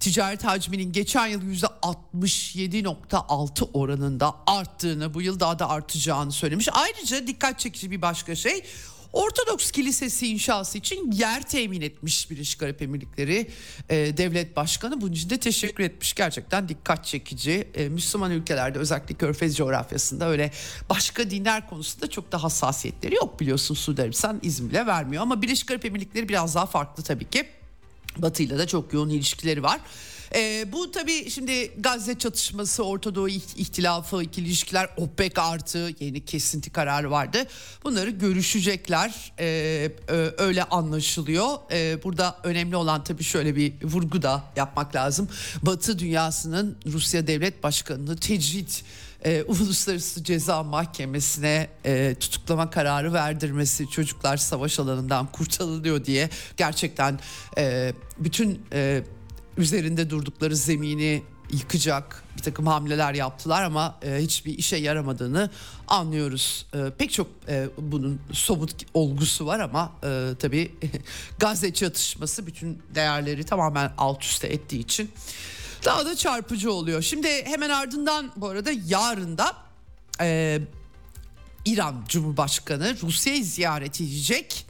ticaret 0.00 0.44
hacminin 0.44 0.92
geçen 0.92 1.26
yıl 1.26 1.42
%67.6 1.42 3.70
oranında 3.72 4.34
arttığını, 4.46 5.14
bu 5.14 5.22
yıl 5.22 5.40
daha 5.40 5.58
da 5.58 5.68
artacağını 5.68 6.32
söylemiş. 6.32 6.68
Ayrıca 6.72 7.26
dikkat 7.26 7.58
çekici 7.58 7.90
bir 7.90 8.02
başka 8.02 8.34
şey 8.34 8.62
Ortodoks 9.16 9.70
Kilisesi 9.70 10.26
inşası 10.26 10.78
için 10.78 11.12
yer 11.12 11.42
temin 11.42 11.80
etmiş 11.80 12.30
Birleşik 12.30 12.62
Arap 12.62 12.82
Emirlikleri 12.82 13.50
e, 13.88 14.16
devlet 14.16 14.56
başkanı. 14.56 15.00
Bunun 15.00 15.12
için 15.12 15.30
de 15.30 15.40
teşekkür 15.40 15.84
etmiş. 15.84 16.14
Gerçekten 16.14 16.68
dikkat 16.68 17.04
çekici. 17.04 17.68
E, 17.74 17.88
Müslüman 17.88 18.30
ülkelerde 18.30 18.78
özellikle 18.78 19.14
Körfez 19.14 19.56
coğrafyasında 19.56 20.28
öyle 20.28 20.50
başka 20.90 21.30
dinler 21.30 21.68
konusunda 21.68 22.10
çok 22.10 22.32
da 22.32 22.42
hassasiyetleri 22.42 23.14
yok 23.14 23.40
biliyorsun 23.40 23.74
Suudi 23.74 24.02
Arabistan 24.02 24.40
izin 24.42 24.70
bile 24.70 24.86
vermiyor. 24.86 25.22
Ama 25.22 25.42
Birleşik 25.42 25.70
Arap 25.70 25.84
Emirlikleri 25.84 26.28
biraz 26.28 26.54
daha 26.54 26.66
farklı 26.66 27.02
tabii 27.02 27.30
ki. 27.30 27.46
Batı 28.18 28.42
ile 28.42 28.58
de 28.58 28.66
çok 28.66 28.92
yoğun 28.92 29.08
ilişkileri 29.08 29.62
var. 29.62 29.80
E, 30.34 30.72
bu 30.72 30.90
tabii 30.90 31.30
şimdi 31.30 31.72
Gazze 31.78 32.18
çatışması, 32.18 32.82
Orta 32.84 33.14
Doğu 33.14 33.28
ihtilafı, 33.28 34.22
ikili 34.22 34.46
ilişkiler, 34.46 34.88
OPEC 34.96 35.32
artı 35.38 35.90
yeni 36.00 36.24
kesinti 36.24 36.70
kararı 36.70 37.10
vardı. 37.10 37.38
Bunları 37.84 38.10
görüşecekler. 38.10 39.32
E, 39.38 39.46
e, 39.46 40.12
öyle 40.38 40.64
anlaşılıyor. 40.64 41.46
E, 41.72 42.02
burada 42.04 42.38
önemli 42.42 42.76
olan 42.76 43.04
tabii 43.04 43.24
şöyle 43.24 43.56
bir 43.56 43.72
vurgu 43.82 44.22
da 44.22 44.44
yapmak 44.56 44.94
lazım. 44.94 45.28
Batı 45.62 45.98
dünyasının 45.98 46.78
Rusya 46.86 47.26
Devlet 47.26 47.62
Başkanı'nı 47.62 48.16
tecrit 48.16 48.84
e, 49.24 49.42
Uluslararası 49.48 50.24
Ceza 50.24 50.62
Mahkemesi'ne 50.62 51.68
e, 51.84 52.14
tutuklama 52.20 52.70
kararı 52.70 53.12
verdirmesi 53.12 53.90
çocuklar 53.90 54.36
savaş 54.36 54.78
alanından 54.78 55.26
kurtarılıyor 55.32 56.04
diye 56.04 56.30
gerçekten 56.56 57.18
e, 57.58 57.92
bütün 58.18 58.62
e, 58.72 59.02
üzerinde 59.56 60.10
durdukları 60.10 60.56
zemini 60.56 61.22
yıkacak 61.52 62.24
bir 62.36 62.42
takım 62.42 62.66
hamleler 62.66 63.14
yaptılar 63.14 63.62
ama 63.62 63.98
e, 64.02 64.16
hiçbir 64.16 64.58
işe 64.58 64.76
yaramadığını 64.76 65.50
anlıyoruz. 65.88 66.66
E, 66.74 66.90
pek 66.98 67.12
çok 67.12 67.26
e, 67.48 67.68
bunun 67.78 68.20
somut 68.32 68.70
olgusu 68.94 69.46
var 69.46 69.60
ama 69.60 69.92
e, 70.04 70.30
tabii 70.38 70.74
Gazze 71.38 71.74
çatışması 71.74 72.46
bütün 72.46 72.82
değerleri 72.94 73.44
tamamen 73.44 73.92
alt 73.98 74.24
üste 74.24 74.46
ettiği 74.46 74.78
için 74.78 75.10
daha 75.84 76.06
da 76.06 76.16
çarpıcı 76.16 76.72
oluyor. 76.72 77.02
Şimdi 77.02 77.28
hemen 77.44 77.70
ardından 77.70 78.32
bu 78.36 78.48
arada 78.48 78.70
yarın 78.86 79.38
da 79.38 79.56
e, 80.20 80.60
İran 81.64 82.04
Cumhurbaşkanı 82.08 82.96
Rusya'yı 83.02 83.44
ziyaret 83.44 84.00
edecek. 84.00 84.66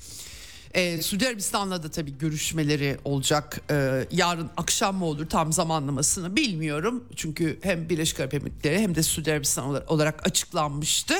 Ee, 0.76 1.02
Suudi 1.02 1.28
Arabistan'la 1.28 1.82
da 1.82 1.90
tabii 1.90 2.18
görüşmeleri 2.18 2.98
olacak. 3.04 3.60
Ee, 3.70 4.06
yarın 4.10 4.50
akşam 4.56 4.96
mı 4.96 5.04
olur 5.04 5.28
tam 5.28 5.52
zamanlamasını 5.52 6.36
bilmiyorum. 6.36 7.04
Çünkü 7.16 7.58
hem 7.62 7.88
Birleşik 7.88 8.20
Arap 8.20 8.34
Emirlikleri 8.34 8.78
hem 8.78 8.94
de 8.94 9.02
Suudi 9.02 9.32
Arabistan 9.32 9.82
olarak 9.86 10.26
açıklanmıştı. 10.26 11.14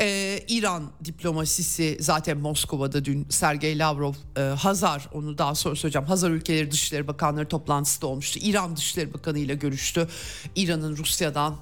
Ee, 0.00 0.40
İran 0.48 0.90
diplomasisi 1.04 1.96
zaten 2.00 2.38
Moskova'da 2.38 3.04
dün 3.04 3.26
Sergey 3.28 3.78
Lavrov, 3.78 4.14
e, 4.36 4.40
Hazar 4.40 5.08
onu 5.12 5.38
daha 5.38 5.54
sonra 5.54 5.76
söyleyeceğim. 5.76 6.08
Hazar 6.08 6.30
ülkeleri 6.30 6.70
Dışişleri 6.70 7.08
Bakanları 7.08 7.48
toplantısı 7.48 8.02
da 8.02 8.06
olmuştu. 8.06 8.40
İran 8.42 8.76
Dışişleri 8.76 9.14
Bakanı 9.14 9.38
ile 9.38 9.54
görüştü. 9.54 10.08
İran'ın 10.56 10.96
Rusya'dan 10.96 11.56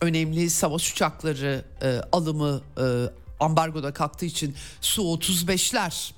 önemli 0.00 0.50
savaş 0.50 0.92
uçakları 0.92 1.64
e, 1.82 2.00
alımı 2.12 2.60
e, 2.78 2.84
ambargoda 3.40 3.92
kalktığı 3.92 4.26
için 4.26 4.54
Su-35'ler 4.80 6.17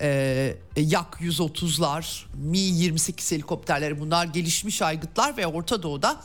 e, 0.00 0.56
Yak 0.76 1.18
130'lar, 1.20 2.24
Mi 2.34 2.58
28 2.58 3.32
helikopterleri 3.32 4.00
bunlar 4.00 4.26
gelişmiş 4.26 4.82
aygıtlar 4.82 5.36
ve 5.36 5.46
Orta 5.46 5.82
Doğu'da 5.82 6.20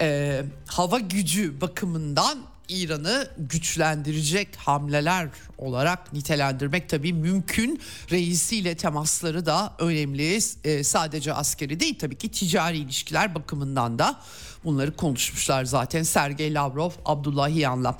e, 0.00 0.42
hava 0.66 0.98
gücü 0.98 1.60
bakımından 1.60 2.38
İran'ı 2.68 3.28
güçlendirecek 3.38 4.56
hamleler 4.56 5.28
olarak 5.58 6.12
nitelendirmek 6.12 6.88
tabii 6.88 7.12
mümkün. 7.12 7.80
Reisiyle 8.10 8.74
temasları 8.76 9.46
da 9.46 9.74
önemli. 9.78 10.38
E, 10.64 10.84
sadece 10.84 11.32
askeri 11.32 11.80
değil 11.80 11.98
tabii 11.98 12.18
ki 12.18 12.28
ticari 12.28 12.78
ilişkiler 12.78 13.34
bakımından 13.34 13.98
da 13.98 14.20
bunları 14.66 14.96
konuşmuşlar 14.96 15.64
zaten 15.64 16.02
Sergey 16.02 16.54
Lavrov, 16.54 16.90
Abdullahiyan'la. 17.04 17.98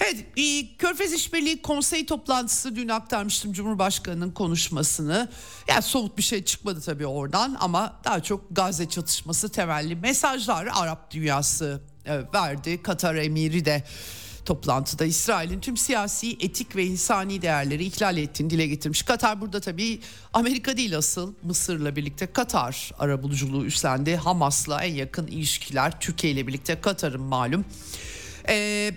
Evet, 0.00 0.26
Körfez 0.78 1.12
İşbirliği 1.12 1.62
Konsey 1.62 2.06
toplantısı 2.06 2.76
dün 2.76 2.88
aktarmıştım 2.88 3.52
Cumhurbaşkanı'nın 3.52 4.30
konuşmasını. 4.30 5.28
Yani 5.68 5.82
somut 5.82 6.18
bir 6.18 6.22
şey 6.22 6.44
çıkmadı 6.44 6.80
tabii 6.80 7.06
oradan 7.06 7.56
ama 7.60 8.00
daha 8.04 8.22
çok 8.22 8.44
Gazze 8.50 8.88
çatışması 8.88 9.48
temelli 9.48 9.96
mesajlar 9.96 10.68
Arap 10.74 11.10
dünyası 11.10 11.80
e, 12.04 12.20
verdi. 12.34 12.82
Katar 12.82 13.14
emiri 13.14 13.64
de 13.64 13.84
toplantıda 14.44 15.04
İsrail'in 15.04 15.60
tüm 15.60 15.76
siyasi, 15.76 16.36
etik 16.40 16.76
ve 16.76 16.84
insani 16.84 17.42
değerleri 17.42 17.84
ihlal 17.84 18.16
ettiğini 18.16 18.50
dile 18.50 18.66
getirmiş. 18.66 19.02
Katar 19.02 19.40
burada 19.40 19.60
tabii 19.60 20.00
Amerika 20.32 20.76
değil 20.76 20.98
asıl 20.98 21.32
Mısır'la 21.42 21.96
birlikte 21.96 22.26
Katar 22.26 22.90
arabuluculuğu 22.98 23.64
üstlendi. 23.64 24.16
Hamas'la 24.16 24.84
en 24.84 24.94
yakın 24.94 25.26
ilişkiler 25.26 26.00
Türkiye 26.00 26.32
ile 26.32 26.46
birlikte 26.46 26.80
Katar'ın 26.80 27.20
malum. 27.20 27.64
Ee, 28.48 28.94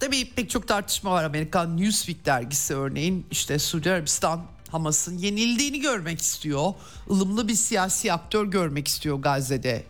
tabii 0.00 0.30
pek 0.30 0.50
çok 0.50 0.68
tartışma 0.68 1.10
var 1.10 1.24
Amerikan 1.24 1.76
Newsweek 1.76 2.26
dergisi 2.26 2.74
örneğin 2.74 3.26
işte 3.30 3.58
Suudi 3.58 3.90
Arabistan 3.90 4.46
Hamas'ın 4.70 5.18
yenildiğini 5.18 5.80
görmek 5.80 6.20
istiyor. 6.20 6.74
ılımlı 7.10 7.48
bir 7.48 7.54
siyasi 7.54 8.12
aktör 8.12 8.46
görmek 8.46 8.88
istiyor 8.88 9.16
Gazze'de 9.18 9.84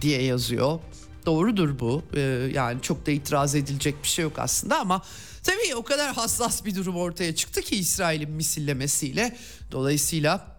diye 0.00 0.22
yazıyor. 0.22 0.78
Doğrudur 1.26 1.78
bu. 1.78 2.02
Ee, 2.14 2.20
yani 2.54 2.82
çok 2.82 3.06
da 3.06 3.10
itiraz 3.10 3.54
edilecek 3.54 4.02
bir 4.02 4.08
şey 4.08 4.22
yok 4.22 4.38
aslında 4.38 4.80
ama 4.80 5.02
tabii 5.42 5.74
o 5.76 5.82
kadar 5.82 6.14
hassas 6.14 6.64
bir 6.64 6.74
durum 6.74 6.96
ortaya 6.96 7.34
çıktı 7.34 7.60
ki 7.60 7.76
İsrail'in 7.76 8.30
misillemesiyle. 8.30 9.36
Dolayısıyla 9.72 10.54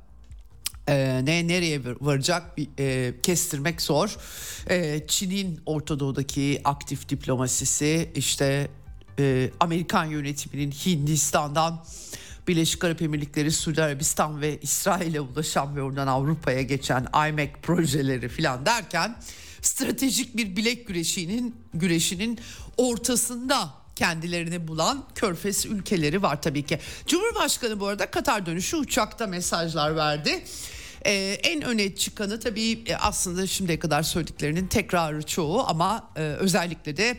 e, 0.87 1.21
ne 1.23 1.47
nereye 1.47 1.81
varacak 2.01 2.57
bir, 2.57 2.67
e, 2.79 3.13
kestirmek 3.21 3.81
zor. 3.81 4.17
E, 4.69 5.07
Çin'in 5.07 5.61
Orta 5.65 5.99
Doğu'daki 5.99 6.61
aktif 6.63 7.09
diplomasisi 7.09 8.11
işte 8.15 8.67
e, 9.19 9.51
Amerikan 9.59 10.05
yönetiminin 10.05 10.71
Hindistan'dan 10.71 11.85
Birleşik 12.47 12.83
Arap 12.83 13.01
Emirlikleri, 13.01 13.51
Suudi 13.51 13.83
Arabistan 13.83 14.41
ve 14.41 14.59
İsrail'e 14.61 15.21
ulaşan 15.21 15.75
ve 15.75 15.81
oradan 15.81 16.07
Avrupa'ya 16.07 16.61
geçen 16.61 17.07
IMEC 17.29 17.51
projeleri 17.61 18.29
filan 18.29 18.65
derken 18.65 19.15
stratejik 19.67 20.37
bir 20.37 20.55
bilek 20.55 20.87
güreşinin 20.87 21.55
güreşinin 21.73 22.39
ortasında 22.77 23.69
kendilerini 23.95 24.67
bulan 24.67 25.05
körfez 25.15 25.65
ülkeleri 25.65 26.21
var 26.21 26.41
tabii 26.41 26.63
ki. 26.63 26.79
Cumhurbaşkanı 27.07 27.79
bu 27.79 27.87
arada 27.87 28.11
Katar 28.11 28.45
dönüşü 28.45 28.77
uçakta 28.77 29.27
mesajlar 29.27 29.95
verdi. 29.95 30.43
Ee, 31.05 31.37
en 31.43 31.61
öne 31.61 31.95
çıkanı 31.95 32.39
tabii 32.39 32.83
e, 32.85 32.95
aslında 32.95 33.47
şimdiye 33.47 33.79
kadar 33.79 34.03
söylediklerinin 34.03 34.67
tekrarı 34.67 35.23
çoğu 35.23 35.63
ama 35.67 36.09
e, 36.15 36.21
özellikle 36.21 36.97
de 36.97 37.17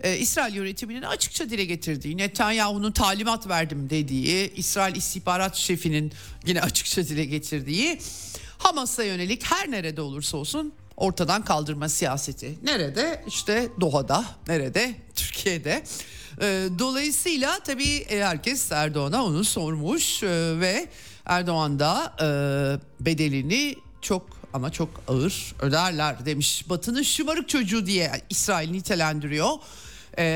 e, 0.00 0.16
İsrail 0.16 0.54
yönetiminin 0.54 1.02
açıkça 1.02 1.50
dile 1.50 1.64
getirdiği, 1.64 2.16
Netanyahu'nun 2.16 2.92
talimat 2.92 3.48
verdim 3.48 3.90
dediği, 3.90 4.54
İsrail 4.54 4.96
istihbarat 4.96 5.56
şefinin 5.56 6.12
yine 6.46 6.60
açıkça 6.60 7.08
dile 7.08 7.24
getirdiği 7.24 7.98
Hamas'a 8.58 9.04
yönelik 9.04 9.44
her 9.44 9.70
nerede 9.70 10.00
olursa 10.00 10.36
olsun 10.36 10.74
ortadan 10.96 11.44
kaldırma 11.44 11.88
siyaseti. 11.88 12.58
Nerede? 12.62 13.24
İşte 13.26 13.68
Doha'da, 13.80 14.24
nerede? 14.48 14.94
Türkiye'de. 15.14 15.84
E, 16.40 16.68
dolayısıyla 16.78 17.58
tabii 17.58 17.96
e, 17.96 18.24
herkes 18.24 18.72
Erdoğan'a 18.72 19.24
onu 19.24 19.44
sormuş 19.44 20.22
e, 20.22 20.60
ve 20.60 20.88
Erdoğan 21.26 21.78
da 21.78 22.14
e, 22.20 22.26
bedelini 23.04 23.76
çok 24.00 24.26
ama 24.52 24.72
çok 24.72 24.88
ağır 25.08 25.54
öderler 25.60 26.26
demiş. 26.26 26.64
Batı'nın 26.68 27.02
şımarık 27.02 27.48
çocuğu 27.48 27.86
diye 27.86 28.12
İsrail 28.30 28.70
nitelendiriyor. 28.70 29.48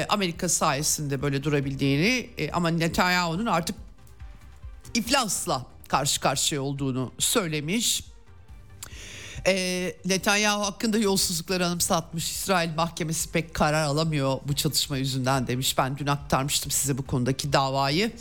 Amerika 0.08 0.48
sayesinde 0.48 1.22
böyle 1.22 1.42
durabildiğini 1.42 2.30
ama 2.52 2.68
Netanyahu'nun 2.68 3.46
artık 3.46 3.76
iflasla 4.94 5.66
karşı 5.88 6.20
karşıya 6.20 6.62
olduğunu 6.62 7.12
söylemiş. 7.18 8.04
E, 9.46 9.94
Netanyahu 10.04 10.66
hakkında 10.66 10.98
yolsuzlukları 10.98 11.66
anımsatmış. 11.66 12.30
İsrail 12.30 12.74
mahkemesi 12.74 13.32
pek 13.32 13.54
karar 13.54 13.82
alamıyor 13.82 14.38
bu 14.48 14.54
çatışma 14.54 14.96
yüzünden 14.96 15.46
demiş. 15.46 15.78
Ben 15.78 15.98
dün 15.98 16.06
aktarmıştım 16.06 16.70
size 16.70 16.98
bu 16.98 17.06
konudaki 17.06 17.52
davayı. 17.52 18.12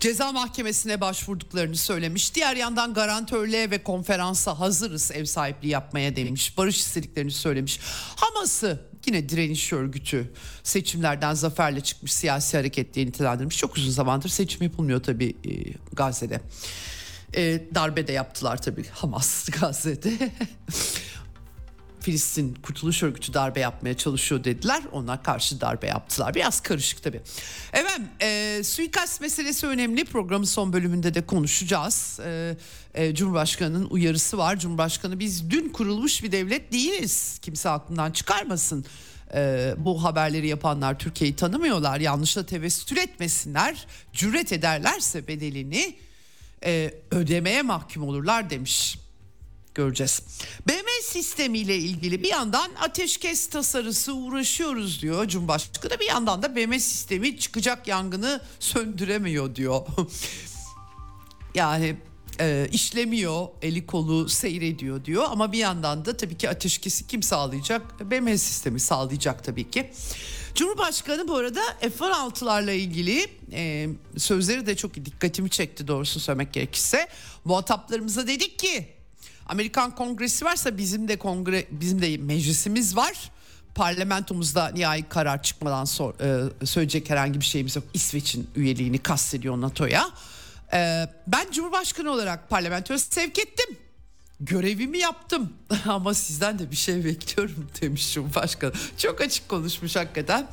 Ceza 0.00 0.32
mahkemesine 0.32 1.00
başvurduklarını 1.00 1.76
söylemiş. 1.76 2.34
Diğer 2.34 2.56
yandan 2.56 2.94
garantörlüğe 2.94 3.70
ve 3.70 3.82
konferansa 3.82 4.58
hazırız 4.58 5.10
ev 5.12 5.24
sahipliği 5.24 5.68
yapmaya 5.68 6.16
demiş. 6.16 6.58
Barış 6.58 6.76
istediklerini 6.78 7.30
söylemiş. 7.30 7.80
Hamas'ı 8.16 8.88
yine 9.06 9.28
direniş 9.28 9.72
örgütü 9.72 10.32
seçimlerden 10.62 11.34
zaferle 11.34 11.80
çıkmış 11.80 12.12
siyasi 12.12 12.56
hareket 12.56 12.94
diye 12.94 13.06
nitelendirmiş. 13.06 13.56
Çok 13.56 13.76
uzun 13.76 13.90
zamandır 13.90 14.28
seçim 14.28 14.62
yapılmıyor 14.62 15.02
tabii 15.02 15.36
e, 15.44 15.52
Gazze'de. 15.92 16.40
E, 17.36 17.60
darbe 17.74 18.06
de 18.06 18.12
yaptılar 18.12 18.62
tabii 18.62 18.86
Hamas 18.86 19.48
Gazze'de. 19.60 20.30
Filistin 22.00 22.54
Kurtuluş 22.62 23.02
Örgütü 23.02 23.34
darbe 23.34 23.60
yapmaya 23.60 23.96
çalışıyor 23.96 24.44
dediler. 24.44 24.82
Ona 24.92 25.22
karşı 25.22 25.60
darbe 25.60 25.86
yaptılar. 25.86 26.34
Biraz 26.34 26.60
karışık 26.60 27.02
tabii. 27.02 27.20
Efendim 27.72 28.08
e, 28.22 28.60
suikast 28.64 29.20
meselesi 29.20 29.66
önemli. 29.66 30.04
Programın 30.04 30.44
son 30.44 30.72
bölümünde 30.72 31.14
de 31.14 31.26
konuşacağız. 31.26 32.20
E, 32.24 32.56
e, 32.94 33.14
Cumhurbaşkanı'nın 33.14 33.86
uyarısı 33.90 34.38
var. 34.38 34.58
Cumhurbaşkanı 34.58 35.20
biz 35.20 35.50
dün 35.50 35.68
kurulmuş 35.68 36.22
bir 36.22 36.32
devlet 36.32 36.72
değiliz. 36.72 37.38
Kimse 37.42 37.68
aklından 37.68 38.12
çıkarmasın. 38.12 38.84
E, 39.34 39.74
bu 39.78 40.04
haberleri 40.04 40.48
yapanlar 40.48 40.98
Türkiye'yi 40.98 41.36
tanımıyorlar. 41.36 42.00
Yanlışla 42.00 42.46
tevessül 42.46 42.96
etmesinler. 42.96 43.86
Cüret 44.12 44.52
ederlerse 44.52 45.28
bedelini 45.28 45.96
e, 46.64 46.94
ödemeye 47.10 47.62
mahkum 47.62 48.02
olurlar 48.02 48.50
demiş 48.50 48.98
göreceğiz. 49.74 50.22
BM 50.68 51.02
sistemiyle 51.02 51.76
ilgili 51.76 52.22
bir 52.22 52.28
yandan 52.28 52.70
ateşkes 52.80 53.48
tasarısı 53.48 54.14
uğraşıyoruz 54.14 55.02
diyor 55.02 55.28
Cumhurbaşkanı. 55.28 56.00
Bir 56.00 56.06
yandan 56.06 56.42
da 56.42 56.56
BM 56.56 56.80
sistemi 56.80 57.38
çıkacak 57.38 57.88
yangını 57.88 58.40
söndüremiyor 58.60 59.54
diyor. 59.54 59.80
yani 61.54 61.96
e, 62.40 62.68
işlemiyor, 62.72 63.48
eli 63.62 63.86
kolu 63.86 64.28
seyrediyor 64.28 65.04
diyor 65.04 65.24
ama 65.30 65.52
bir 65.52 65.58
yandan 65.58 66.04
da 66.04 66.16
tabii 66.16 66.36
ki 66.36 66.50
ateşkesi 66.50 67.06
kim 67.06 67.22
sağlayacak? 67.22 68.10
BM 68.10 68.38
sistemi 68.38 68.80
sağlayacak 68.80 69.44
tabii 69.44 69.70
ki. 69.70 69.90
Cumhurbaşkanı 70.54 71.28
bu 71.28 71.36
arada 71.36 71.60
F-16'larla 71.80 72.72
ilgili 72.72 73.26
e, 73.52 73.88
sözleri 74.16 74.66
de 74.66 74.76
çok 74.76 74.94
dikkatimi 74.94 75.50
çekti 75.50 75.88
doğrusu 75.88 76.20
söylemek 76.20 76.52
gerekirse. 76.52 77.08
Muhataplarımıza 77.44 78.26
dedik 78.26 78.58
ki 78.58 78.88
Amerikan 79.46 79.94
Kongresi 79.94 80.44
varsa 80.44 80.78
bizim 80.78 81.08
de 81.08 81.16
kongre 81.16 81.66
bizim 81.70 82.02
de 82.02 82.16
meclisimiz 82.16 82.96
var. 82.96 83.30
Parlamentomuzda 83.74 84.68
nihai 84.68 85.08
karar 85.08 85.42
çıkmadan 85.42 85.84
sor, 85.84 86.14
e, 86.20 86.66
söyleyecek 86.66 87.10
herhangi 87.10 87.40
bir 87.40 87.44
şeyimiz 87.44 87.76
yok. 87.76 87.84
İsveç'in 87.94 88.50
üyeliğini 88.56 88.98
kastediyor 88.98 89.60
NATO'ya. 89.60 90.10
E, 90.72 91.08
ben 91.26 91.50
Cumhurbaşkanı 91.50 92.10
olarak 92.10 92.48
parlamentoya 92.48 92.98
sevk 92.98 93.38
ettim. 93.38 93.76
Görevimi 94.40 94.98
yaptım 94.98 95.52
ama 95.88 96.14
sizden 96.14 96.58
de 96.58 96.70
bir 96.70 96.76
şey 96.76 97.04
bekliyorum 97.04 97.68
demiş 97.80 98.14
Cumhurbaşkanı. 98.14 98.72
Çok 98.96 99.20
açık 99.20 99.48
konuşmuş 99.48 99.96
hakikaten. 99.96 100.48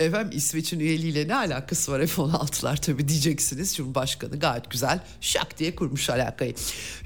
Efendim 0.00 0.38
İsveç'in 0.38 0.80
üyeliğiyle 0.80 1.28
ne 1.28 1.34
alakası 1.34 1.92
var 1.92 2.06
F-16'lar 2.06 2.76
tabii 2.76 3.08
diyeceksiniz. 3.08 3.76
Cumhurbaşkanı 3.76 4.38
gayet 4.38 4.70
güzel 4.70 5.00
şak 5.20 5.58
diye 5.58 5.74
kurmuş 5.74 6.10
alakayı. 6.10 6.54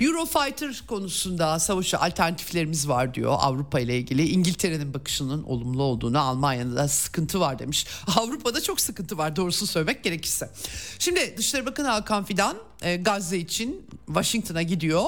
Eurofighter 0.00 0.82
konusunda 0.86 1.58
savaşa 1.58 1.98
alternatiflerimiz 1.98 2.88
var 2.88 3.14
diyor 3.14 3.36
Avrupa 3.38 3.80
ile 3.80 3.98
ilgili. 3.98 4.28
İngiltere'nin 4.28 4.94
bakışının 4.94 5.42
olumlu 5.42 5.82
olduğunu 5.82 6.20
Almanya'da 6.20 6.76
da 6.76 6.88
sıkıntı 6.88 7.40
var 7.40 7.58
demiş. 7.58 7.86
Avrupa'da 8.16 8.62
çok 8.62 8.80
sıkıntı 8.80 9.18
var 9.18 9.36
doğrusu 9.36 9.66
söylemek 9.66 10.04
gerekirse. 10.04 10.50
Şimdi 10.98 11.34
Dışişleri 11.36 11.66
Bakanı 11.66 11.88
Hakan 11.88 12.24
Fidan 12.24 12.56
e, 12.84 12.96
Gazze 12.96 13.38
için 13.38 13.86
Washington'a 14.06 14.62
gidiyor. 14.62 15.04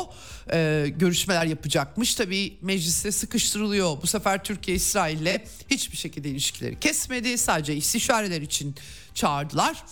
E, 0.52 0.88
görüşmeler 0.96 1.46
yapacakmış. 1.46 2.14
Tabii 2.14 2.56
mecliste 2.62 3.12
sıkıştırılıyor. 3.12 4.02
Bu 4.02 4.06
sefer 4.06 4.44
Türkiye 4.44 4.76
İsrail'le 4.76 5.40
hiçbir 5.70 5.96
şekilde 5.96 6.28
ilişkileri 6.28 6.80
kesmedi. 6.80 7.38
Sadece 7.38 7.76
istişareler 7.76 8.42
için 8.42 8.74
çağırdılar. 9.14 9.84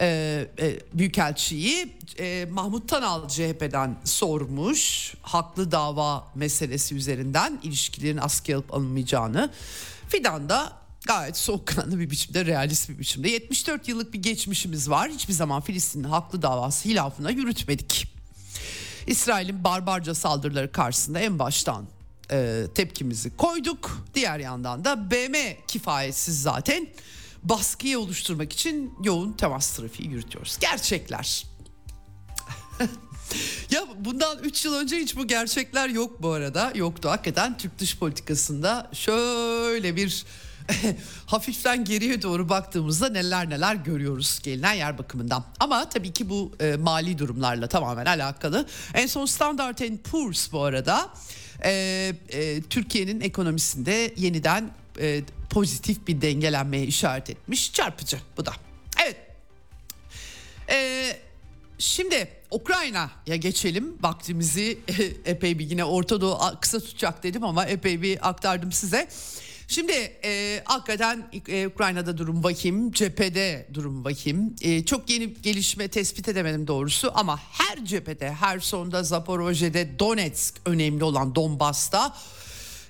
E, 0.00 0.06
e, 0.58 0.80
Büyükelçiyi 0.94 1.92
e, 2.18 2.46
Mahmut 2.50 2.88
Tanal 2.88 3.28
CHP'den 3.28 3.96
sormuş. 4.04 5.14
Haklı 5.22 5.72
dava 5.72 6.28
meselesi 6.34 6.94
üzerinden 6.94 7.60
ilişkilerin 7.62 8.16
askıya 8.16 8.58
alıp 8.58 8.74
alınmayacağını. 8.74 9.50
Fidan 10.08 10.48
da 10.48 10.83
gayet 11.06 11.36
soğukkanlı 11.36 11.98
bir 11.98 12.10
biçimde, 12.10 12.46
realist 12.46 12.88
bir 12.88 12.98
biçimde. 12.98 13.30
74 13.30 13.88
yıllık 13.88 14.12
bir 14.12 14.22
geçmişimiz 14.22 14.90
var. 14.90 15.10
Hiçbir 15.10 15.32
zaman 15.32 15.60
Filistin'in 15.60 16.04
haklı 16.04 16.42
davası 16.42 16.88
hilafına 16.88 17.30
yürütmedik. 17.30 18.14
İsrail'in 19.06 19.64
barbarca 19.64 20.14
saldırıları 20.14 20.72
karşısında 20.72 21.18
en 21.18 21.38
baştan 21.38 21.86
e, 22.30 22.64
tepkimizi 22.74 23.36
koyduk. 23.36 24.04
Diğer 24.14 24.38
yandan 24.38 24.84
da 24.84 25.10
BM 25.10 25.56
kifayetsiz 25.68 26.42
zaten 26.42 26.88
baskıyı 27.42 27.98
oluşturmak 27.98 28.52
için 28.52 28.94
yoğun 29.02 29.32
temas 29.32 29.76
trafiği 29.76 30.10
yürütüyoruz. 30.10 30.58
Gerçekler. 30.60 31.46
ya 33.70 33.84
bundan 33.98 34.38
3 34.38 34.64
yıl 34.64 34.74
önce 34.74 34.96
hiç 34.96 35.16
bu 35.16 35.26
gerçekler 35.26 35.88
yok 35.88 36.22
bu 36.22 36.30
arada. 36.30 36.72
Yoktu 36.74 37.08
hakikaten 37.08 37.58
Türk 37.58 37.78
dış 37.78 37.98
politikasında 37.98 38.90
şöyle 38.92 39.96
bir 39.96 40.24
hafiften 41.26 41.84
geriye 41.84 42.22
doğru 42.22 42.48
baktığımızda 42.48 43.08
neler 43.08 43.50
neler 43.50 43.74
görüyoruz 43.74 44.40
gelinen 44.42 44.72
yer 44.72 44.98
bakımından. 44.98 45.44
Ama 45.60 45.88
tabii 45.88 46.12
ki 46.12 46.28
bu 46.28 46.52
e, 46.60 46.76
mali 46.76 47.18
durumlarla 47.18 47.68
tamamen 47.68 48.06
alakalı. 48.06 48.66
En 48.94 49.06
son 49.06 49.26
Standard 49.26 49.78
Poor's 50.10 50.52
bu 50.52 50.62
arada 50.62 51.10
e, 51.64 51.70
e, 52.28 52.62
Türkiye'nin 52.62 53.20
ekonomisinde 53.20 54.14
yeniden 54.16 54.70
e, 55.00 55.22
pozitif 55.50 56.06
bir 56.06 56.20
dengelenmeye 56.20 56.86
işaret 56.86 57.30
etmiş. 57.30 57.72
Çarpıcı 57.72 58.18
bu 58.36 58.46
da. 58.46 58.52
Evet. 59.04 59.16
E, 60.70 61.06
şimdi 61.78 62.28
Ukrayna'ya 62.50 63.36
geçelim. 63.36 63.96
Vaktimizi 64.00 64.78
epey 65.24 65.58
bir 65.58 65.70
yine 65.70 65.84
Orta 65.84 66.20
Doğu 66.20 66.38
kısa 66.60 66.80
tutacak 66.80 67.22
dedim 67.22 67.44
ama 67.44 67.64
epey 67.64 68.02
bir 68.02 68.28
aktardım 68.28 68.72
size. 68.72 69.08
Şimdi 69.68 69.92
e, 70.24 70.62
hakikaten 70.64 71.30
e, 71.48 71.66
Ukrayna'da 71.66 72.18
durum 72.18 72.44
vahim, 72.44 72.92
cephede 72.92 73.68
durum 73.74 74.04
vahim. 74.04 74.56
E, 74.62 74.84
çok 74.84 75.10
yeni 75.10 75.34
gelişme 75.34 75.88
tespit 75.88 76.28
edemedim 76.28 76.66
doğrusu 76.66 77.12
ama 77.14 77.40
her 77.52 77.84
cephede, 77.84 78.32
her 78.32 78.58
sonda 78.58 79.02
Zaporojye'de, 79.02 79.98
Donetsk 79.98 80.54
önemli 80.66 81.04
olan 81.04 81.34
Donbas'ta 81.34 82.14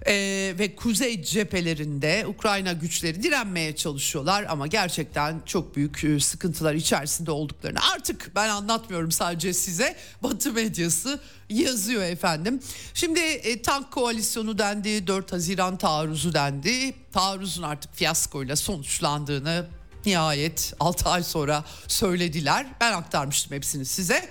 ee, 0.06 0.54
ve 0.58 0.76
kuzey 0.76 1.22
cephelerinde 1.22 2.26
Ukrayna 2.26 2.72
güçleri 2.72 3.22
direnmeye 3.22 3.76
çalışıyorlar 3.76 4.46
ama 4.48 4.66
gerçekten 4.66 5.42
çok 5.46 5.76
büyük 5.76 6.04
e, 6.04 6.20
sıkıntılar 6.20 6.74
içerisinde 6.74 7.30
olduklarını 7.30 7.78
artık 7.94 8.30
ben 8.34 8.48
anlatmıyorum 8.48 9.12
sadece 9.12 9.54
size 9.54 9.96
Batı 10.22 10.52
medyası 10.52 11.20
yazıyor 11.48 12.02
efendim. 12.02 12.60
Şimdi 12.94 13.20
e, 13.20 13.62
tank 13.62 13.92
koalisyonu 13.92 14.58
dendi 14.58 15.06
4 15.06 15.32
Haziran 15.32 15.78
taarruzu 15.78 16.34
dendi 16.34 16.94
taarruzun 17.12 17.62
artık 17.62 17.94
fiyaskoyla 17.94 18.56
sonuçlandığını 18.56 19.66
nihayet 20.06 20.74
6 20.80 21.08
ay 21.08 21.22
sonra 21.22 21.64
söylediler 21.88 22.66
ben 22.80 22.92
aktarmıştım 22.92 23.56
hepsini 23.56 23.84
size. 23.84 24.28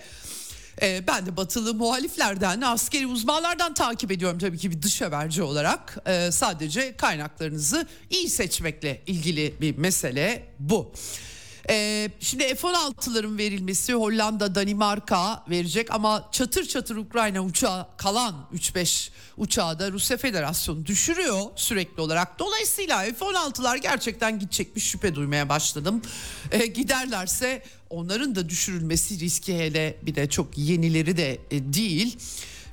E, 0.82 1.08
ben 1.08 1.26
de 1.26 1.38
batılı 1.38 1.74
muhaliflerden, 1.74 2.62
askeri 2.62 3.08
uzmanlardan 3.08 3.74
takip 3.74 4.12
ediyorum 4.12 4.40
tabii 4.40 4.58
ki 4.58 4.72
bir 4.72 4.82
dış 4.82 5.02
haberci 5.02 5.44
olarak. 5.44 5.98
E, 6.06 6.32
sadece 6.32 6.96
kaynaklarınızı 6.96 7.88
iyi 8.10 8.30
seçmekle 8.30 9.02
ilgili 9.08 9.54
bir 9.62 9.78
mesele 9.78 10.46
bu. 10.60 10.92
Ee, 11.70 12.10
şimdi 12.20 12.56
F-16'ların 12.56 13.38
verilmesi 13.38 13.94
Hollanda, 13.94 14.56
Danimarka 14.56 15.44
verecek 15.50 15.92
ama 15.92 16.30
çatır 16.32 16.66
çatır 16.66 16.96
Ukrayna 16.96 17.42
uçağı 17.42 17.88
kalan 17.98 18.36
3-5 18.54 19.10
uçağı 19.38 19.80
da 19.80 19.92
Rusya 19.92 20.18
Federasyonu 20.18 20.86
düşürüyor 20.86 21.42
sürekli 21.56 22.02
olarak. 22.02 22.40
Dolayısıyla 22.40 23.04
F-16'lar 23.04 23.78
gerçekten 23.78 24.40
gidecekmiş 24.40 24.84
şüphe 24.84 25.16
duymaya 25.16 25.50
başladım. 25.50 26.02
Ee, 26.52 26.66
giderlerse 26.66 27.64
onların 27.90 28.36
da 28.36 28.50
düşürülmesi 28.50 29.20
riski 29.20 29.58
hele 29.58 29.98
bir 30.02 30.16
de 30.16 30.30
çok 30.30 30.58
yenileri 30.58 31.18
de 31.18 31.40
e, 31.52 31.74
değil. 31.74 32.18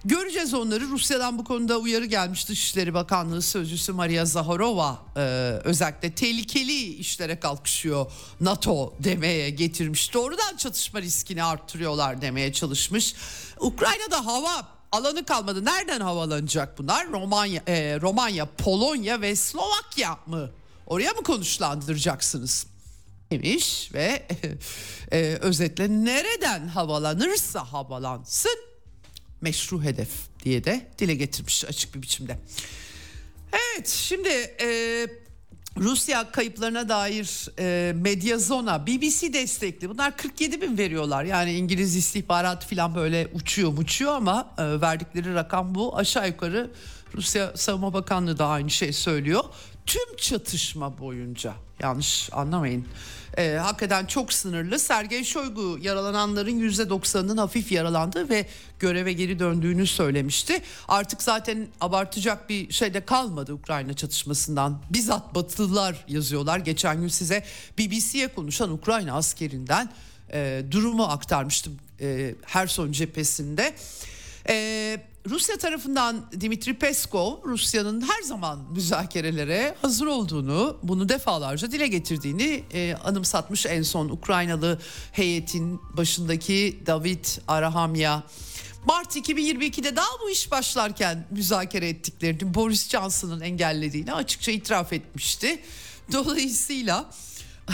Göreceğiz 0.05 0.55
onları. 0.55 0.89
Rusya'dan 0.89 1.39
bu 1.39 1.45
konuda 1.45 1.79
uyarı 1.79 2.05
gelmiş 2.05 2.49
Dışişleri 2.49 2.95
Bakanlığı 2.95 3.43
Sözcüsü 3.43 3.93
Maria 3.93 4.25
Zaharova 4.25 4.99
e, 5.17 5.21
özellikle 5.65 6.15
tehlikeli 6.15 6.83
işlere 6.83 7.41
kalkışıyor 7.41 8.13
NATO 8.41 8.95
demeye 8.99 9.51
getirmiş. 9.51 10.15
Doğrudan 10.15 10.57
çatışma 10.57 11.03
riskini 11.03 11.45
arttırıyorlar 11.45 12.21
demeye 12.21 12.53
çalışmış. 12.53 13.15
Ukrayna'da 13.59 14.27
hava 14.27 14.69
alanı 14.93 15.25
kalmadı. 15.25 15.65
Nereden 15.65 16.01
havalanacak 16.01 16.79
bunlar? 16.79 17.09
Romanya, 17.09 17.63
e, 17.67 18.01
Romanya, 18.01 18.47
Polonya 18.47 19.21
ve 19.21 19.37
Slovakya 19.37 20.19
mı? 20.27 20.51
Oraya 20.87 21.13
mı 21.13 21.23
konuşlandıracaksınız? 21.23 22.67
demiş 23.31 23.91
ve 23.95 24.27
e, 25.13 25.19
özetle 25.41 25.89
nereden 25.89 26.69
havalanırsa 26.69 27.73
havalansın 27.73 28.70
meşru 29.41 29.83
hedef 29.83 30.11
diye 30.45 30.65
de 30.65 30.91
dile 30.99 31.15
getirmiş 31.15 31.65
açık 31.65 31.95
bir 31.95 32.03
biçimde. 32.03 32.39
Evet 33.53 33.89
şimdi 33.89 34.29
e, 34.63 35.07
Rusya 35.77 36.31
kayıplarına 36.31 36.89
dair 36.89 37.49
e, 37.59 37.93
Medyazona, 37.93 38.87
BBC 38.87 39.33
destekli 39.33 39.91
bunlar 39.91 40.17
47 40.17 40.61
bin 40.61 40.79
veriyorlar. 40.79 41.25
Yani 41.25 41.53
İngiliz 41.53 41.97
istihbarat 41.97 42.67
falan 42.67 42.95
böyle 42.95 43.29
uçuyor 43.35 43.79
uçuyor 43.79 44.13
ama 44.13 44.55
e, 44.59 44.81
verdikleri 44.81 45.35
rakam 45.35 45.75
bu. 45.75 45.97
Aşağı 45.97 46.29
yukarı 46.29 46.71
Rusya 47.15 47.57
Savunma 47.57 47.93
Bakanlığı 47.93 48.39
da 48.39 48.47
aynı 48.47 48.71
şey 48.71 48.93
söylüyor. 48.93 49.45
Tüm 49.87 50.17
çatışma 50.17 50.99
boyunca 50.99 51.55
yanlış 51.81 52.29
anlamayın. 52.33 52.87
E, 53.39 53.55
hakikaten 53.55 54.07
çok 54.07 54.33
sınırlı. 54.33 54.79
Sergey 54.79 55.25
Shoigu 55.25 55.79
yaralananların 55.83 56.61
%90'ının 56.71 57.37
hafif 57.37 57.73
yaralandığı 57.73 58.29
ve 58.29 58.47
göreve 58.79 59.13
geri 59.13 59.39
döndüğünü 59.39 59.87
söylemişti. 59.87 60.63
Artık 60.89 61.23
zaten 61.23 61.69
abartacak 61.81 62.49
bir 62.49 62.73
şey 62.73 62.95
de 62.95 63.05
kalmadı 63.05 63.53
Ukrayna 63.53 63.95
çatışmasından. 63.95 64.83
Bizzat 64.91 65.35
Batılılar 65.35 66.05
yazıyorlar. 66.09 66.59
Geçen 66.59 67.01
gün 67.01 67.09
size 67.09 67.45
BBC'ye 67.79 68.29
konuşan 68.29 68.71
Ukrayna 68.73 69.13
askerinden 69.13 69.91
e, 70.33 70.63
durumu 70.71 71.05
aktarmıştım 71.05 71.79
e, 72.01 72.35
Herson 72.43 72.93
cephesinde. 72.93 73.75
E, 74.49 75.01
Rusya 75.29 75.57
tarafından 75.57 76.27
Dimitri 76.41 76.75
Peskov 76.75 77.45
Rusya'nın 77.45 78.01
her 78.01 78.23
zaman 78.23 78.59
müzakerelere 78.73 79.75
hazır 79.83 80.07
olduğunu 80.07 80.79
bunu 80.83 81.09
defalarca 81.09 81.73
dile 81.73 81.87
getirdiğini 81.87 82.65
e, 82.73 82.95
anımsatmış 82.95 83.67
en 83.67 83.83
son 83.83 84.09
Ukraynalı 84.09 84.81
heyetin 85.13 85.81
başındaki 85.97 86.83
David 86.87 87.25
Arahamya. 87.49 88.23
Mart 88.87 89.17
2022'de 89.17 89.97
daha 89.97 90.21
bu 90.25 90.31
iş 90.31 90.51
başlarken 90.51 91.27
müzakere 91.31 91.89
ettiklerini 91.89 92.55
Boris 92.55 92.89
Johnson'ın 92.89 93.41
engellediğini 93.41 94.13
açıkça 94.13 94.53
itiraf 94.53 94.93
etmişti. 94.93 95.63
Dolayısıyla 96.13 97.11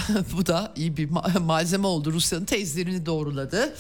bu 0.37 0.47
da 0.47 0.73
iyi 0.77 0.97
bir 0.97 1.09
malzeme 1.41 1.87
oldu 1.87 2.13
Rusya'nın 2.13 2.45
tezlerini 2.45 3.07
doğruladı. 3.07 3.77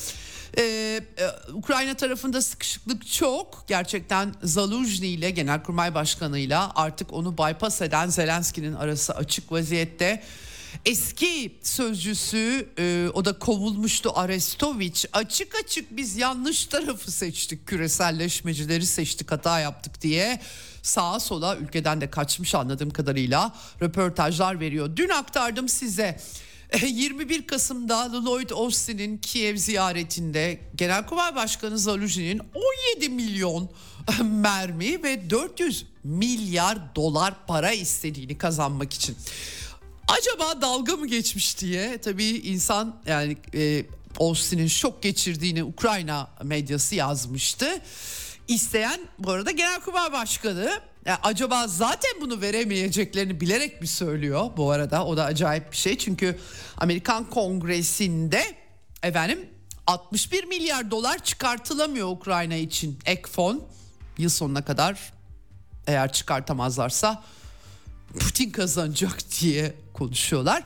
Ee, 0.58 1.00
e, 1.18 1.52
Ukrayna 1.52 1.94
tarafında 1.94 2.42
sıkışıklık 2.42 3.06
çok. 3.06 3.64
Gerçekten 3.66 4.34
Zaluzhny 4.42 5.14
ile 5.14 5.30
Genelkurmay 5.30 5.94
Başkanı 5.94 6.38
ile 6.38 6.56
artık 6.56 7.12
onu 7.12 7.38
bypass 7.38 7.82
eden 7.82 8.08
Zelenski'nin 8.08 8.74
arası 8.74 9.14
açık 9.14 9.52
vaziyette. 9.52 10.22
Eski 10.84 11.58
sözcüsü 11.62 12.68
e, 12.78 13.08
o 13.14 13.24
da 13.24 13.38
kovulmuştu 13.38 14.12
Arestoviç 14.14 15.06
açık 15.12 15.54
açık 15.64 15.96
biz 15.96 16.16
yanlış 16.16 16.64
tarafı 16.64 17.10
seçtik 17.10 17.66
küreselleşmecileri 17.66 18.86
seçtik 18.86 19.32
hata 19.32 19.60
yaptık 19.60 20.02
diye 20.02 20.40
sağa 20.82 21.20
sola 21.20 21.56
ülkeden 21.56 22.00
de 22.00 22.10
kaçmış 22.10 22.54
anladığım 22.54 22.90
kadarıyla 22.90 23.54
röportajlar 23.82 24.60
veriyor. 24.60 24.96
Dün 24.96 25.08
aktardım 25.08 25.68
size 25.68 26.20
21 26.86 27.46
Kasım'da 27.46 28.24
Lloyd 28.24 28.50
Austin'in 28.50 29.18
Kiev 29.18 29.56
ziyaretinde 29.56 30.60
Genelkurmay 30.74 31.34
Başkanı 31.34 31.78
Zaluzhi'nin 31.78 32.40
17 32.94 33.08
milyon 33.08 33.70
mermi 34.22 35.02
ve 35.02 35.30
400 35.30 35.86
milyar 36.04 36.96
dolar 36.96 37.34
para 37.46 37.72
istediğini 37.72 38.38
kazanmak 38.38 38.92
için. 38.92 39.16
Acaba 40.08 40.60
dalga 40.60 40.96
mı 40.96 41.06
geçmiş 41.06 41.58
diye 41.58 41.98
tabii 41.98 42.24
insan 42.24 42.96
yani 43.06 43.36
e, 43.54 43.84
Austin'in 44.18 44.66
şok 44.66 45.02
geçirdiğini 45.02 45.64
Ukrayna 45.64 46.30
medyası 46.42 46.94
yazmıştı. 46.94 47.80
İsteyen 48.48 49.00
bu 49.18 49.30
arada 49.30 49.50
Genelkurmay 49.50 50.12
Başkanı 50.12 50.80
ya 51.06 51.20
acaba 51.22 51.68
zaten 51.68 52.10
bunu 52.20 52.40
veremeyeceklerini 52.40 53.40
bilerek 53.40 53.80
mi 53.80 53.86
söylüyor 53.86 54.50
bu 54.56 54.70
arada? 54.70 55.04
O 55.06 55.16
da 55.16 55.24
acayip 55.24 55.72
bir 55.72 55.76
şey. 55.76 55.98
Çünkü 55.98 56.38
Amerikan 56.76 57.30
Kongresi'nde 57.30 58.42
efendim 59.02 59.48
61 59.86 60.44
milyar 60.44 60.90
dolar 60.90 61.24
çıkartılamıyor 61.24 62.08
Ukrayna 62.08 62.54
için 62.54 62.98
ek 63.06 63.22
fon. 63.30 63.62
Yıl 64.18 64.30
sonuna 64.30 64.64
kadar 64.64 65.12
eğer 65.86 66.12
çıkartamazlarsa 66.12 67.22
Putin 68.18 68.50
kazanacak 68.50 69.18
diye 69.40 69.74
konuşuyorlar. 69.94 70.62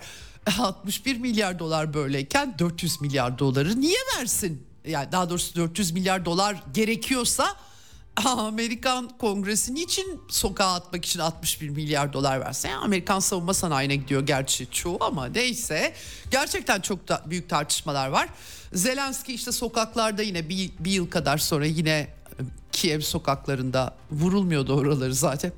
61 0.58 1.16
milyar 1.16 1.58
dolar 1.58 1.94
böyleyken 1.94 2.54
400 2.58 3.00
milyar 3.00 3.38
doları 3.38 3.80
niye 3.80 3.98
versin? 4.18 4.66
Yani 4.86 5.12
daha 5.12 5.30
doğrusu 5.30 5.56
400 5.56 5.90
milyar 5.90 6.24
dolar 6.24 6.62
gerekiyorsa 6.74 7.56
Amerikan 8.16 9.08
Kongresi 9.18 9.74
niçin 9.74 10.20
sokağa 10.28 10.74
atmak 10.74 11.04
için 11.04 11.20
61 11.20 11.68
milyar 11.68 12.12
dolar 12.12 12.40
verse? 12.40 12.68
Yani 12.68 12.84
Amerikan 12.84 13.20
savunma 13.20 13.54
sanayine 13.54 13.96
gidiyor 13.96 14.26
gerçi 14.26 14.70
çoğu 14.70 14.98
ama 15.00 15.26
neyse. 15.26 15.94
Gerçekten 16.30 16.80
çok 16.80 17.08
da 17.08 17.22
büyük 17.26 17.48
tartışmalar 17.48 18.08
var. 18.08 18.28
Zelenski 18.72 19.34
işte 19.34 19.52
sokaklarda 19.52 20.22
yine 20.22 20.48
bir, 20.48 20.70
bir 20.78 20.90
yıl 20.90 21.10
kadar 21.10 21.38
sonra 21.38 21.66
yine 21.66 21.90
e, 21.90 22.10
Kiev 22.72 23.00
sokaklarında 23.00 23.96
vurulmuyordu 24.10 24.74
oraları 24.74 25.14
zaten. 25.14 25.52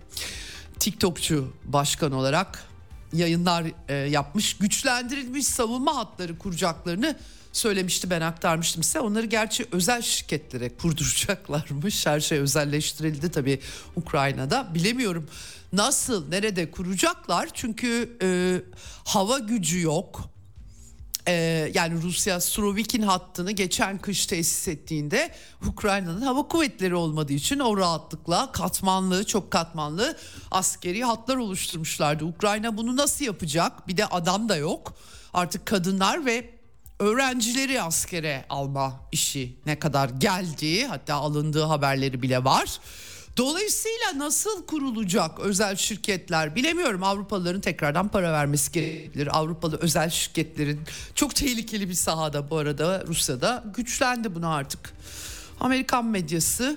TikTokçu 0.78 1.52
başkan 1.64 2.12
olarak 2.12 2.64
yayınlar 3.12 3.64
e, 3.88 3.94
yapmış. 3.94 4.56
Güçlendirilmiş 4.56 5.46
savunma 5.46 5.96
hatları 5.96 6.38
kuracaklarını 6.38 7.16
söylemişti 7.52 8.10
ben 8.10 8.20
aktarmıştım 8.20 8.82
size. 8.82 9.00
Onları 9.00 9.26
gerçi 9.26 9.66
özel 9.72 10.02
şirketlere 10.02 10.76
kurduracaklarmış. 10.76 12.06
Her 12.12 12.20
şey 12.20 12.38
özelleştirildi 12.38 13.30
tabii 13.30 13.60
Ukrayna'da. 13.96 14.74
Bilemiyorum 14.74 15.28
nasıl 15.72 16.28
nerede 16.28 16.70
kuracaklar 16.70 17.48
çünkü 17.54 18.16
e, 18.22 18.60
hava 19.04 19.38
gücü 19.38 19.80
yok. 19.80 20.32
Ee, 21.28 21.70
yani 21.74 22.02
Rusya 22.02 22.40
Surovikin 22.40 23.02
hattını 23.02 23.52
geçen 23.52 23.98
kış 23.98 24.26
tesis 24.26 24.68
ettiğinde 24.68 25.34
Ukrayna'nın 25.66 26.20
hava 26.20 26.48
kuvvetleri 26.48 26.94
olmadığı 26.94 27.32
için 27.32 27.58
o 27.58 27.76
rahatlıkla 27.76 28.52
katmanlı 28.52 29.24
çok 29.24 29.50
katmanlı 29.50 30.16
askeri 30.50 31.04
hatlar 31.04 31.36
oluşturmuşlardı. 31.36 32.24
Ukrayna 32.24 32.76
bunu 32.76 32.96
nasıl 32.96 33.24
yapacak? 33.24 33.88
Bir 33.88 33.96
de 33.96 34.06
adam 34.06 34.48
da 34.48 34.56
yok. 34.56 34.94
Artık 35.34 35.66
kadınlar 35.66 36.26
ve 36.26 36.61
öğrencileri 37.02 37.82
askere 37.82 38.44
alma 38.48 39.00
işi 39.12 39.56
ne 39.66 39.78
kadar 39.78 40.08
geldiği 40.08 40.86
hatta 40.86 41.14
alındığı 41.14 41.62
haberleri 41.62 42.22
bile 42.22 42.44
var. 42.44 42.80
Dolayısıyla 43.36 44.18
nasıl 44.18 44.66
kurulacak 44.66 45.40
özel 45.40 45.76
şirketler 45.76 46.56
bilemiyorum. 46.56 47.02
Avrupalıların 47.02 47.60
tekrardan 47.60 48.08
para 48.08 48.32
vermesi 48.32 48.72
gerekebilir. 48.72 49.38
Avrupalı 49.38 49.78
özel 49.80 50.10
şirketlerin 50.10 50.80
çok 51.14 51.34
tehlikeli 51.34 51.88
bir 51.88 51.94
sahada 51.94 52.50
bu 52.50 52.56
arada 52.58 53.04
Rusya'da 53.06 53.64
güçlendi 53.76 54.34
bunu 54.34 54.48
artık. 54.48 54.92
Amerikan 55.60 56.04
medyası 56.04 56.76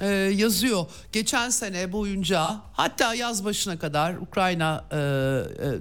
e, 0.00 0.06
yazıyor. 0.36 0.86
Geçen 1.12 1.50
sene 1.50 1.92
boyunca 1.92 2.60
hatta 2.72 3.14
yaz 3.14 3.44
başına 3.44 3.78
kadar 3.78 4.14
Ukrayna 4.14 4.84
e, 4.90 4.96
e, 4.96 5.00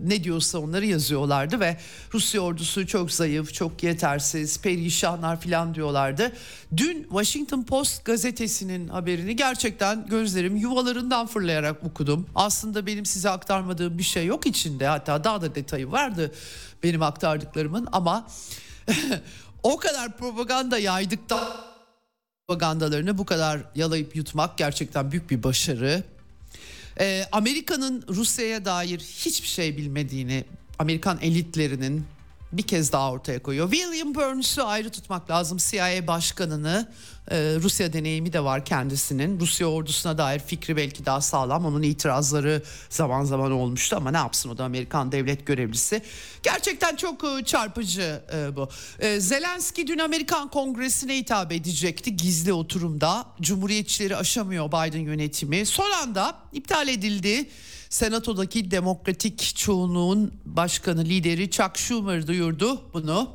ne 0.03 0.23
diyorsa 0.23 0.59
onları 0.59 0.85
yazıyorlardı 0.85 1.59
ve 1.59 1.77
Rusya 2.13 2.41
ordusu 2.41 2.87
çok 2.87 3.11
zayıf, 3.11 3.53
çok 3.53 3.83
yetersiz, 3.83 4.61
perişanlar 4.61 5.41
falan 5.41 5.75
diyorlardı. 5.75 6.31
Dün 6.77 7.03
Washington 7.03 7.63
Post 7.63 8.05
gazetesinin 8.05 8.87
haberini 8.87 9.35
gerçekten 9.35 10.07
gözlerim 10.07 10.55
yuvalarından 10.55 11.27
fırlayarak 11.27 11.83
okudum. 11.83 12.27
Aslında 12.35 12.85
benim 12.85 13.05
size 13.05 13.29
aktarmadığım 13.29 13.97
bir 13.97 14.03
şey 14.03 14.25
yok 14.25 14.45
içinde. 14.45 14.87
Hatta 14.87 15.23
daha 15.23 15.41
da 15.41 15.55
detayı 15.55 15.91
vardı 15.91 16.31
benim 16.83 17.01
aktardıklarımın 17.01 17.87
ama 17.91 18.27
o 19.63 19.77
kadar 19.77 20.17
propaganda 20.17 20.77
yaydıktan 20.77 21.68
propagandalarını 22.49 23.17
bu 23.17 23.25
kadar 23.25 23.59
yalayıp 23.75 24.15
yutmak 24.15 24.57
gerçekten 24.57 25.11
büyük 25.11 25.29
bir 25.29 25.43
başarı. 25.43 26.03
Ee, 26.99 27.25
Amerika'nın 27.31 28.03
Rusya'ya 28.09 28.65
dair 28.65 28.99
hiçbir 28.99 29.47
şey 29.47 29.77
bilmediğini 29.77 30.45
Amerikan 30.79 31.19
elitlerinin 31.21 32.05
bir 32.51 32.63
kez 32.63 32.91
daha 32.91 33.11
ortaya 33.11 33.43
koyuyor. 33.43 33.71
William 33.71 34.15
Burns'u 34.15 34.63
ayrı 34.63 34.89
tutmak 34.89 35.29
lazım. 35.29 35.57
CIA 35.57 36.07
başkanını 36.07 36.91
Rusya 37.35 37.93
deneyimi 37.93 38.33
de 38.33 38.43
var 38.43 38.65
kendisinin. 38.65 39.39
Rusya 39.39 39.67
ordusuna 39.67 40.17
dair 40.17 40.39
fikri 40.39 40.75
belki 40.77 41.05
daha 41.05 41.21
sağlam. 41.21 41.65
Onun 41.65 41.81
itirazları 41.81 42.63
zaman 42.89 43.23
zaman 43.23 43.51
olmuştu 43.51 43.95
ama 43.95 44.11
ne 44.11 44.17
yapsın 44.17 44.49
o 44.49 44.57
da 44.57 44.63
Amerikan 44.63 45.11
devlet 45.11 45.45
görevlisi. 45.45 46.01
Gerçekten 46.43 46.95
çok 46.95 47.23
e, 47.23 47.45
çarpıcı 47.45 48.21
e, 48.33 48.55
bu. 48.55 48.69
E, 48.99 49.19
Zelenski 49.19 49.87
dün 49.87 49.99
Amerikan 49.99 50.49
Kongresi'ne 50.49 51.17
hitap 51.17 51.51
edecekti 51.51 52.17
gizli 52.17 52.53
oturumda. 52.53 53.25
Cumhuriyetçileri 53.41 54.15
aşamıyor 54.15 54.67
Biden 54.67 54.99
yönetimi. 54.99 55.65
Son 55.65 55.91
anda 55.91 56.35
iptal 56.53 56.87
edildi. 56.87 57.49
Senatodaki 57.89 58.71
demokratik 58.71 59.55
çoğunluğun 59.55 60.33
başkanı 60.45 61.05
lideri 61.05 61.51
Chuck 61.51 61.77
Schumer 61.77 62.27
duyurdu 62.27 62.81
bunu. 62.93 63.29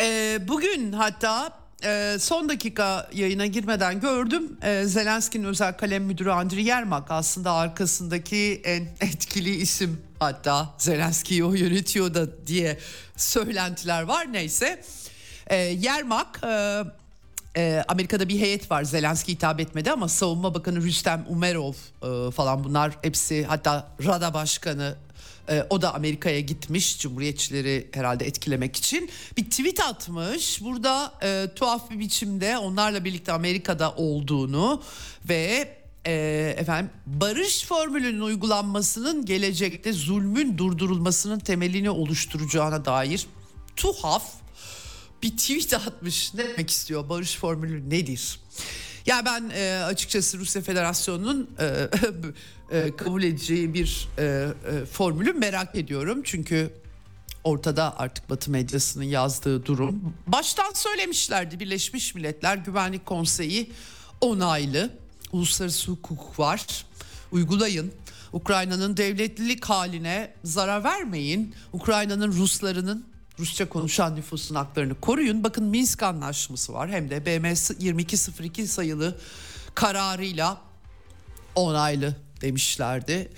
Ee, 0.00 0.38
bugün 0.48 0.92
hatta 0.92 1.57
e, 1.84 2.16
son 2.20 2.48
dakika 2.48 3.08
yayına 3.12 3.46
girmeden 3.46 4.00
gördüm. 4.00 4.56
E, 4.62 4.84
Zelenski'nin 4.84 5.44
özel 5.44 5.76
kalem 5.76 6.04
müdürü 6.04 6.30
Andriy 6.30 6.66
Yermak 6.66 7.10
aslında 7.10 7.52
arkasındaki 7.52 8.60
en 8.64 8.82
etkili 9.00 9.50
isim 9.54 10.02
hatta 10.18 10.74
Zelenski'yi 10.78 11.44
o 11.44 11.54
yönetiyor 11.54 12.14
da 12.14 12.46
diye 12.46 12.78
söylentiler 13.16 14.02
var 14.02 14.32
neyse. 14.32 14.82
E, 15.46 15.56
Yermak 15.56 16.40
e, 17.56 17.84
Amerika'da 17.88 18.28
bir 18.28 18.40
heyet 18.40 18.70
var 18.70 18.84
Zelenski 18.84 19.32
hitap 19.32 19.60
etmedi 19.60 19.90
ama 19.90 20.08
Savunma 20.08 20.54
Bakanı 20.54 20.82
Rüstem 20.82 21.26
Umerov 21.28 21.72
e, 22.02 22.30
falan 22.30 22.64
bunlar 22.64 22.92
hepsi 23.02 23.44
hatta 23.44 23.88
Rada 24.06 24.34
Başkanı 24.34 24.94
e, 25.50 25.66
o 25.70 25.82
da 25.82 25.94
Amerika'ya 25.94 26.40
gitmiş 26.40 26.98
Cumhuriyetçileri 26.98 27.88
herhalde 27.92 28.26
etkilemek 28.26 28.76
için 28.76 29.10
bir 29.36 29.44
tweet 29.44 29.80
atmış. 29.80 30.62
Burada 30.62 31.12
e, 31.22 31.48
tuhaf 31.56 31.90
bir 31.90 31.98
biçimde 31.98 32.58
onlarla 32.58 33.04
birlikte 33.04 33.32
Amerika'da 33.32 33.92
olduğunu 33.92 34.82
ve 35.28 35.78
e, 36.06 36.54
efendim 36.58 36.90
barış 37.06 37.64
formülünün 37.64 38.20
uygulanmasının 38.20 39.24
gelecekte 39.24 39.92
zulmün 39.92 40.58
durdurulmasının 40.58 41.38
temelini 41.38 41.90
oluşturacağına 41.90 42.84
dair 42.84 43.26
tuhaf 43.76 44.24
bir 45.22 45.30
tweet 45.30 45.74
atmış. 45.74 46.34
Ne 46.34 46.48
demek 46.48 46.70
istiyor? 46.70 47.08
Barış 47.08 47.36
formülü 47.36 47.90
nedir? 47.90 48.40
Ya 49.06 49.24
ben 49.24 49.50
e, 49.54 49.82
açıkçası 49.84 50.38
Rusya 50.38 50.62
Federasyonu'nun 50.62 51.50
e, 51.60 51.88
e, 52.70 52.96
kabul 52.96 53.22
edeceği 53.22 53.74
bir 53.74 54.08
e, 54.18 54.22
e, 54.22 54.84
formülü 54.86 55.32
merak 55.32 55.74
ediyorum. 55.74 56.20
Çünkü 56.24 56.70
ortada 57.44 57.98
artık 57.98 58.30
Batı 58.30 58.50
medyasının 58.50 59.04
yazdığı 59.04 59.66
durum. 59.66 60.14
Baştan 60.26 60.72
söylemişlerdi 60.74 61.60
Birleşmiş 61.60 62.14
Milletler 62.14 62.56
Güvenlik 62.56 63.06
Konseyi 63.06 63.72
onaylı. 64.20 64.90
Uluslararası 65.32 65.90
hukuk 65.90 66.38
var. 66.38 66.86
Uygulayın. 67.32 67.92
Ukrayna'nın 68.32 68.96
devletlilik 68.96 69.64
haline 69.64 70.32
zarar 70.44 70.84
vermeyin. 70.84 71.54
Ukrayna'nın 71.72 72.32
Ruslarının 72.32 73.06
Rusça 73.38 73.68
konuşan 73.68 74.16
nüfusun 74.16 74.54
haklarını 74.54 75.00
koruyun. 75.00 75.44
Bakın 75.44 75.64
Minsk 75.64 76.02
Anlaşması 76.02 76.72
var 76.72 76.90
hem 76.90 77.10
de 77.10 77.26
BM 77.26 77.52
2202 77.52 78.66
sayılı 78.66 79.18
kararıyla 79.74 80.60
onaylı 81.54 82.16
demişlerdi. 82.40 83.32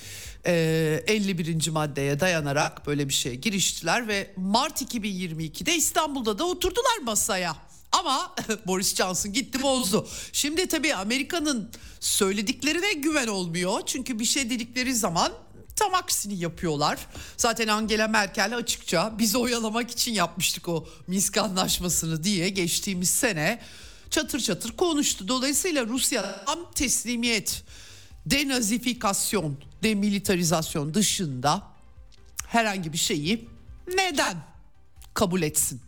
Ee, 0.46 1.05
51. 1.07 1.68
maddeye 1.68 2.20
dayanarak 2.20 2.86
böyle 2.86 3.09
bir 3.09 3.14
şeye 3.14 3.34
giriştiler 3.34 4.09
ve 4.09 4.30
Mart 4.36 4.82
2022'de 4.82 5.76
İstanbul'da 5.76 6.38
da 6.38 6.44
oturdular 6.44 6.98
masaya. 7.03 7.57
Ama 7.92 8.34
Boris 8.66 8.94
Johnson 8.94 9.32
gitti 9.32 9.62
bozdu. 9.62 10.09
Şimdi 10.32 10.68
tabii 10.68 10.94
Amerika'nın 10.94 11.70
söylediklerine 12.01 12.92
güven 12.92 13.26
olmuyor. 13.26 13.80
Çünkü 13.86 14.18
bir 14.18 14.24
şey 14.24 14.51
dedikleri 14.51 14.94
zaman 14.94 15.32
tam 15.76 15.94
aksini 15.94 16.38
yapıyorlar. 16.38 16.98
Zaten 17.36 17.68
Angela 17.68 18.09
Merkel 18.09 18.57
açıkça 18.57 19.18
bizi 19.18 19.38
oyalamak 19.38 19.90
için 19.90 20.12
yapmıştık 20.12 20.68
o 20.68 20.88
Minsk 21.07 21.36
anlaşmasını 21.36 22.24
diye 22.24 22.48
geçtiğimiz 22.48 23.11
sene 23.11 23.61
çatır 24.11 24.40
çatır 24.40 24.72
konuştu. 24.72 25.28
Dolayısıyla 25.28 25.86
Rusya 25.86 26.44
tam 26.44 26.70
teslimiyet, 26.74 27.62
denazifikasyon, 28.27 29.57
demilitarizasyon 29.83 30.95
dışında 30.95 31.62
herhangi 32.47 32.93
bir 32.93 32.99
şeyi 32.99 33.49
neden 33.95 34.37
kabul 35.14 35.43
etsin? 35.43 35.81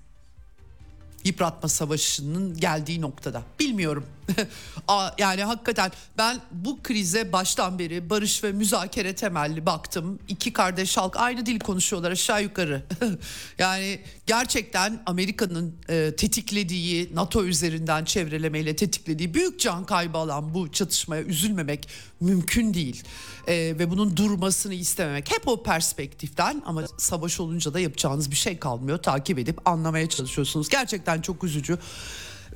yıpratma 1.25 1.69
savaşının 1.69 2.57
geldiği 2.57 3.01
noktada. 3.01 3.43
Bilmiyorum. 3.61 4.07
yani 5.19 5.45
hakikaten 5.45 5.93
ben 6.19 6.41
bu 6.51 6.83
krize 6.83 7.33
baştan 7.33 7.79
beri 7.79 8.11
barış 8.11 8.45
ve 8.45 8.53
müzakere 8.53 9.15
temelli 9.15 9.67
baktım. 9.67 10.19
İki 10.29 10.53
kardeş 10.53 10.97
halk 10.97 11.17
aynı 11.17 11.47
dil 11.47 11.61
konuşuyorlar 11.61 12.11
aşağı 12.11 12.43
yukarı. 12.43 12.83
yani 13.59 14.01
gerçekten 14.27 15.03
Amerika'nın 15.07 15.75
e, 15.89 16.17
tetiklediği 16.17 17.11
NATO 17.15 17.45
üzerinden 17.45 18.05
çevrelemeyle 18.05 18.77
tetiklediği 18.77 19.35
büyük 19.35 19.61
can 19.61 19.85
kaybı 19.85 20.19
alan 20.19 20.55
bu 20.55 20.73
çatışmaya 20.73 21.23
üzülmemek 21.23 21.89
mümkün 22.21 22.75
değil. 22.75 23.05
E, 23.47 23.55
ve 23.55 23.91
bunun 23.91 24.17
durmasını 24.17 24.75
istememek 24.75 25.31
hep 25.31 25.49
o 25.49 25.63
perspektiften 25.63 26.63
ama 26.67 26.85
savaş 26.99 27.41
olunca 27.41 27.75
da 27.75 27.81
yapacağınız 27.81 28.31
bir 28.31 28.37
şey 28.37 28.59
kalmıyor. 28.59 28.99
Takip 28.99 29.39
edip 29.39 29.69
anlamaya 29.69 30.09
çalışıyorsunuz. 30.09 30.69
Gerçekten 30.69 31.21
çok 31.21 31.45
üzücü. 31.45 31.79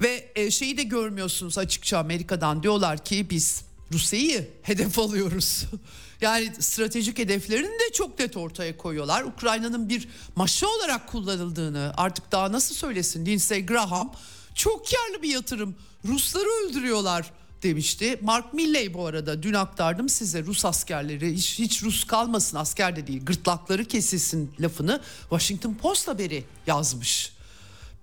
Ve 0.03 0.33
e, 0.35 0.51
şeyi 0.51 0.77
de 0.77 0.83
görmüyorsunuz 0.83 1.59
açıkça 1.59 1.99
Amerika'dan 1.99 2.63
diyorlar 2.63 3.05
ki 3.05 3.27
biz 3.31 3.65
Rusya'yı 3.93 4.51
hedef 4.63 4.99
alıyoruz. 4.99 5.65
yani 6.21 6.53
stratejik 6.59 7.19
hedeflerini 7.19 7.67
de 7.67 7.93
çok 7.93 8.19
net 8.19 8.37
ortaya 8.37 8.77
koyuyorlar. 8.77 9.23
Ukrayna'nın 9.23 9.89
bir 9.89 10.09
maşa 10.37 10.67
olarak 10.67 11.09
kullanıldığını 11.09 11.93
artık 11.97 12.33
daha 12.33 12.53
nasıl 12.53 12.75
söylesin 12.75 13.27
Lindsey 13.27 13.67
Graham 13.67 14.15
çok 14.55 14.87
karlı 14.91 15.23
bir 15.23 15.29
yatırım. 15.29 15.75
Rusları 16.05 16.49
öldürüyorlar 16.49 17.31
demişti. 17.63 18.19
Mark 18.23 18.55
Milley 18.55 18.95
bu 18.95 19.07
arada 19.07 19.43
dün 19.43 19.55
aktardım 19.55 20.09
size 20.09 20.43
Rus 20.43 20.65
askerleri 20.65 21.35
hiç, 21.35 21.59
hiç 21.59 21.83
Rus 21.83 22.05
kalmasın 22.05 22.57
asker 22.57 22.97
de 22.97 23.07
değil 23.07 23.25
gırtlakları 23.25 23.85
kesilsin 23.85 24.53
lafını 24.61 25.01
Washington 25.21 25.75
Post 25.75 26.09
haberi 26.09 26.45
yazmış 26.67 27.36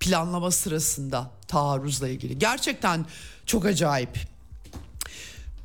planlama 0.04 0.50
sırasında 0.50 1.30
taarruzla 1.48 2.08
ilgili. 2.08 2.38
Gerçekten 2.38 3.06
çok 3.46 3.66
acayip. 3.66 4.18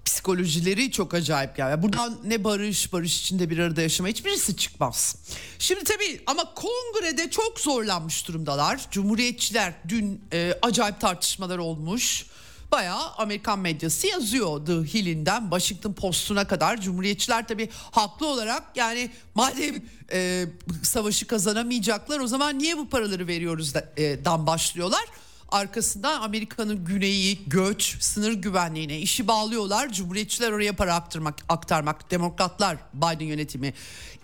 Psikolojileri 0.05 0.91
çok 0.91 1.13
acayip 1.13 1.59
yani. 1.59 1.83
Buradan 1.83 2.19
ne 2.23 2.43
barış, 2.43 2.93
barış 2.93 3.21
içinde 3.21 3.49
bir 3.49 3.59
arada 3.59 3.81
yaşama 3.81 4.09
hiçbirisi 4.09 4.57
çıkmaz. 4.57 5.15
Şimdi 5.59 5.83
tabii 5.83 6.21
ama 6.27 6.53
kongrede 6.53 7.29
çok 7.29 7.59
zorlanmış 7.59 8.27
durumdalar. 8.27 8.87
Cumhuriyetçiler 8.91 9.73
dün 9.87 10.21
e, 10.33 10.53
acayip 10.61 11.01
tartışmalar 11.01 11.57
olmuş. 11.57 12.25
Bayağı 12.71 13.11
Amerikan 13.17 13.59
medyası 13.59 14.07
yazıyor 14.07 14.65
The 14.65 14.73
Hill'inden 14.73 15.41
Washington 15.41 15.93
Post'una 15.93 16.47
kadar. 16.47 16.81
Cumhuriyetçiler 16.81 17.47
tabii 17.47 17.69
haklı 17.91 18.27
olarak 18.27 18.63
yani 18.75 19.11
madem 19.35 19.75
e, 20.11 20.45
savaşı 20.83 21.27
kazanamayacaklar 21.27 22.19
o 22.19 22.27
zaman 22.27 22.59
niye 22.59 22.77
bu 22.77 22.89
paraları 22.89 23.27
veriyoruz 23.27 23.73
da, 23.73 23.89
e, 23.97 24.25
dan 24.25 24.47
başlıyorlar. 24.47 25.05
Arkasından 25.51 26.21
Amerika'nın 26.21 26.85
güneyi, 26.85 27.39
göç, 27.47 28.03
sınır 28.03 28.31
güvenliğine 28.33 28.99
işi 28.99 29.27
bağlıyorlar. 29.27 29.93
Cumhuriyetçiler 29.93 30.51
oraya 30.51 30.75
para 30.75 30.95
aktarmak, 30.95 31.35
aktarmak. 31.49 32.11
Demokratlar 32.11 32.77
Biden 32.93 33.25
yönetimi 33.25 33.73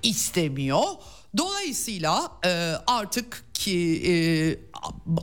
istemiyor. 0.03 0.83
Dolayısıyla 1.37 2.31
e, 2.45 2.73
artık 2.87 3.43
ki 3.53 4.03
e, 4.07 4.13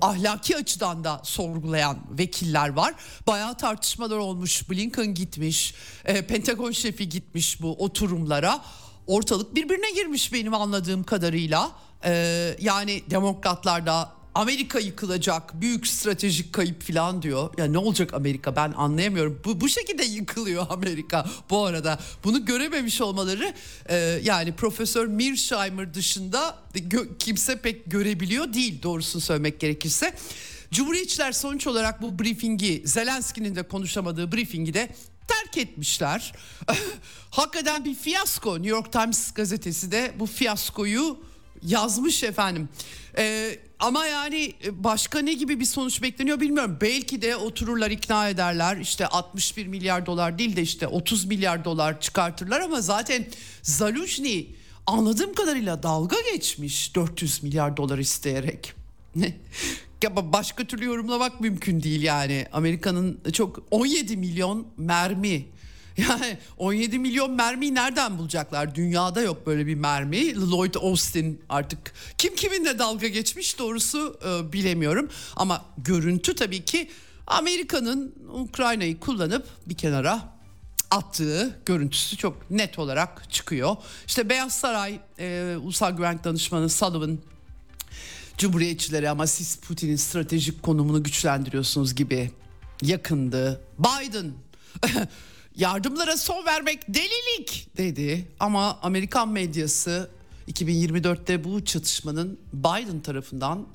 ahlaki 0.01 0.57
açıdan 0.57 1.05
da 1.05 1.20
sorgulayan 1.24 1.99
vekiller 2.11 2.68
var. 2.68 2.95
Bayağı 3.26 3.57
tartışmalar 3.57 4.16
olmuş. 4.16 4.70
Blinken 4.70 5.14
gitmiş, 5.14 5.74
e, 6.05 6.26
Pentagon 6.26 6.70
şefi 6.70 7.09
gitmiş 7.09 7.62
bu 7.62 7.85
oturumlara. 7.85 8.61
Ortalık 9.07 9.55
birbirine 9.55 9.91
girmiş 9.91 10.33
benim 10.33 10.55
anladığım 10.55 11.05
kadarıyla. 11.05 11.72
E, 12.05 12.12
yani 12.61 13.03
demokratlar 13.11 13.87
da 13.87 14.22
Amerika 14.35 14.78
yıkılacak 14.78 15.61
büyük 15.61 15.87
stratejik 15.87 16.53
kayıp 16.53 16.83
falan 16.83 17.22
diyor. 17.22 17.51
Ya 17.59 17.64
ne 17.64 17.78
olacak 17.78 18.14
Amerika 18.14 18.57
ben 18.57 18.72
anlayamıyorum. 18.72 19.41
Bu, 19.45 19.61
bu 19.61 19.68
şekilde 19.68 20.05
yıkılıyor 20.05 20.66
Amerika 20.70 21.26
bu 21.51 21.66
arada. 21.66 21.99
Bunu 22.24 22.45
görememiş 22.45 23.01
olmaları 23.01 23.55
e, 23.87 23.97
yani 24.22 24.53
Profesör 24.53 25.07
Mearsheimer 25.07 25.95
dışında 25.95 26.59
gö- 26.74 27.18
kimse 27.18 27.61
pek 27.61 27.91
görebiliyor 27.91 28.53
değil 28.55 28.83
doğrusunu 28.83 29.22
söylemek 29.22 29.61
gerekirse. 29.61 30.14
Cumhuriyetçiler 30.70 31.33
sonuç 31.33 31.66
olarak 31.66 32.03
bu 32.03 32.18
briefingi 32.18 32.83
Zelenski'nin 32.85 33.57
de 33.57 33.62
konuşamadığı 33.62 34.33
briefingi 34.33 34.74
de 34.74 34.89
terk 35.28 35.59
etmişler. 35.59 36.33
Hakikaten 37.30 37.85
bir 37.85 37.95
fiyasko 37.95 38.55
New 38.55 38.70
York 38.70 38.93
Times 38.93 39.33
gazetesi 39.33 39.93
de 39.93 40.12
bu 40.18 40.26
fiyaskoyu 40.26 41.18
yazmış 41.63 42.25
efendim. 42.25 42.69
Ee, 43.19 43.59
ama 43.79 44.07
yani 44.07 44.55
e, 44.65 44.85
başka 44.85 45.19
ne 45.19 45.33
gibi 45.33 45.61
bir 45.61 45.65
sonuç 45.65 46.03
bekleniyor 46.03 46.41
bilmiyorum. 46.41 46.79
Belki 46.81 47.23
de 47.23 47.37
otururlar 47.37 47.91
ikna 47.91 48.29
ederler 48.29 48.77
işte 48.77 49.07
61 49.07 49.67
milyar 49.67 50.07
dolar 50.07 50.39
değil 50.39 50.57
de 50.57 50.63
işte 50.63 50.87
30 50.87 51.25
milyar 51.25 51.65
dolar 51.65 52.01
çıkartırlar 52.01 52.61
ama 52.61 52.81
zaten 52.81 53.27
Zaluzhny 53.63 54.47
anladığım 54.87 55.35
kadarıyla 55.35 55.83
dalga 55.83 56.17
geçmiş 56.33 56.95
400 56.95 57.43
milyar 57.43 57.77
dolar 57.77 57.99
isteyerek. 57.99 58.73
Başka 60.17 60.65
türlü 60.65 60.85
yorumlamak 60.85 61.41
mümkün 61.41 61.83
değil 61.83 62.03
yani. 62.03 62.47
Amerika'nın 62.53 63.21
çok 63.33 63.63
17 63.71 64.17
milyon 64.17 64.67
mermi 64.77 65.45
yani 65.97 66.38
17 66.59 66.99
milyon 66.99 67.30
mermiyi 67.30 67.74
nereden 67.74 68.18
bulacaklar? 68.18 68.74
Dünyada 68.74 69.22
yok 69.22 69.47
böyle 69.47 69.66
bir 69.66 69.74
mermi. 69.74 70.51
Lloyd 70.51 70.74
Austin 70.74 71.40
artık 71.49 71.93
kim 72.18 72.34
kiminle 72.34 72.78
dalga 72.78 73.09
geçmiş 73.09 73.59
doğrusu 73.59 74.18
e, 74.26 74.53
bilemiyorum. 74.53 75.09
Ama 75.36 75.64
görüntü 75.78 76.34
tabii 76.34 76.64
ki 76.64 76.90
Amerika'nın 77.26 78.14
Ukrayna'yı 78.32 79.01
kullanıp 79.01 79.47
bir 79.66 79.74
kenara 79.74 80.32
attığı 80.90 81.59
görüntüsü 81.66 82.16
çok 82.16 82.51
net 82.51 82.78
olarak 82.78 83.30
çıkıyor. 83.30 83.76
İşte 84.07 84.28
Beyaz 84.28 84.53
Saray 84.53 85.01
e, 85.18 85.57
Ulusal 85.62 85.97
Güvenlik 85.97 86.24
Danışmanı 86.24 86.68
Sullivan 86.68 87.18
Cumhuriyetçileri 88.38 89.11
ama 89.11 89.26
siz 89.26 89.57
Putin'in 89.57 89.97
stratejik 89.97 90.62
konumunu 90.62 91.03
güçlendiriyorsunuz 91.03 91.95
gibi 91.95 92.30
yakındı. 92.82 93.61
Biden 93.78 94.32
yardımlara 95.57 96.16
son 96.16 96.46
vermek 96.46 96.88
delilik 96.88 97.68
dedi. 97.76 98.28
Ama 98.40 98.78
Amerikan 98.82 99.28
medyası 99.28 100.11
2024'te 100.48 101.44
bu 101.44 101.64
çatışmanın 101.64 102.38
Biden 102.53 103.00
tarafından 103.00 103.66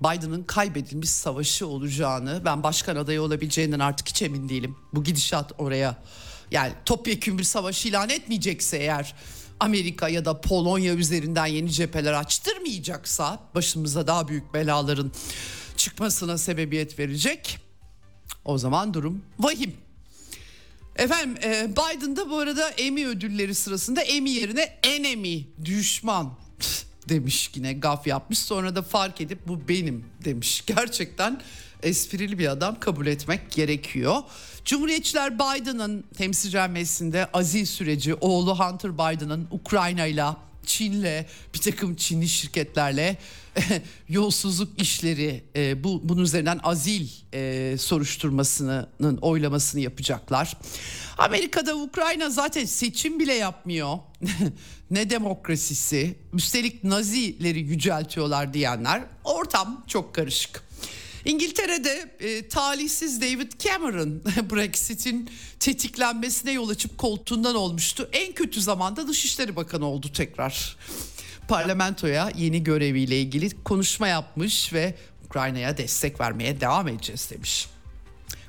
Biden'ın 0.00 0.42
kaybedilmiş 0.42 1.10
savaşı 1.10 1.66
olacağını 1.66 2.42
ben 2.44 2.62
başkan 2.62 2.96
adayı 2.96 3.22
olabileceğinden 3.22 3.78
artık 3.78 4.08
hiç 4.08 4.22
emin 4.22 4.48
değilim. 4.48 4.76
Bu 4.94 5.04
gidişat 5.04 5.52
oraya 5.58 6.02
yani 6.50 6.72
topyekun 6.84 7.38
bir 7.38 7.44
savaş 7.44 7.86
ilan 7.86 8.10
etmeyecekse 8.10 8.76
eğer 8.76 9.14
Amerika 9.60 10.08
ya 10.08 10.24
da 10.24 10.40
Polonya 10.40 10.94
üzerinden 10.94 11.46
yeni 11.46 11.70
cepheler 11.70 12.12
açtırmayacaksa 12.12 13.40
başımıza 13.54 14.06
daha 14.06 14.28
büyük 14.28 14.54
belaların 14.54 15.12
çıkmasına 15.76 16.38
sebebiyet 16.38 16.98
verecek. 16.98 17.58
O 18.44 18.58
zaman 18.58 18.94
durum 18.94 19.22
vahim. 19.38 19.83
Efendim 20.96 21.36
e, 21.44 21.68
Biden 21.70 22.16
da 22.16 22.30
bu 22.30 22.38
arada 22.38 22.68
Emmy 22.68 23.06
ödülleri 23.06 23.54
sırasında 23.54 24.02
Emmy 24.02 24.30
yerine 24.30 24.78
enemy 24.82 25.44
düşman 25.64 26.34
demiş 27.08 27.50
yine 27.54 27.72
gaf 27.72 28.06
yapmış 28.06 28.38
sonra 28.38 28.76
da 28.76 28.82
fark 28.82 29.20
edip 29.20 29.48
bu 29.48 29.68
benim 29.68 30.04
demiş. 30.24 30.64
Gerçekten 30.66 31.40
esprili 31.82 32.38
bir 32.38 32.48
adam 32.48 32.80
kabul 32.80 33.06
etmek 33.06 33.50
gerekiyor. 33.50 34.22
Cumhuriyetçiler 34.64 35.34
Biden'ın 35.34 36.04
temsilciler 36.16 36.70
meclisinde 36.70 37.26
azil 37.32 37.64
süreci 37.64 38.14
oğlu 38.14 38.58
Hunter 38.58 38.94
Biden'ın 38.94 39.48
Ukrayna 39.50 40.06
ile 40.06 40.24
Çin'le 40.66 41.26
bir 41.54 41.58
takım 41.58 41.96
Çinli 41.96 42.28
şirketlerle 42.28 43.16
yolsuzluk 44.08 44.82
işleri 44.82 45.44
e, 45.56 45.84
bu 45.84 46.00
bunun 46.04 46.22
üzerinden 46.22 46.60
azil 46.62 47.08
e, 47.34 47.74
soruşturmasının 47.78 49.16
oylamasını 49.16 49.80
yapacaklar. 49.80 50.56
Amerika'da 51.18 51.76
Ukrayna 51.76 52.30
zaten 52.30 52.64
seçim 52.64 53.20
bile 53.20 53.34
yapmıyor. 53.34 53.98
ne 54.90 55.10
demokrasisi. 55.10 56.18
Üstelik 56.32 56.84
Nazileri 56.84 57.60
yüceltiyorlar 57.60 58.54
diyenler. 58.54 59.02
Ortam 59.24 59.84
çok 59.86 60.14
karışık. 60.14 60.64
İngiltere'de 61.24 62.16
e, 62.20 62.48
talihsiz 62.48 63.20
David 63.20 63.52
Cameron 63.58 64.22
Brexit'in 64.50 65.30
tetiklenmesine 65.60 66.52
yol 66.52 66.68
açıp 66.68 66.98
koltuğundan 66.98 67.54
olmuştu. 67.54 68.08
En 68.12 68.32
kötü 68.32 68.60
zamanda 68.60 69.08
Dışişleri 69.08 69.56
Bakanı 69.56 69.86
oldu 69.86 70.12
tekrar. 70.12 70.76
Parlamentoya 71.48 72.30
yeni 72.36 72.64
göreviyle 72.64 73.20
ilgili 73.20 73.62
konuşma 73.64 74.08
yapmış 74.08 74.72
ve 74.72 74.94
Ukrayna'ya 75.26 75.76
destek 75.76 76.20
vermeye 76.20 76.60
devam 76.60 76.88
edeceğiz 76.88 77.30
demiş. 77.30 77.68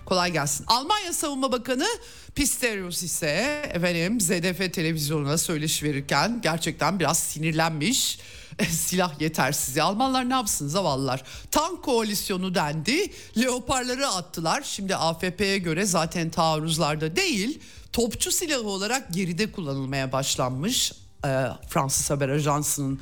Kolay 0.06 0.32
gelsin. 0.32 0.66
Almanya 0.68 1.14
Savunma 1.14 1.52
Bakanı 1.52 1.88
Pistorius 2.36 3.04
ise 3.04 3.62
efendim 3.74 4.22
ZDF 4.22 4.74
televizyonuna 4.74 5.38
söyleşi 5.38 5.86
verirken 5.86 6.40
gerçekten 6.42 7.00
biraz 7.00 7.20
sinirlenmiş. 7.20 8.20
Silah 8.70 9.22
yetersizliği. 9.22 9.84
Almanlar 9.84 10.30
ne 10.30 10.34
yapsın 10.34 10.68
zavallılar? 10.68 11.24
Tank 11.52 11.84
koalisyonu 11.84 12.56
dendi. 12.56 13.12
Leoparları 13.38 14.08
attılar. 14.08 14.62
Şimdi 14.62 14.96
AFP'ye 14.96 15.58
göre 15.58 15.86
zaten 15.86 16.30
taarruzlarda 16.30 17.16
değil 17.16 17.60
topçu 17.94 18.32
silahı 18.32 18.68
olarak 18.68 19.14
geride 19.14 19.52
kullanılmaya 19.52 20.12
başlanmış. 20.12 20.92
Ee, 21.26 21.48
Fransız 21.70 22.10
haber 22.10 22.30
ajansının 22.30 23.00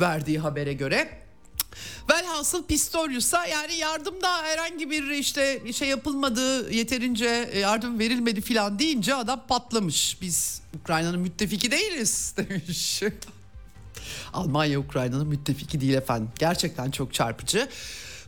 verdiği 0.00 0.38
habere 0.38 0.72
göre. 0.72 1.24
Velhasıl 2.10 2.64
Pistorius'a 2.64 3.46
yani 3.46 3.74
yardımda 3.74 4.42
herhangi 4.42 4.90
bir 4.90 5.10
işte 5.10 5.72
şey 5.72 5.88
yapılmadı 5.88 6.72
yeterince 6.72 7.50
yardım 7.60 7.98
verilmedi 7.98 8.40
filan 8.40 8.78
deyince 8.78 9.14
adam 9.14 9.46
patlamış. 9.48 10.18
Biz 10.20 10.62
Ukrayna'nın 10.80 11.20
müttefiki 11.20 11.70
değiliz 11.70 12.34
demiş. 12.36 13.02
Almanya 14.32 14.80
Ukrayna'nın 14.80 15.28
müttefiki 15.28 15.80
değil 15.80 15.94
efendim. 15.94 16.30
Gerçekten 16.38 16.90
çok 16.90 17.14
çarpıcı. 17.14 17.68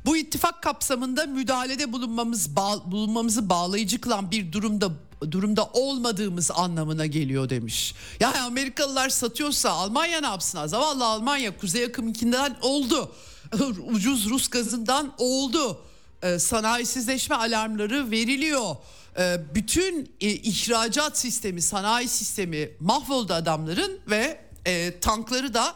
Bu 0.06 0.16
ittifak 0.16 0.62
kapsamında 0.62 1.26
müdahalede 1.26 1.92
bulunmamız 1.92 2.56
bulunmamızı 2.86 3.48
bağlayıcı 3.48 4.00
kılan 4.00 4.30
bir 4.30 4.52
durumda 4.52 4.90
durumda 5.30 5.64
olmadığımız 5.64 6.50
anlamına 6.50 7.06
geliyor 7.06 7.48
demiş. 7.48 7.94
Yani 8.20 8.38
Amerikalılar 8.38 9.08
satıyorsa 9.08 9.70
Almanya 9.70 10.20
ne 10.20 10.26
yapsın? 10.26 10.66
Zavallı 10.66 11.04
Almanya 11.04 11.56
Kuzey 11.56 11.84
Akım'ınkinden 11.84 12.56
oldu. 12.62 13.12
Ucuz 13.88 14.30
Rus 14.30 14.48
gazından 14.48 15.14
oldu. 15.18 15.80
Ee, 16.22 16.38
sanayisizleşme 16.38 17.36
alarmları 17.36 18.10
veriliyor. 18.10 18.76
Ee, 19.18 19.40
bütün 19.54 20.14
e, 20.20 20.30
ihracat 20.30 21.18
sistemi, 21.18 21.62
sanayi 21.62 22.08
sistemi 22.08 22.70
mahvoldu 22.80 23.32
adamların 23.32 24.00
ve 24.10 24.40
e, 24.64 25.00
tankları 25.00 25.54
da 25.54 25.74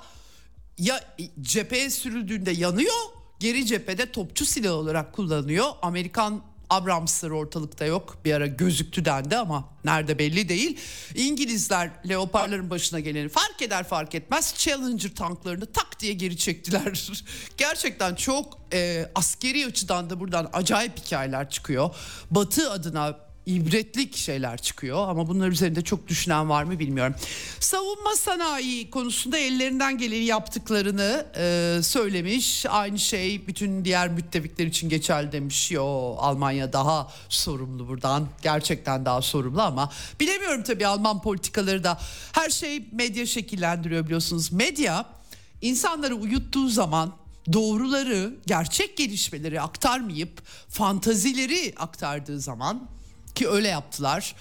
ya 0.78 1.14
cepheye 1.41 1.91
sürüldüğünde 1.91 2.51
yanıyor 2.51 2.95
geri 3.41 3.66
cephede 3.66 4.12
topçu 4.12 4.47
silah 4.47 4.72
olarak 4.72 5.12
kullanıyor. 5.12 5.66
Amerikan 5.82 6.43
Abrams'ları 6.70 7.36
ortalıkta 7.36 7.84
yok. 7.84 8.18
Bir 8.24 8.34
ara 8.34 8.46
gözüktü 8.46 9.04
dendi 9.04 9.36
ama 9.36 9.68
nerede 9.84 10.18
belli 10.18 10.48
değil. 10.48 10.78
İngilizler 11.14 11.90
Leopardların 12.08 12.70
başına 12.70 13.00
geleni 13.00 13.28
fark 13.28 13.62
eder 13.62 13.84
fark 13.84 14.14
etmez 14.14 14.54
Challenger 14.58 15.14
tanklarını 15.14 15.66
tak 15.66 16.00
diye 16.00 16.12
geri 16.12 16.36
çektiler. 16.36 17.10
Gerçekten 17.56 18.14
çok 18.14 18.58
e, 18.72 19.10
askeri 19.14 19.66
açıdan 19.66 20.10
da 20.10 20.20
buradan 20.20 20.50
acayip 20.52 20.98
hikayeler 20.98 21.50
çıkıyor. 21.50 21.94
Batı 22.30 22.70
adına 22.70 23.30
ibretlik 23.47 24.16
şeyler 24.16 24.59
çıkıyor 24.59 25.09
ama 25.09 25.28
bunlar 25.28 25.49
üzerinde 25.49 25.82
çok 25.82 26.09
düşünen 26.09 26.49
var 26.49 26.64
mı 26.64 26.78
bilmiyorum. 26.78 27.14
Savunma 27.61 28.16
sanayi 28.16 28.91
konusunda 28.91 29.38
ellerinden 29.38 29.99
geleni 29.99 30.24
yaptıklarını 30.24 31.26
e, 31.36 31.78
söylemiş. 31.82 32.66
Aynı 32.66 32.99
şey 32.99 33.47
bütün 33.47 33.84
diğer 33.84 34.09
müttefikler 34.09 34.66
için 34.66 34.88
geçerli 34.88 35.32
demiş. 35.32 35.70
Yo 35.70 36.14
Almanya 36.18 36.72
daha 36.72 37.12
sorumlu 37.28 37.88
buradan. 37.88 38.28
Gerçekten 38.43 39.05
daha 39.05 39.22
sorumlu 39.22 39.62
ama 39.62 39.91
bilemiyorum 40.20 40.62
tabii 40.62 40.86
Alman 40.86 41.22
politikaları 41.22 41.84
da 41.84 42.01
her 42.32 42.51
şey 42.51 42.84
medya 42.93 43.26
şekillendiriyor 43.26 44.05
biliyorsunuz. 44.05 44.53
Medya 44.53 45.05
insanları 45.62 46.14
uyuttuğu 46.14 46.68
zaman 46.68 47.12
doğruları, 47.53 48.34
gerçek 48.47 48.97
gelişmeleri 48.97 49.61
aktarmayıp 49.61 50.43
fantazileri 50.68 51.74
aktardığı 51.76 52.41
zaman 52.41 52.88
ki 53.35 53.49
öyle 53.49 53.68
yaptılar. 53.68 54.35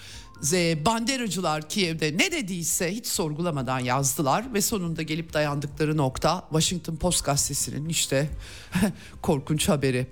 Banderacılar 0.86 1.68
Kiev'de 1.68 2.18
ne 2.18 2.32
dediyse 2.32 2.94
hiç 2.94 3.06
sorgulamadan 3.06 3.78
yazdılar 3.78 4.54
ve 4.54 4.60
sonunda 4.60 5.02
gelip 5.02 5.32
dayandıkları 5.32 5.96
nokta 5.96 6.44
Washington 6.50 6.96
Post 6.96 7.24
gazetesinin 7.24 7.88
işte 7.88 8.30
korkunç 9.22 9.68
haberi 9.68 10.06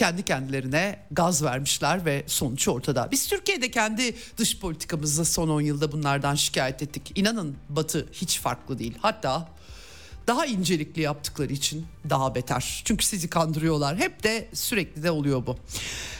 kendi 0.00 0.22
kendilerine 0.22 1.06
gaz 1.10 1.44
vermişler 1.44 2.04
ve 2.04 2.24
sonuç 2.26 2.68
ortada. 2.68 3.08
Biz 3.10 3.26
Türkiye'de 3.26 3.70
kendi 3.70 4.16
dış 4.36 4.58
politikamızda 4.58 5.24
son 5.24 5.48
10 5.48 5.60
yılda 5.60 5.92
bunlardan 5.92 6.34
şikayet 6.34 6.82
ettik. 6.82 7.12
İnanın 7.14 7.56
Batı 7.68 8.08
hiç 8.12 8.40
farklı 8.40 8.78
değil. 8.78 8.94
Hatta 9.00 9.48
daha 10.26 10.46
incelikli 10.46 11.02
yaptıkları 11.02 11.52
için 11.52 11.86
daha 12.10 12.34
beter. 12.34 12.82
Çünkü 12.84 13.04
sizi 13.04 13.30
kandırıyorlar. 13.30 13.96
Hep 13.96 14.22
de 14.22 14.48
sürekli 14.52 15.02
de 15.02 15.10
oluyor 15.10 15.46
bu. 15.46 15.56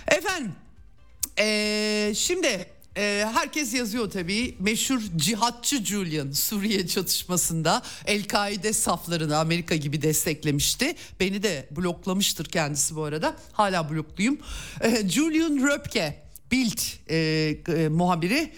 Efendim 0.09 0.53
ee, 1.41 2.13
şimdi 2.17 2.67
e, 2.97 3.27
herkes 3.35 3.75
yazıyor 3.75 4.11
tabii. 4.11 4.55
Meşhur 4.59 5.01
cihatçı 5.17 5.85
Julian 5.85 6.33
Suriye 6.33 6.87
çatışmasında 6.87 7.83
El-Kaide 8.07 8.73
saflarını 8.73 9.39
Amerika 9.39 9.77
gibi 9.77 10.03
desteklemişti. 10.03 10.95
Beni 11.21 11.43
de 11.43 11.69
bloklamıştır 11.71 12.45
kendisi 12.45 12.97
bu 12.97 13.05
arada. 13.05 13.37
Hala 13.53 13.91
blokluyum. 13.91 14.39
E, 14.81 15.09
Julian 15.09 15.69
Röpke 15.69 16.23
Bild 16.53 16.79
e, 17.11 17.17
e, 17.69 17.89
muhabiri 17.89 18.53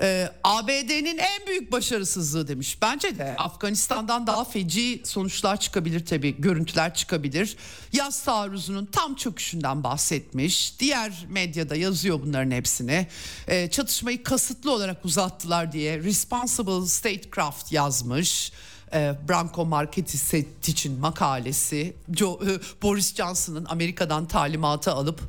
ee, 0.00 0.28
ABD'nin 0.44 1.18
en 1.18 1.46
büyük 1.46 1.72
başarısızlığı 1.72 2.48
demiş. 2.48 2.78
Bence 2.82 3.18
de 3.18 3.36
Afganistan'dan 3.38 4.26
daha 4.26 4.44
feci 4.44 5.02
sonuçlar 5.04 5.60
çıkabilir 5.60 6.06
tabii. 6.06 6.40
Görüntüler 6.40 6.94
çıkabilir. 6.94 7.56
Yaz 7.92 8.24
taarruzunun 8.24 8.86
tam 8.86 9.14
çöküşünden 9.14 9.84
bahsetmiş. 9.84 10.80
Diğer 10.80 11.26
medyada 11.28 11.76
yazıyor 11.76 12.20
bunların 12.22 12.50
hepsini. 12.50 13.06
Ee, 13.48 13.70
çatışmayı 13.70 14.22
kasıtlı 14.22 14.72
olarak 14.72 15.04
uzattılar 15.04 15.72
diye 15.72 15.98
Responsible 15.98 16.86
Statecraft 16.86 17.72
yazmış. 17.72 18.52
Ee, 18.92 19.14
Branko 19.28 19.66
Marketis'in 19.66 20.98
makalesi 21.00 21.96
Joe, 22.14 22.40
e, 22.46 22.82
Boris 22.82 23.14
Johnson'ın 23.14 23.64
Amerika'dan 23.64 24.28
talimatı 24.28 24.92
alıp 24.92 25.20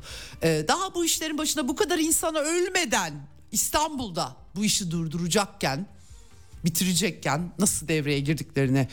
e, 0.42 0.64
daha 0.68 0.94
bu 0.94 1.04
işlerin 1.04 1.38
başında 1.38 1.68
bu 1.68 1.76
kadar 1.76 1.98
insana 1.98 2.38
ölmeden 2.38 3.12
İstanbul'da 3.52 4.36
bu 4.58 4.64
işi 4.64 4.90
durduracakken, 4.90 5.86
bitirecekken 6.64 7.52
nasıl 7.58 7.88
devreye 7.88 8.20
girdiklerini 8.20 8.88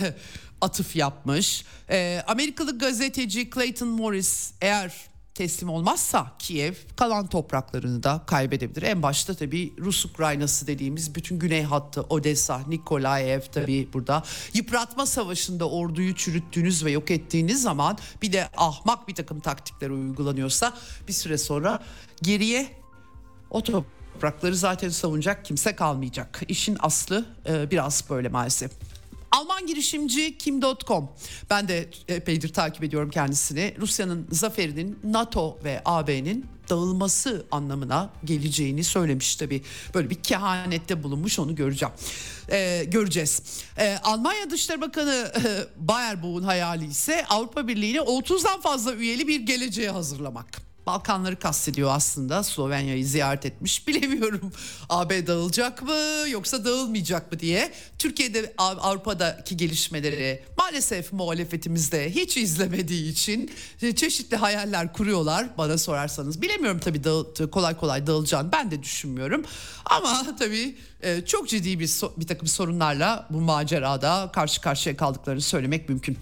atıf 0.60 0.96
yapmış. 0.96 1.64
Ee, 1.90 2.22
Amerikalı 2.26 2.78
gazeteci 2.78 3.50
Clayton 3.50 3.88
Morris 3.88 4.52
eğer 4.60 5.08
teslim 5.34 5.68
olmazsa 5.68 6.32
Kiev 6.38 6.74
kalan 6.96 7.26
topraklarını 7.26 8.02
da 8.02 8.22
kaybedebilir. 8.26 8.82
En 8.82 9.02
başta 9.02 9.34
tabii 9.34 9.74
Rus 9.78 10.04
Ukraynası 10.04 10.66
dediğimiz 10.66 11.14
bütün 11.14 11.38
güney 11.38 11.62
hattı 11.62 12.02
Odessa, 12.02 12.60
Nikolaev 12.68 13.40
tabii 13.40 13.88
burada. 13.92 14.22
Yıpratma 14.54 15.06
savaşında 15.06 15.68
orduyu 15.68 16.14
çürüttüğünüz 16.14 16.84
ve 16.84 16.90
yok 16.90 17.10
ettiğiniz 17.10 17.62
zaman 17.62 17.98
bir 18.22 18.32
de 18.32 18.48
ahmak 18.56 19.08
bir 19.08 19.14
takım 19.14 19.40
taktikler 19.40 19.90
uygulanıyorsa 19.90 20.74
bir 21.08 21.12
süre 21.12 21.38
sonra 21.38 21.82
geriye 22.22 22.68
o 23.50 23.62
toprakları 24.18 24.56
zaten 24.56 24.88
savunacak 24.88 25.44
kimse 25.44 25.76
kalmayacak. 25.76 26.42
İşin 26.48 26.76
aslı 26.80 27.24
e, 27.48 27.70
biraz 27.70 28.04
böyle 28.10 28.28
maalesef. 28.28 28.70
Alman 29.30 29.66
girişimci 29.66 30.38
Kim.com. 30.38 31.10
Ben 31.50 31.68
de 31.68 31.88
epeydir 32.08 32.52
takip 32.52 32.84
ediyorum 32.84 33.10
kendisini. 33.10 33.74
Rusya'nın 33.80 34.26
zaferinin 34.30 34.98
NATO 35.04 35.58
ve 35.64 35.82
AB'nin 35.84 36.46
dağılması 36.70 37.46
anlamına 37.50 38.10
geleceğini 38.24 38.84
söylemiş 38.84 39.36
tabi. 39.36 39.62
Böyle 39.94 40.10
bir 40.10 40.22
kehanette 40.22 41.02
bulunmuş 41.02 41.38
onu 41.38 41.54
göreceğim. 41.54 41.94
Ee, 42.50 42.84
göreceğiz. 42.88 43.42
Ee, 43.78 43.98
Almanya 44.02 44.50
Dışişleri 44.50 44.80
Bakanı 44.80 45.32
e, 45.36 45.66
Baerbock'un 45.76 46.42
hayali 46.42 46.86
ise 46.86 47.24
Avrupa 47.28 47.68
Birliği'ne 47.68 47.98
30'dan 47.98 48.60
fazla 48.60 48.94
üyeli 48.94 49.28
bir 49.28 49.40
geleceğe 49.40 49.90
hazırlamak. 49.90 50.67
Balkanları 50.88 51.38
kastediyor 51.38 51.90
aslında. 51.92 52.42
Slovenya'yı 52.42 53.06
ziyaret 53.06 53.46
etmiş. 53.46 53.88
Bilemiyorum 53.88 54.52
AB 54.88 55.26
dağılacak 55.26 55.82
mı 55.82 56.28
yoksa 56.28 56.64
dağılmayacak 56.64 57.32
mı 57.32 57.38
diye. 57.40 57.72
Türkiye'de 57.98 58.54
Avrupa'daki 58.58 59.56
gelişmeleri 59.56 60.44
maalesef 60.58 61.12
muhalefetimizde 61.12 62.14
hiç 62.14 62.36
izlemediği 62.36 63.12
için 63.12 63.50
çeşitli 63.96 64.36
hayaller 64.36 64.92
kuruyorlar 64.92 65.48
bana 65.58 65.78
sorarsanız. 65.78 66.42
Bilemiyorum 66.42 66.80
tabii 66.80 67.04
dağıl, 67.04 67.50
kolay 67.50 67.76
kolay 67.76 68.06
dağılacağını 68.06 68.52
ben 68.52 68.70
de 68.70 68.82
düşünmüyorum. 68.82 69.44
Ama 69.84 70.26
tabii 70.38 70.76
e, 71.02 71.24
çok 71.24 71.48
ciddi 71.48 71.78
bir, 71.78 72.00
bir 72.16 72.26
takım 72.26 72.48
sorunlarla 72.48 73.26
bu 73.30 73.40
macerada 73.40 74.30
karşı 74.32 74.60
karşıya 74.60 74.96
kaldıklarını 74.96 75.40
söylemek 75.40 75.88
mümkün. 75.88 76.18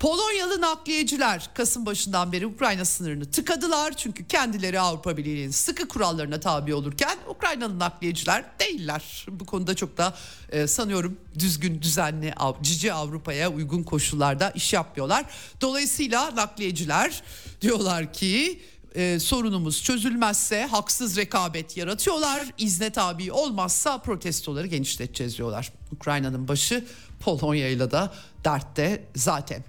Polonyalı 0.00 0.60
nakliyeciler 0.60 1.50
Kasım 1.54 1.86
başından 1.86 2.32
beri 2.32 2.46
Ukrayna 2.46 2.84
sınırını 2.84 3.30
tıkadılar. 3.30 3.96
Çünkü 3.96 4.28
kendileri 4.28 4.80
Avrupa 4.80 5.16
Birliği'nin 5.16 5.50
sıkı 5.50 5.88
kurallarına 5.88 6.40
tabi 6.40 6.74
olurken 6.74 7.18
Ukraynalı 7.28 7.78
nakliyeciler 7.78 8.44
değiller. 8.60 9.26
Bu 9.28 9.46
konuda 9.46 9.74
çok 9.74 9.98
da 9.98 10.14
e, 10.50 10.66
sanıyorum 10.66 11.16
düzgün, 11.38 11.82
düzenli, 11.82 12.34
cici 12.62 12.92
Avrupa'ya 12.92 13.52
uygun 13.52 13.82
koşullarda 13.82 14.50
iş 14.50 14.72
yapmıyorlar. 14.72 15.24
Dolayısıyla 15.60 16.36
nakliyeciler 16.36 17.22
diyorlar 17.60 18.12
ki 18.12 18.60
e, 18.94 19.18
sorunumuz 19.20 19.82
çözülmezse 19.82 20.66
haksız 20.66 21.16
rekabet 21.16 21.76
yaratıyorlar. 21.76 22.42
İzne 22.58 22.90
tabi 22.90 23.32
olmazsa 23.32 23.98
protestoları 23.98 24.66
genişleteceğiz 24.66 25.38
diyorlar. 25.38 25.72
Ukrayna'nın 25.92 26.48
başı 26.48 26.84
Polonya 27.20 27.68
ile 27.68 27.90
de 27.90 28.10
dertte 28.44 29.04
zaten. 29.16 29.64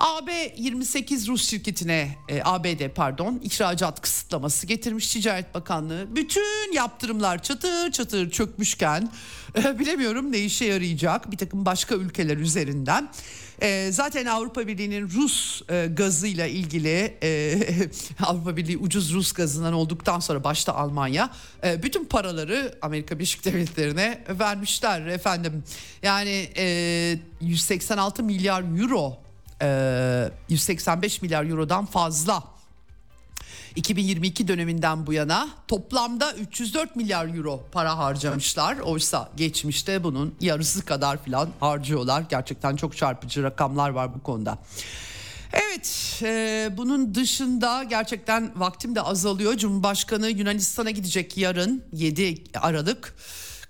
AB 0.00 0.54
28 0.56 1.28
Rus 1.28 1.48
şirketine 1.48 2.16
e, 2.28 2.42
ABD 2.44 2.88
pardon 2.94 3.40
ihracat 3.44 4.00
kısıtlaması 4.00 4.66
getirmiş 4.66 5.12
Ticaret 5.12 5.54
Bakanlığı. 5.54 6.16
Bütün 6.16 6.72
yaptırımlar 6.72 7.42
çatır 7.42 7.92
çatır 7.92 8.30
çökmüşken 8.30 9.12
e, 9.56 9.78
bilemiyorum 9.78 10.32
ne 10.32 10.38
işe 10.38 10.64
yarayacak 10.64 11.32
bir 11.32 11.36
takım 11.36 11.66
başka 11.66 11.94
ülkeler 11.94 12.36
üzerinden. 12.36 13.10
E, 13.62 13.92
zaten 13.92 14.26
Avrupa 14.26 14.66
Birliği'nin 14.66 15.10
Rus 15.10 15.62
e, 15.70 15.86
gazıyla 15.86 16.46
ilgili 16.46 17.16
e, 17.22 17.58
Avrupa 18.26 18.56
Birliği 18.56 18.78
ucuz 18.78 19.14
Rus 19.14 19.32
gazından 19.32 19.72
olduktan 19.72 20.20
sonra 20.20 20.44
başta 20.44 20.74
Almanya 20.74 21.30
e, 21.64 21.82
bütün 21.82 22.04
paraları 22.04 22.78
Amerika 22.82 23.14
Birleşik 23.14 23.44
Devletleri'ne 23.44 24.24
vermişler 24.28 25.06
efendim. 25.06 25.64
Yani 26.02 26.48
e, 26.56 27.18
186 27.40 28.22
milyar 28.22 28.80
euro 28.80 29.18
185 30.48 31.16
e, 31.16 31.18
milyar 31.22 31.44
eurodan 31.44 31.86
fazla 31.86 32.59
2022 33.76 34.48
döneminden 34.48 35.06
bu 35.06 35.12
yana 35.12 35.48
toplamda 35.68 36.32
304 36.32 36.96
milyar 36.96 37.36
euro 37.36 37.64
para 37.72 37.98
harcamışlar. 37.98 38.78
Oysa 38.78 39.30
geçmişte 39.36 40.04
bunun 40.04 40.34
yarısı 40.40 40.84
kadar 40.84 41.24
filan 41.24 41.48
harcıyorlar. 41.60 42.24
Gerçekten 42.28 42.76
çok 42.76 42.96
çarpıcı 42.96 43.42
rakamlar 43.42 43.90
var 43.90 44.14
bu 44.14 44.22
konuda. 44.22 44.58
Evet 45.52 46.20
e, 46.22 46.68
bunun 46.76 47.14
dışında 47.14 47.82
gerçekten 47.84 48.52
vaktim 48.56 48.94
de 48.94 49.02
azalıyor. 49.02 49.56
Cumhurbaşkanı 49.56 50.28
Yunanistan'a 50.28 50.90
gidecek 50.90 51.36
yarın 51.36 51.84
7 51.92 52.44
Aralık. 52.54 53.14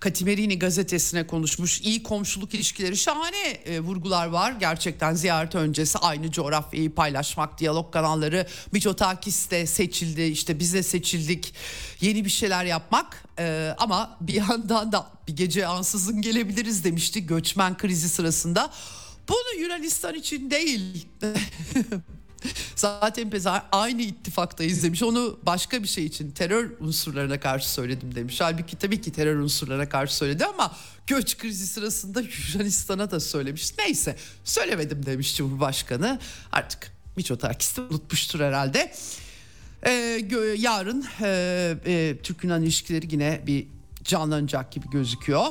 Katimerini 0.01 0.59
gazetesine 0.59 1.27
konuşmuş. 1.27 1.81
İyi 1.81 2.03
komşuluk 2.03 2.55
ilişkileri 2.55 2.97
şahane 2.97 3.49
e, 3.65 3.81
vurgular 3.81 4.27
var. 4.27 4.53
Gerçekten 4.53 5.15
ziyaret 5.15 5.55
öncesi 5.55 5.99
aynı 5.99 6.31
coğrafyayı 6.31 6.95
paylaşmak, 6.95 7.59
diyalog 7.59 7.93
kanalları 7.93 8.47
Mitsotakis 8.73 9.51
de 9.51 9.67
seçildi. 9.67 10.23
işte 10.23 10.59
biz 10.59 10.75
de 10.75 10.83
seçildik. 10.83 11.55
Yeni 12.01 12.25
bir 12.25 12.31
şeyler 12.31 12.65
yapmak 12.65 13.25
e, 13.39 13.75
ama 13.79 14.17
bir 14.21 14.35
yandan 14.35 14.93
da 14.93 15.07
bir 15.29 15.37
gece 15.37 15.67
ansızın 15.67 16.23
gelebiliriz 16.23 16.85
demişti 16.85 17.27
göçmen 17.27 17.77
krizi 17.77 18.09
sırasında. 18.09 18.71
Bunu 19.29 19.63
Yunanistan 19.63 20.15
için 20.15 20.51
değil 20.51 21.07
Zaten 22.77 23.33
biz 23.33 23.47
aynı 23.73 24.03
ittifaktayız 24.03 24.83
demiş. 24.83 25.03
Onu 25.03 25.39
başka 25.43 25.83
bir 25.83 25.89
şey 25.89 26.07
için 26.07 26.31
terör 26.31 26.71
unsurlarına 26.81 27.41
karşı 27.41 27.71
söyledim 27.71 28.15
demiş. 28.15 28.41
Halbuki 28.41 28.79
tabii 28.79 29.01
ki 29.01 29.13
terör 29.13 29.37
unsurlarına 29.37 29.89
karşı 29.89 30.17
söyledi 30.17 30.45
ama 30.45 30.77
göç 31.07 31.39
krizi 31.39 31.67
sırasında 31.67 32.23
Yunanistan'a 32.55 33.11
da 33.11 33.21
söylemiş. 33.21 33.79
Neyse 33.79 34.17
söylemedim 34.45 35.07
demiş 35.07 35.37
Cumhurbaşkanı. 35.37 36.19
Artık 36.53 36.93
Miçotakis 37.17 37.77
de 37.77 37.81
unutmuştur 37.81 38.41
herhalde. 38.41 38.93
Ee, 39.87 39.91
yarın 40.57 41.07
e, 41.23 41.77
e, 41.87 42.17
Türk-Yunan 42.23 42.63
ilişkileri 42.63 43.07
yine 43.11 43.41
bir 43.47 43.67
canlanacak 44.05 44.73
gibi 44.73 44.91
gözüküyor. 44.91 45.47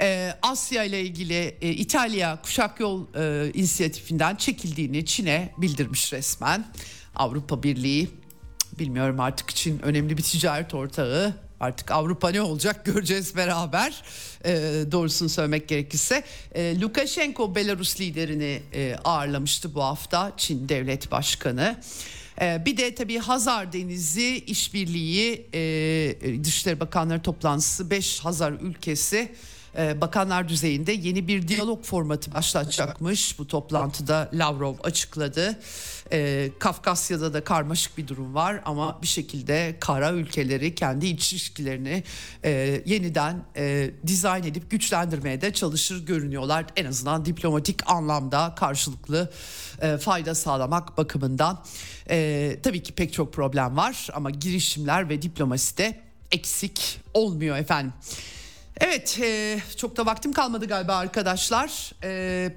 E, 0.00 0.34
Asya 0.42 0.84
ile 0.84 1.02
ilgili 1.02 1.56
e, 1.60 1.70
İtalya 1.70 2.42
kuşak 2.42 2.80
yol 2.80 3.06
e, 3.14 3.52
inisiyatifinden 3.54 4.36
çekildiğini 4.36 5.06
Çin'e 5.06 5.54
bildirmiş 5.58 6.12
resmen. 6.12 6.66
Avrupa 7.16 7.62
Birliği 7.62 8.08
bilmiyorum 8.78 9.20
artık 9.20 9.50
için 9.50 9.78
önemli 9.82 10.18
bir 10.18 10.22
ticaret 10.22 10.74
ortağı 10.74 11.34
Artık 11.60 11.90
Avrupa 11.90 12.30
ne 12.30 12.42
olacak 12.42 12.84
göreceğiz 12.84 13.36
beraber 13.36 14.02
e, 14.44 14.52
doğrusunu 14.92 15.28
söylemek 15.28 15.68
gerekirse. 15.68 16.24
E, 16.54 16.80
Lukashenko 16.80 17.54
Belarus 17.54 18.00
liderini 18.00 18.62
e, 18.74 18.96
ağırlamıştı 19.04 19.74
bu 19.74 19.82
hafta 19.82 20.32
Çin 20.36 20.68
Devlet 20.68 21.10
Başkanı. 21.10 21.80
E, 22.40 22.62
bir 22.66 22.76
de 22.76 22.94
tabii 22.94 23.18
Hazar 23.18 23.72
Denizi 23.72 24.44
İşbirliği 24.46 25.46
Dışişleri 26.44 26.80
Bakanları 26.80 27.22
toplantısı 27.22 27.90
5 27.90 28.20
Hazar 28.20 28.52
ülkesi 28.52 29.34
e, 29.78 30.00
bakanlar 30.00 30.48
düzeyinde 30.48 30.92
yeni 30.92 31.28
bir 31.28 31.48
diyalog 31.48 31.84
formatı 31.84 32.34
başlatacakmış. 32.34 33.38
Bu 33.38 33.46
toplantıda 33.46 34.30
Lavrov 34.32 34.74
açıkladı. 34.84 35.58
E, 36.12 36.50
Kafkasya'da 36.58 37.34
da 37.34 37.44
karmaşık 37.44 37.98
bir 37.98 38.08
durum 38.08 38.34
var 38.34 38.60
ama 38.64 39.02
bir 39.02 39.06
şekilde 39.06 39.76
kara 39.80 40.12
ülkeleri 40.12 40.74
kendi 40.74 41.06
iç 41.06 41.32
ilişkilerini 41.32 42.04
e, 42.44 42.82
yeniden 42.86 43.44
e, 43.56 43.90
dizayn 44.06 44.44
edip 44.44 44.70
güçlendirmeye 44.70 45.40
de 45.40 45.52
çalışır 45.52 46.06
görünüyorlar. 46.06 46.66
En 46.76 46.84
azından 46.84 47.24
diplomatik 47.24 47.90
anlamda 47.90 48.54
karşılıklı 48.56 49.30
e, 49.80 49.96
fayda 49.96 50.34
sağlamak 50.34 50.98
bakımından. 50.98 51.64
E, 52.10 52.56
tabii 52.62 52.82
ki 52.82 52.92
pek 52.92 53.12
çok 53.12 53.32
problem 53.32 53.76
var 53.76 54.08
ama 54.14 54.30
girişimler 54.30 55.08
ve 55.08 55.22
diplomasi 55.22 55.78
de 55.78 56.00
eksik 56.32 57.00
olmuyor 57.14 57.56
efendim. 57.56 57.92
Evet 58.80 59.18
e, 59.22 59.60
çok 59.76 59.96
da 59.96 60.06
vaktim 60.06 60.32
kalmadı 60.32 60.66
galiba 60.66 60.96
arkadaşlar. 60.96 61.92
E, 62.04 62.52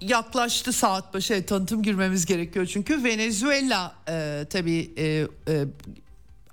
yaklaştı 0.00 0.72
saat 0.72 1.14
başı 1.14 1.34
evet, 1.34 1.48
tanıtım 1.48 1.82
girmemiz 1.82 2.26
gerekiyor 2.26 2.66
çünkü 2.66 3.04
Venezuela 3.04 3.94
e, 4.08 4.44
tabii 4.50 4.90
e, 4.96 5.04
e, 5.48 5.64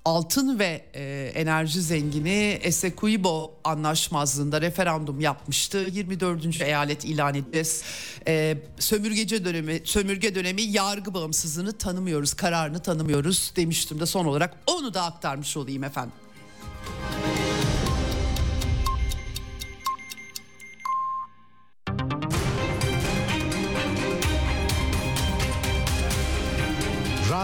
altın 0.05 0.59
ve 0.59 0.85
e, 0.93 1.31
enerji 1.35 1.81
zengini 1.81 2.59
Essequibo 2.61 3.53
anlaşmazlığında 3.63 4.61
referandum 4.61 5.19
yapmıştı. 5.21 5.85
24. 5.91 6.61
eyalet 6.61 7.05
ilan 7.05 7.35
edeceğiz. 7.35 7.83
E, 8.27 8.57
sömürgece 8.79 9.45
dönemi 9.45 9.81
sömürge 9.83 10.35
dönemi 10.35 10.61
yargı 10.61 11.13
bağımsızlığını 11.13 11.77
tanımıyoruz, 11.77 12.33
kararını 12.33 12.79
tanımıyoruz 12.79 13.53
demiştim 13.55 13.99
de 13.99 14.05
son 14.05 14.25
olarak 14.25 14.55
onu 14.67 14.93
da 14.93 15.03
aktarmış 15.03 15.57
olayım 15.57 15.83
efendim. 15.83 16.24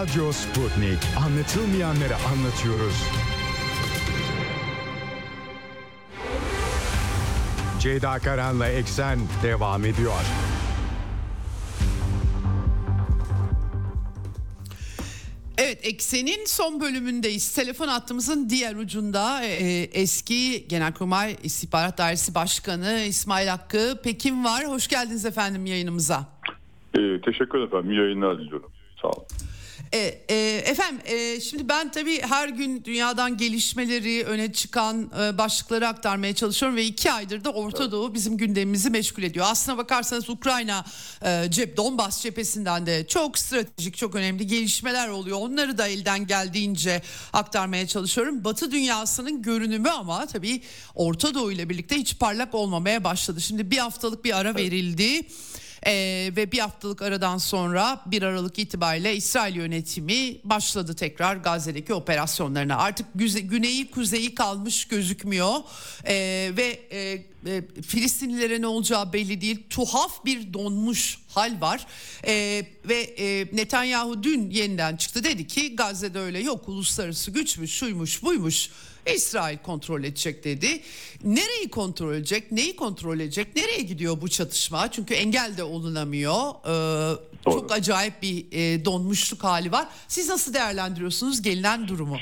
Radyo 0.01 0.31
Sputnik. 0.31 0.99
Anlatılmayanları 1.25 2.15
anlatıyoruz. 2.15 3.03
Ceyda 7.79 8.19
Karan'la 8.19 8.67
Eksen 8.67 9.19
devam 9.43 9.85
ediyor. 9.85 10.21
Evet 15.57 15.79
Eksen'in 15.83 16.45
son 16.45 16.81
bölümündeyiz. 16.81 17.53
Telefon 17.53 17.87
hattımızın 17.87 18.49
diğer 18.49 18.75
ucunda 18.75 19.43
e, 19.45 19.89
eski 19.93 20.67
Genelkurmay 20.67 21.35
İstihbarat 21.43 21.97
Dairesi 21.97 22.35
Başkanı 22.35 22.99
İsmail 23.07 23.47
Hakkı 23.47 23.99
Pekin 24.03 24.43
var. 24.43 24.67
Hoş 24.67 24.87
geldiniz 24.87 25.25
efendim 25.25 25.65
yayınımıza. 25.65 26.29
E, 26.93 27.21
teşekkür 27.21 27.59
ederim. 27.67 27.91
İyi 27.91 27.99
yayınlar 27.99 28.39
diliyorum. 28.39 28.71
Sağ 29.01 29.07
olun. 29.07 29.25
E, 29.93 30.21
e, 30.29 30.35
efendim 30.65 31.01
e, 31.05 31.41
şimdi 31.41 31.69
ben 31.69 31.91
tabii 31.91 32.21
her 32.21 32.49
gün 32.49 32.83
dünyadan 32.83 33.37
gelişmeleri 33.37 34.23
öne 34.23 34.53
çıkan 34.53 35.11
e, 35.21 35.37
başlıkları 35.37 35.87
aktarmaya 35.87 36.35
çalışıyorum 36.35 36.77
ve 36.77 36.85
iki 36.85 37.11
aydır 37.11 37.43
da 37.43 37.49
Orta 37.49 37.91
Doğu 37.91 38.13
bizim 38.13 38.37
gündemimizi 38.37 38.89
meşgul 38.89 39.23
ediyor. 39.23 39.45
Aslına 39.49 39.77
bakarsanız 39.77 40.29
Ukrayna 40.29 40.85
e, 41.25 41.51
cep 41.51 41.77
Donbas 41.77 42.21
cephesinden 42.21 42.85
de 42.85 43.07
çok 43.07 43.37
stratejik 43.37 43.97
çok 43.97 44.15
önemli 44.15 44.47
gelişmeler 44.47 45.07
oluyor. 45.07 45.37
Onları 45.41 45.77
da 45.77 45.87
elden 45.87 46.27
geldiğince 46.27 47.01
aktarmaya 47.33 47.87
çalışıyorum. 47.87 48.43
Batı 48.43 48.71
dünyasının 48.71 49.41
görünümü 49.41 49.89
ama 49.89 50.25
tabii 50.25 50.61
Orta 50.95 51.33
Doğu 51.33 51.51
ile 51.51 51.69
birlikte 51.69 51.95
hiç 51.95 52.19
parlak 52.19 52.55
olmamaya 52.55 53.03
başladı. 53.03 53.41
Şimdi 53.41 53.71
bir 53.71 53.77
haftalık 53.77 54.25
bir 54.25 54.37
ara 54.39 54.55
verildi. 54.55 55.13
Evet. 55.13 55.31
Ee, 55.87 56.31
ve 56.35 56.51
bir 56.51 56.59
haftalık 56.59 57.01
aradan 57.01 57.37
sonra 57.37 58.01
1 58.05 58.21
Aralık 58.21 58.59
itibariyle 58.59 59.15
İsrail 59.15 59.55
yönetimi 59.55 60.37
başladı 60.43 60.95
tekrar 60.95 61.35
Gazze'deki 61.35 61.93
operasyonlarına. 61.93 62.77
Artık 62.77 63.05
güze, 63.15 63.39
güneyi 63.39 63.91
kuzeyi 63.91 64.35
kalmış 64.35 64.85
gözükmüyor 64.85 65.55
ee, 66.05 66.51
ve 66.57 66.79
e, 66.91 67.30
e, 67.45 67.81
Filistinlilere 67.81 68.61
ne 68.61 68.67
olacağı 68.67 69.13
belli 69.13 69.41
değil. 69.41 69.63
Tuhaf 69.69 70.25
bir 70.25 70.53
donmuş 70.53 71.19
hal 71.27 71.61
var 71.61 71.87
ee, 72.27 72.65
ve 72.89 72.95
e, 72.95 73.47
Netanyahu 73.53 74.23
dün 74.23 74.49
yeniden 74.49 74.95
çıktı 74.95 75.23
dedi 75.23 75.47
ki 75.47 75.75
Gazze'de 75.75 76.19
öyle 76.19 76.39
yok 76.39 76.69
uluslararası 76.69 77.31
güçmüş 77.31 77.71
şuymuş 77.71 78.23
buymuş 78.23 78.69
İsrail 79.15 79.57
kontrol 79.57 80.03
edecek 80.03 80.43
dedi. 80.43 80.81
Nereyi 81.23 81.69
kontrol 81.69 82.13
edecek? 82.13 82.51
Neyi 82.51 82.75
kontrol 82.75 83.19
edecek? 83.19 83.55
Nereye 83.55 83.81
gidiyor 83.81 84.21
bu 84.21 84.27
çatışma? 84.27 84.91
Çünkü 84.91 85.13
engel 85.13 85.57
de 85.57 85.63
olunamıyor. 85.63 86.35
Ee, 86.65 87.19
çok 87.45 87.71
acayip 87.71 88.21
bir 88.21 88.45
e, 88.51 88.85
donmuşluk 88.85 89.43
hali 89.43 89.71
var. 89.71 89.87
Siz 90.07 90.29
nasıl 90.29 90.53
değerlendiriyorsunuz 90.53 91.41
gelinen 91.41 91.87
durumu? 91.87 92.17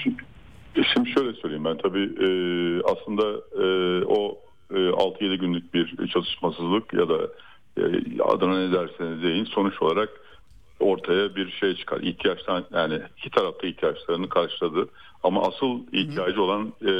Şimdi 0.93 1.09
şöyle 1.09 1.33
söyleyeyim 1.33 1.65
ben 1.65 1.77
tabii 1.77 2.03
e, 2.03 2.29
aslında 2.83 3.23
e, 3.53 3.65
o 4.05 4.31
e, 4.31 4.48
6-7 4.69 5.35
günlük 5.35 5.73
bir 5.73 6.07
çalışmasızlık 6.07 6.93
ya 6.93 7.09
da 7.09 7.27
e, 7.77 7.83
adına 8.23 8.59
ne 8.59 8.71
derseniz 8.71 9.23
deyin 9.23 9.45
sonuç 9.45 9.81
olarak 9.81 10.09
ortaya 10.79 11.35
bir 11.35 11.51
şey 11.51 11.75
çıkar. 11.75 12.01
İhtiyaçtan 12.01 12.65
yani 12.73 13.01
iki 13.17 13.29
tarafta 13.29 13.67
ihtiyaçlarını 13.67 14.29
karşıladı. 14.29 14.89
Ama 15.23 15.41
asıl 15.41 15.79
ihtiyacı 15.93 16.41
olan 16.41 16.73
e, 16.87 16.93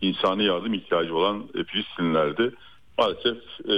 insani 0.00 0.44
yardım 0.44 0.74
ihtiyacı 0.74 1.16
olan 1.16 1.44
e, 1.54 1.64
Filistinlilerdi. 1.64 2.52
Maalesef 2.98 3.36
e, 3.68 3.74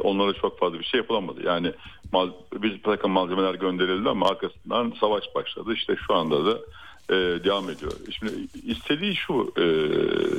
onlara 0.00 0.32
çok 0.32 0.58
fazla 0.58 0.78
bir 0.78 0.84
şey 0.84 0.98
yapılamadı. 0.98 1.42
Yani 1.46 1.72
mal, 2.12 2.30
biz 2.54 2.72
bir 2.72 2.82
takım 2.82 3.10
malzemeler 3.10 3.54
gönderildi 3.54 4.08
ama 4.08 4.28
arkasından 4.28 4.92
savaş 5.00 5.24
başladı. 5.34 5.72
İşte 5.74 5.96
şu 6.06 6.14
anda 6.14 6.46
da 6.46 6.58
e, 7.10 7.14
devam 7.44 7.70
ediyor. 7.70 7.92
Şimdi 8.18 8.32
istediği 8.66 9.16
şu 9.16 9.52
e, 9.56 9.64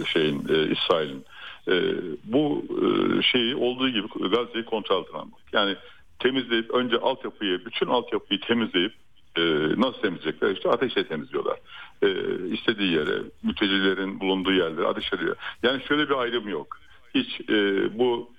şeyin 0.06 0.48
e, 0.50 0.72
İsrail'in 0.72 1.26
e, 1.70 1.96
bu 2.24 2.64
e, 2.70 3.22
şeyi 3.22 3.56
olduğu 3.56 3.90
gibi 3.90 4.08
Gazze'yi 4.30 4.66
kontrol 4.66 4.96
altına 4.96 5.18
almak. 5.18 5.40
Yani 5.54 5.76
temizleyip 6.20 6.72
önce 6.72 6.98
altyapıyı, 6.98 7.66
bütün 7.66 7.88
altyapıyı 7.88 8.40
temizleyip 8.40 8.94
e, 9.36 9.42
nasıl 9.78 10.02
temizleyecekler? 10.02 10.52
İşte 10.52 10.70
ateşle 10.70 11.08
temizliyorlar. 11.08 11.60
E, 12.02 12.10
istediği 12.54 12.94
yere, 12.94 13.22
mültecilerin 13.44 14.20
bulunduğu 14.20 14.54
yerlere 14.54 14.88
ateş 14.88 15.14
ediyor. 15.14 15.36
Yani 15.64 15.84
şöyle 15.88 16.10
bir 16.10 16.16
ayrım 16.16 16.48
yok. 16.48 16.78
Hiç 17.16 17.50
e, 17.50 17.90
bu 18.00 18.30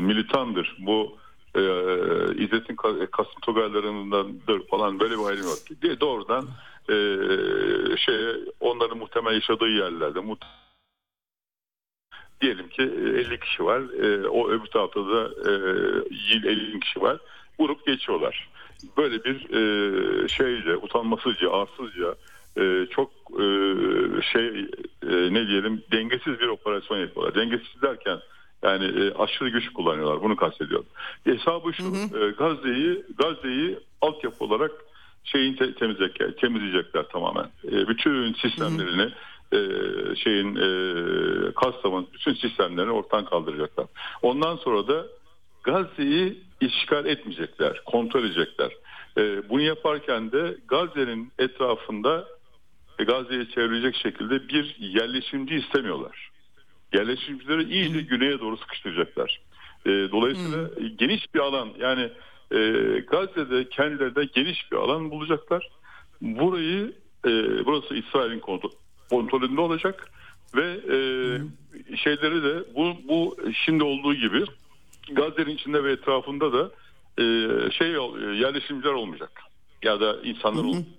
militandır, 0.00 0.76
bu 0.78 1.18
e, 1.54 1.62
İzzet'in 2.44 2.76
Kasım 3.10 3.40
Tugaylarındandır 3.42 4.66
falan 4.70 5.00
böyle 5.00 5.18
bir 5.18 5.24
ayrım 5.24 5.44
yok. 5.44 5.82
Diye 5.82 6.00
doğrudan 6.00 6.44
e, 6.90 6.94
onların 8.60 8.98
muhtemel 8.98 9.34
yaşadığı 9.34 9.68
yerlerde 9.68 10.20
muhtemel 10.20 10.67
diyelim 12.40 12.68
ki 12.68 12.82
50 12.82 13.34
e, 13.34 13.40
kişi 13.40 13.64
var. 13.64 13.80
E, 13.80 14.28
o 14.28 14.48
öbür 14.48 14.66
tarafta 14.66 15.00
da 15.00 15.30
e, 15.50 16.48
50 16.48 16.80
kişi 16.80 17.00
var. 17.00 17.18
Vurup 17.60 17.86
geçiyorlar. 17.86 18.48
Böyle 18.96 19.24
bir 19.24 19.34
e, 19.34 20.28
şeyle 20.28 20.76
utanmasızca, 20.76 21.52
arsızca 21.52 22.14
e, 22.58 22.86
çok 22.90 23.10
e, 23.32 23.44
şey 24.32 24.48
e, 25.02 25.34
ne 25.34 25.46
diyelim 25.46 25.82
dengesiz 25.92 26.40
bir 26.40 26.48
operasyon 26.48 26.98
yapıyorlar. 26.98 27.34
Dengesiz 27.34 27.82
derken 27.82 28.18
yani 28.62 28.84
e, 28.84 29.14
aşırı 29.14 29.48
güç 29.48 29.72
kullanıyorlar. 29.72 30.22
Bunu 30.22 30.36
kastediyorum. 30.36 30.86
Hesabı 31.24 31.72
şu. 31.72 31.84
Hı 31.84 31.88
hı. 31.88 32.24
E, 32.24 32.30
Gazze'yi 32.30 33.04
Gazze'yi 33.18 33.78
altyapı 34.00 34.44
olarak 34.44 34.70
şeyin 35.24 35.56
te, 35.56 35.74
temizleyecekler, 35.74 36.32
temizleyecekler 36.32 37.08
tamamen. 37.08 37.46
E, 37.64 37.88
bütün 37.88 38.32
sistemlerini 38.32 39.02
hı 39.02 39.06
hı 39.06 39.12
e, 39.52 39.58
şeyin 40.16 40.56
e, 40.56 41.52
Kastam'ın 41.52 42.06
bütün 42.14 42.34
sistemlerini 42.34 42.92
ortadan 42.92 43.24
kaldıracaklar. 43.24 43.86
Ondan 44.22 44.56
sonra 44.56 44.88
da 44.88 45.06
Gazze'yi 45.62 46.38
işgal 46.60 47.06
etmeyecekler, 47.06 47.82
kontrol 47.84 48.24
edecekler. 48.24 48.72
E, 49.18 49.48
bunu 49.48 49.60
yaparken 49.60 50.32
de 50.32 50.56
Gazze'nin 50.68 51.32
etrafında 51.38 52.26
e, 52.98 53.04
Gazze'yi 53.04 53.50
çevirecek 53.50 53.96
şekilde 53.96 54.48
bir 54.48 54.76
yerleşimci 54.78 55.54
istemiyorlar. 55.54 56.30
yerleşimcileri 56.94 57.72
iyice 57.72 58.00
güneye 58.00 58.40
doğru 58.40 58.56
sıkıştıracaklar. 58.56 59.40
E, 59.86 59.90
dolayısıyla 59.90 60.58
hmm. 60.58 60.96
geniş 60.96 61.34
bir 61.34 61.40
alan 61.40 61.68
yani 61.78 62.10
e, 62.50 62.58
Gazze'de 63.10 63.68
kendileri 63.68 64.14
de 64.14 64.24
geniş 64.24 64.72
bir 64.72 64.76
alan 64.76 65.10
bulacaklar. 65.10 65.68
Burayı 66.20 66.92
e, 67.26 67.30
burası 67.66 67.94
İsrail'in 67.94 68.40
kontrolünde 69.10 69.60
olacak 69.60 70.10
ve 70.54 70.72
e, 70.72 70.96
şeyleri 71.96 72.42
de 72.42 72.74
bu 72.74 72.96
bu 73.08 73.36
şimdi 73.64 73.84
olduğu 73.84 74.14
gibi 74.14 74.44
Gazze'nin 75.12 75.50
içinde 75.56 75.84
ve 75.84 75.92
etrafında 75.92 76.52
da 76.52 76.70
e, 77.18 77.24
şey 77.70 77.88
yerleşimciler 78.40 78.92
olmayacak 78.92 79.42
ya 79.82 80.00
da 80.00 80.16
insanlar 80.22 80.64
olmayacak. 80.64 80.92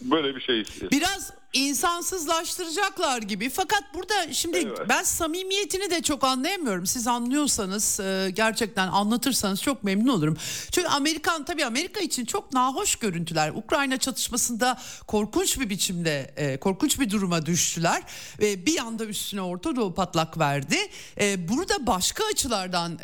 Böyle 0.00 0.36
bir 0.36 0.40
şey 0.40 0.60
istiyoruz. 0.60 0.98
Biraz 0.98 1.32
insansızlaştıracaklar 1.54 3.22
gibi. 3.22 3.50
Fakat 3.50 3.82
burada 3.94 4.32
şimdi 4.32 4.58
evet. 4.58 4.78
ben 4.88 5.02
samimiyetini 5.02 5.90
de 5.90 6.02
çok 6.02 6.24
anlayamıyorum. 6.24 6.86
Siz 6.86 7.06
anlıyorsanız 7.06 8.00
e, 8.00 8.30
gerçekten 8.34 8.88
anlatırsanız 8.88 9.62
çok 9.62 9.84
memnun 9.84 10.08
olurum. 10.08 10.36
Çünkü 10.70 10.88
Amerikan 10.88 11.44
tabii 11.44 11.64
Amerika 11.64 12.00
için 12.00 12.24
çok 12.24 12.52
nahoş 12.52 12.96
görüntüler. 12.96 13.52
Ukrayna 13.54 13.96
çatışmasında 13.96 14.80
korkunç 15.06 15.60
bir 15.60 15.70
biçimde 15.70 16.34
e, 16.36 16.56
korkunç 16.56 17.00
bir 17.00 17.10
duruma 17.10 17.46
düştüler. 17.46 18.02
Ve 18.40 18.66
bir 18.66 18.78
anda 18.78 19.04
üstüne 19.04 19.42
Orta 19.42 19.76
Doğu 19.76 19.94
patlak 19.94 20.38
verdi. 20.38 20.76
E, 21.20 21.48
burada 21.48 21.86
başka 21.86 22.24
açılardan 22.24 22.98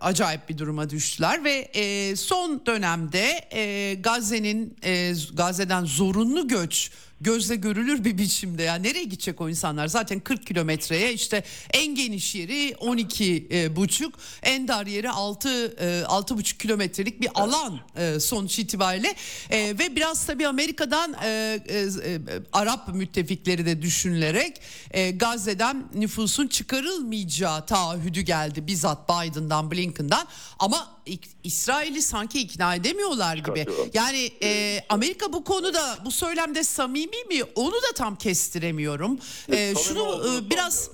acayip 0.00 0.48
bir 0.48 0.58
duruma 0.58 0.90
düştüler 0.90 1.44
ve 1.44 2.16
son 2.16 2.66
dönemde 2.66 3.48
Gazze'nin 4.02 4.76
Gazze'den 5.36 5.84
zorunlu 5.84 6.48
göç 6.48 6.90
gözle 7.20 7.56
görülür 7.56 8.04
bir 8.04 8.18
biçimde. 8.18 8.62
Yani 8.62 8.82
nereye 8.82 9.04
gidecek 9.04 9.40
o 9.40 9.48
insanlar? 9.48 9.86
Zaten 9.86 10.20
40 10.20 10.46
kilometreye 10.46 11.12
işte 11.12 11.44
en 11.70 11.94
geniş 11.94 12.34
yeri 12.34 12.76
12 12.80 13.48
e, 13.50 13.76
buçuk, 13.76 14.14
en 14.42 14.68
dar 14.68 14.86
yeri 14.86 15.10
6 15.10 15.48
e, 15.80 16.04
6 16.04 16.36
buçuk 16.36 16.60
kilometrelik 16.60 17.20
bir 17.20 17.28
alan 17.34 17.80
e, 17.96 18.20
sonuç 18.20 18.58
itibariyle. 18.58 19.14
E, 19.50 19.78
ve 19.78 19.96
biraz 19.96 20.26
tabii 20.26 20.48
Amerika'dan 20.48 21.16
e, 21.24 21.60
e, 21.68 21.78
e, 21.78 22.20
Arap 22.52 22.94
müttefikleri 22.94 23.66
de 23.66 23.82
düşünülerek 23.82 24.60
e, 24.90 25.10
Gazze'den 25.10 25.84
nüfusun 25.94 26.46
çıkarılmayacağı 26.46 27.66
taahhüdü 27.66 28.20
geldi. 28.20 28.66
Bizzat 28.66 29.08
Biden'dan 29.08 29.70
Blinken'dan. 29.70 30.28
Ama 30.58 30.95
İsrail'i 31.44 32.02
sanki 32.02 32.40
ikna 32.40 32.74
edemiyorlar 32.74 33.36
gibi. 33.36 33.66
Yani 33.94 34.30
e, 34.42 34.80
Amerika 34.88 35.32
bu 35.32 35.44
konuda 35.44 35.98
bu 36.04 36.10
söylemde 36.10 36.62
samimi 36.62 37.24
mi? 37.28 37.42
Onu 37.54 37.72
da 37.72 37.94
tam 37.96 38.16
kestiremiyorum. 38.16 39.18
E, 39.48 39.74
şunu 39.74 40.22
e, 40.28 40.50
biraz 40.50 40.90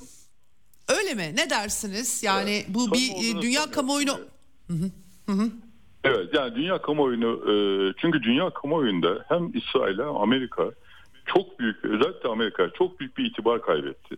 öyle 0.88 1.14
mi? 1.14 1.32
Ne 1.36 1.50
dersiniz? 1.50 2.22
Yani 2.22 2.64
bu 2.68 2.92
bir 2.92 3.38
e, 3.38 3.42
dünya 3.42 3.70
kamuoyunu 3.70 4.20
hı 4.66 4.72
hı. 4.72 4.90
Hı 5.26 5.32
hı. 5.32 5.50
Evet 6.04 6.34
yani 6.34 6.54
dünya 6.54 6.82
kamuoyunu 6.82 7.52
e, 7.52 7.54
çünkü 8.00 8.22
dünya 8.22 8.50
kamuoyunda 8.50 9.24
hem 9.28 9.50
İsrail 9.54 9.98
hem 9.98 10.16
Amerika 10.16 10.70
çok 11.26 11.58
büyük 11.58 11.84
özellikle 11.84 12.28
Amerika 12.28 12.70
çok 12.70 13.00
büyük 13.00 13.18
bir 13.18 13.24
itibar 13.24 13.62
kaybetti 13.62 14.16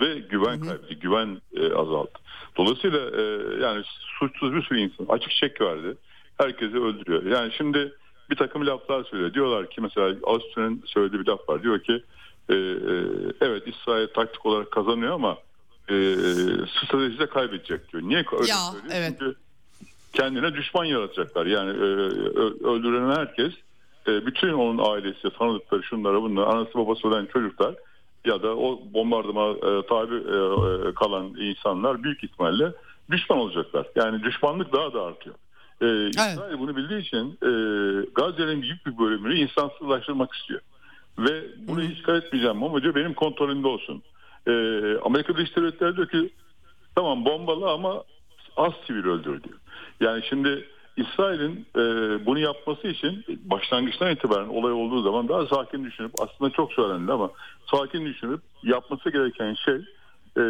ve 0.00 0.18
güven 0.18 0.60
kaybetti, 0.60 0.94
güven 0.94 1.40
e, 1.56 1.66
azaldı. 1.66 2.18
Dolayısıyla 2.56 2.98
e, 2.98 3.22
yani 3.62 3.82
suçsuz 4.18 4.54
bir 4.54 4.62
sürü 4.62 4.80
insan 4.80 5.06
açık 5.08 5.30
çek 5.30 5.60
verdi. 5.60 5.96
Herkesi 6.38 6.78
öldürüyor. 6.78 7.22
Yani 7.22 7.52
şimdi 7.56 7.92
bir 8.30 8.36
takım 8.36 8.66
laflar 8.66 9.04
söylüyor. 9.04 9.34
Diyorlar 9.34 9.70
ki 9.70 9.80
mesela 9.80 10.16
Avusturya'nın 10.22 10.82
söylediği 10.86 11.20
bir 11.20 11.26
laf 11.26 11.48
var. 11.48 11.62
Diyor 11.62 11.80
ki 11.80 12.02
e, 12.48 12.54
e, 12.54 12.58
evet 13.40 13.62
İsrail 13.66 14.06
taktik 14.06 14.46
olarak 14.46 14.70
kazanıyor 14.70 15.12
ama 15.12 15.38
e, 15.88 15.94
stratejide 16.84 17.26
kaybedecek 17.26 17.92
diyor. 17.92 18.02
Niye 18.02 18.24
öyle 18.32 18.50
ya, 18.50 18.56
söylüyor? 18.56 18.94
Evet. 18.94 19.12
Çünkü 19.18 19.34
kendine 20.12 20.54
düşman 20.54 20.84
yaratacaklar. 20.84 21.46
Yani 21.46 21.70
e, 21.70 21.82
öldüren 22.66 23.16
herkes 23.16 23.52
e, 24.06 24.26
bütün 24.26 24.52
onun 24.52 24.92
ailesi, 24.92 25.30
tanıdıkları 25.38 25.82
şunlara 25.82 26.22
bunlara, 26.22 26.46
anası 26.46 26.74
babası 26.74 27.08
ölen 27.08 27.26
çocuklar 27.26 27.74
ya 28.24 28.42
da 28.42 28.56
o 28.56 28.80
bombardıma 28.94 29.50
e, 29.50 29.86
tabi 29.86 30.14
e, 30.14 30.88
e, 30.88 30.94
kalan 30.94 31.34
insanlar 31.36 32.02
büyük 32.02 32.24
ihtimalle 32.24 32.72
düşman 33.10 33.38
olacaklar. 33.38 33.86
Yani 33.96 34.22
düşmanlık 34.22 34.72
daha 34.72 34.92
da 34.92 35.02
artıyor. 35.02 35.36
E, 35.80 35.86
evet. 35.86 36.14
İsrail 36.14 36.58
bunu 36.58 36.76
bildiği 36.76 37.00
için 37.00 37.38
e, 37.42 37.50
Gazze'nin 38.14 38.62
büyük 38.62 38.86
bir 38.86 38.98
bölümünü 38.98 39.38
insansızlaştırmak 39.38 40.34
istiyor. 40.34 40.60
Ve 41.18 41.44
bunu 41.58 41.80
Hı. 41.80 41.84
işgal 41.84 42.16
etmeyeceğim 42.16 42.62
ama 42.62 42.82
diyor 42.82 42.94
benim 42.94 43.14
kontrolümde 43.14 43.68
olsun. 43.68 44.02
E, 44.46 44.52
Amerika 45.04 45.36
Dış 45.36 45.56
Devletleri 45.56 45.96
diyor 45.96 46.08
ki 46.08 46.30
tamam 46.94 47.24
bombalı 47.24 47.70
ama 47.70 48.02
az 48.56 48.72
sivil 48.86 49.04
öldür 49.04 49.42
diyor. 49.42 49.58
Yani 50.00 50.22
şimdi 50.28 50.68
İsrail'in 50.96 51.66
e, 51.76 51.80
bunu 52.26 52.38
yapması 52.38 52.88
için 52.88 53.24
başlangıçtan 53.44 54.12
itibaren 54.12 54.48
olay 54.48 54.72
olduğu 54.72 55.02
zaman 55.02 55.28
daha 55.28 55.46
sakin 55.46 55.84
düşünüp 55.84 56.12
aslında 56.18 56.50
çok 56.50 56.72
söylendi 56.72 57.12
ama 57.12 57.30
sakin 57.70 58.06
düşünüp 58.06 58.40
yapması 58.62 59.10
gereken 59.10 59.54
şey 59.54 59.74
e, 60.36 60.42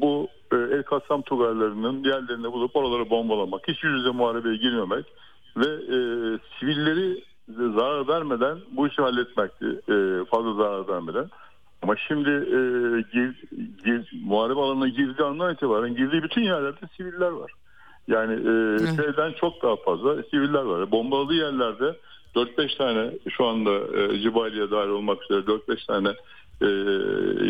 bu 0.00 0.28
e, 0.52 0.56
El 0.56 0.82
Kassam 0.82 1.22
Tugarlarının 1.22 2.04
yerlerini 2.04 2.52
bulup 2.52 2.76
oraları 2.76 3.10
bombalamak, 3.10 3.68
hiç 3.68 3.84
yüz 3.84 3.94
yüze 3.94 4.10
muharebeye 4.10 4.56
girmemek 4.56 5.06
ve 5.56 5.66
e, 5.66 5.98
sivilleri 6.60 7.24
zarar 7.48 8.08
vermeden 8.08 8.58
bu 8.70 8.88
işi 8.88 9.02
halletmekti. 9.02 9.66
E, 9.66 10.24
fazla 10.24 10.54
zarar 10.54 10.88
vermeden. 10.88 11.30
Ama 11.82 11.96
şimdi 11.96 12.30
e, 12.30 12.60
gir, 13.12 13.44
gir, 13.84 14.12
muharebe 14.24 14.60
alanına 14.60 14.88
girdiği 14.88 15.24
andan 15.24 15.54
itibaren 15.54 15.94
girdiği 15.94 16.22
bütün 16.22 16.42
yerlerde 16.42 16.86
siviller 16.96 17.30
var. 17.30 17.52
Yani 18.08 18.32
e, 18.32 18.78
şeyden 18.96 19.32
çok 19.32 19.62
daha 19.62 19.76
fazla 19.76 20.22
siviller 20.22 20.62
var. 20.62 20.90
Bombaladığı 20.90 21.34
yerlerde 21.34 21.96
4-5 22.34 22.78
tane 22.78 23.10
şu 23.36 23.46
anda 23.46 23.70
e, 23.70 24.20
Cibali'ye 24.20 24.70
dahil 24.70 24.88
olmak 24.88 25.22
üzere 25.22 25.40
4-5 25.40 25.86
tane 25.86 26.08
e, 26.60 26.66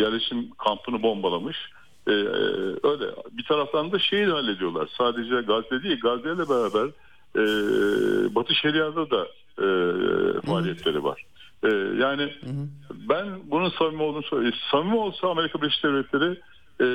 yerleşim 0.02 0.50
kampını 0.50 1.02
bombalamış. 1.02 1.56
E, 2.06 2.12
e, 2.12 2.14
öyle. 2.82 3.04
Bir 3.32 3.44
taraftan 3.44 3.92
da 3.92 3.98
şeyi 3.98 4.26
de 4.26 4.30
hallediyorlar. 4.30 4.88
Sadece 4.98 5.40
Gazze 5.40 5.82
değil, 5.82 6.00
Gazze 6.00 6.28
ile 6.28 6.48
beraber 6.48 6.90
e, 7.36 7.44
Batı 8.34 8.54
Şeria'da 8.54 9.10
da 9.10 9.26
e, 9.58 9.66
faaliyetleri 10.40 11.04
var. 11.04 11.24
E, 11.64 11.68
yani 12.02 12.22
hı 12.22 12.50
hı. 12.50 12.68
ben 13.08 13.26
bunun 13.44 13.70
samimi 13.70 14.02
olduğunu 14.02 14.22
söyleyeyim. 14.22 14.56
Samimi 14.70 14.96
olsa 14.96 15.28
Amerika 15.30 15.62
Birleşik 15.62 15.84
Devletleri 15.84 16.40
e, 16.80 16.86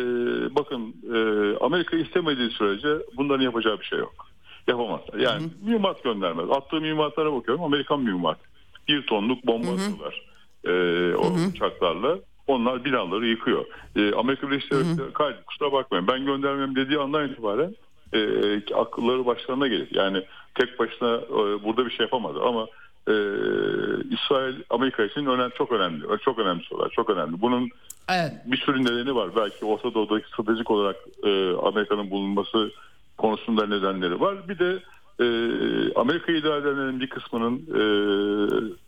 bakın 0.56 0.96
e, 1.14 1.18
Amerika 1.58 1.98
istemediği 1.98 2.50
sürece 2.50 3.06
bunların 3.18 3.44
yapacağı 3.44 3.80
bir 3.80 3.86
şey 3.86 4.00
yok. 4.00 4.28
Yapamazlar. 4.68 5.20
Yani 5.20 5.42
hı 5.42 5.46
hı. 5.46 5.66
mühimmat 5.66 6.04
göndermez. 6.04 6.50
Attığı 6.50 6.82
mühimmatlara 6.82 7.34
bakıyorum. 7.34 7.64
Amerikan 7.64 8.02
mühimmat. 8.02 8.38
Bir 8.88 9.06
tonluk 9.06 9.46
bomba 9.46 9.68
hı 9.68 9.72
hı. 9.72 9.76
atıyorlar. 9.76 10.26
E, 10.66 10.72
o 11.16 11.24
hı 11.24 11.46
hı. 11.46 11.50
uçaklarla. 11.50 12.20
Onlar 12.48 12.86
binaları 12.86 13.28
yıkıyor. 13.28 13.66
E, 13.96 14.14
Amerika 14.14 14.50
Birleşik 14.50 14.72
Devletleri 14.72 15.14
kaydı 15.14 15.44
kusura 15.46 15.72
bakmayın 15.72 16.08
ben 16.08 16.26
göndermem 16.26 16.76
dediği 16.76 17.00
andan 17.00 17.30
itibaren 17.30 17.76
e, 18.14 18.20
akılları 18.76 19.26
başlarına 19.26 19.68
gelir. 19.68 19.88
Yani 19.92 20.24
tek 20.56 20.80
başına 20.80 21.16
e, 21.16 21.64
burada 21.64 21.86
bir 21.86 21.92
şey 21.92 22.04
yapamadı 22.04 22.40
ama 22.44 22.68
e, 23.08 23.16
İsrail 24.16 24.56
Amerika 24.70 25.04
için 25.04 25.26
önemli, 25.26 25.54
çok 25.58 25.72
önemli. 25.72 26.04
Çok 26.26 26.40
önemsiyorlar. 26.40 26.90
Çok 26.90 27.10
önemli. 27.10 27.42
Bunun 27.42 27.70
evet. 28.10 28.32
bir 28.46 28.58
sürü 28.58 28.84
nedeni 28.84 29.16
var. 29.16 29.30
Belki 29.36 29.66
Orta 29.66 29.94
Doğu'daki 29.94 30.28
stratejik 30.28 30.72
olarak 30.72 30.96
e, 31.24 31.54
Amerika'nın 31.56 32.10
bulunması 32.10 32.72
konusunda 33.18 33.66
nedenleri 33.66 34.22
var. 34.22 34.50
Bir 34.50 34.60
de 34.60 34.80
e, 35.20 35.26
Amerika 35.94 36.32
idarelerinin 36.32 37.00
bir 37.00 37.10
kısmının 37.10 37.56
e, 37.56 37.84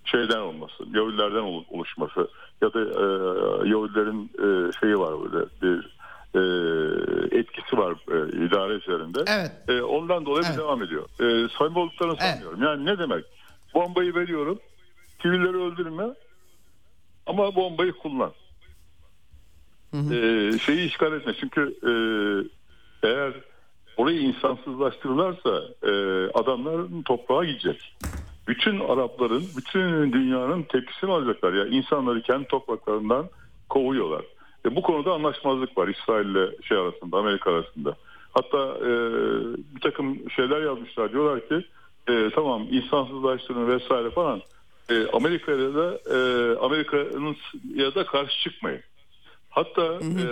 şeyden 0.06 0.40
olması, 0.40 0.84
Yahudilerden 0.94 1.64
oluşması 1.70 2.28
ya 2.62 2.74
da 2.74 2.80
e, 2.80 3.06
Yahudilerin 3.70 4.32
e, 4.38 4.72
şeyi 4.80 5.00
var 5.00 5.14
böyle 5.24 5.46
bir 5.62 5.96
e, 6.36 6.42
etkisi 7.40 7.78
var 7.78 7.96
e, 8.12 8.46
idare 8.46 8.74
üzerinde. 8.74 9.24
Evet. 9.28 9.52
E, 9.68 9.82
ondan 9.82 10.26
dolayı 10.26 10.44
evet. 10.48 10.58
devam 10.58 10.84
ediyor. 10.84 11.04
E, 11.04 11.50
samimi 11.58 11.80
olduklarını 11.80 12.16
evet. 12.20 12.32
sanmıyorum. 12.32 12.64
Yani 12.64 12.86
ne 12.86 13.00
demek? 13.00 13.26
Bombayı 13.76 14.16
veriyorum. 14.16 14.60
Sivilleri 15.22 15.58
öldürme. 15.58 16.04
Ama 17.26 17.56
bombayı 17.56 17.92
kullan. 17.92 18.32
Hı 19.92 19.98
hı. 19.98 20.14
Ee, 20.16 20.60
şeyi 20.60 20.88
işgal 20.88 21.14
etme. 21.14 21.34
Çünkü 21.40 21.62
e, 21.84 21.92
eğer 23.08 23.34
orayı 23.98 24.20
insansızlaştırırlarsa 24.20 25.62
e, 25.84 25.92
adamların 26.34 27.02
toprağa 27.02 27.46
gidecek. 27.46 27.96
Bütün 28.48 28.80
Arapların, 28.80 29.44
bütün 29.58 30.14
dünyanın 30.14 30.64
tepkisini 30.64 31.12
alacaklar. 31.12 31.54
Ya 31.54 31.60
yani 31.60 31.76
insanları 31.76 32.22
kendi 32.22 32.48
topraklarından 32.48 33.30
kovuyorlar. 33.70 34.26
E, 34.66 34.76
bu 34.76 34.82
konuda 34.82 35.14
anlaşmazlık 35.14 35.78
var 35.78 35.88
İsrail 35.88 36.26
ile 36.26 36.62
şey 36.62 36.78
arasında, 36.78 37.18
Amerika 37.18 37.52
arasında. 37.52 37.96
Hatta 38.34 38.78
e, 38.78 38.90
bir 39.76 39.82
takım 39.82 40.30
şeyler 40.32 40.62
yazmışlar. 40.62 41.12
Diyorlar 41.12 41.48
ki 41.48 41.68
e, 42.10 42.30
tamam 42.36 42.68
insansızlaştırma 42.72 43.68
vesaire 43.68 44.10
falan 44.12 44.42
e, 44.90 45.08
Amerika'ya 45.14 45.74
da 45.76 46.00
e, 46.16 46.18
Amerika'nın 46.58 47.36
ya 47.76 47.96
da 47.96 48.06
karşı 48.06 48.44
çıkmayın. 48.44 48.82
Hatta 49.50 49.84
e, 49.84 50.26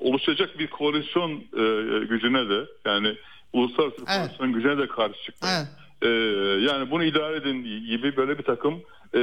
oluşacak 0.00 0.58
bir 0.58 0.66
koalisyon 0.66 1.30
e, 1.32 2.04
gücüne 2.04 2.48
de 2.48 2.66
yani 2.84 3.16
uluslararası 3.52 3.96
Evet. 3.98 4.08
koalisyon 4.18 4.52
gücüne 4.52 4.78
de 4.78 4.88
karşı 4.88 5.22
çıktı. 5.22 5.48
Evet. 5.50 5.66
E, 6.02 6.08
yani 6.64 6.90
bunu 6.90 7.04
idare 7.04 7.36
edin 7.36 7.64
gibi 7.86 8.16
böyle 8.16 8.38
bir 8.38 8.42
takım 8.42 8.74
e, 9.14 9.20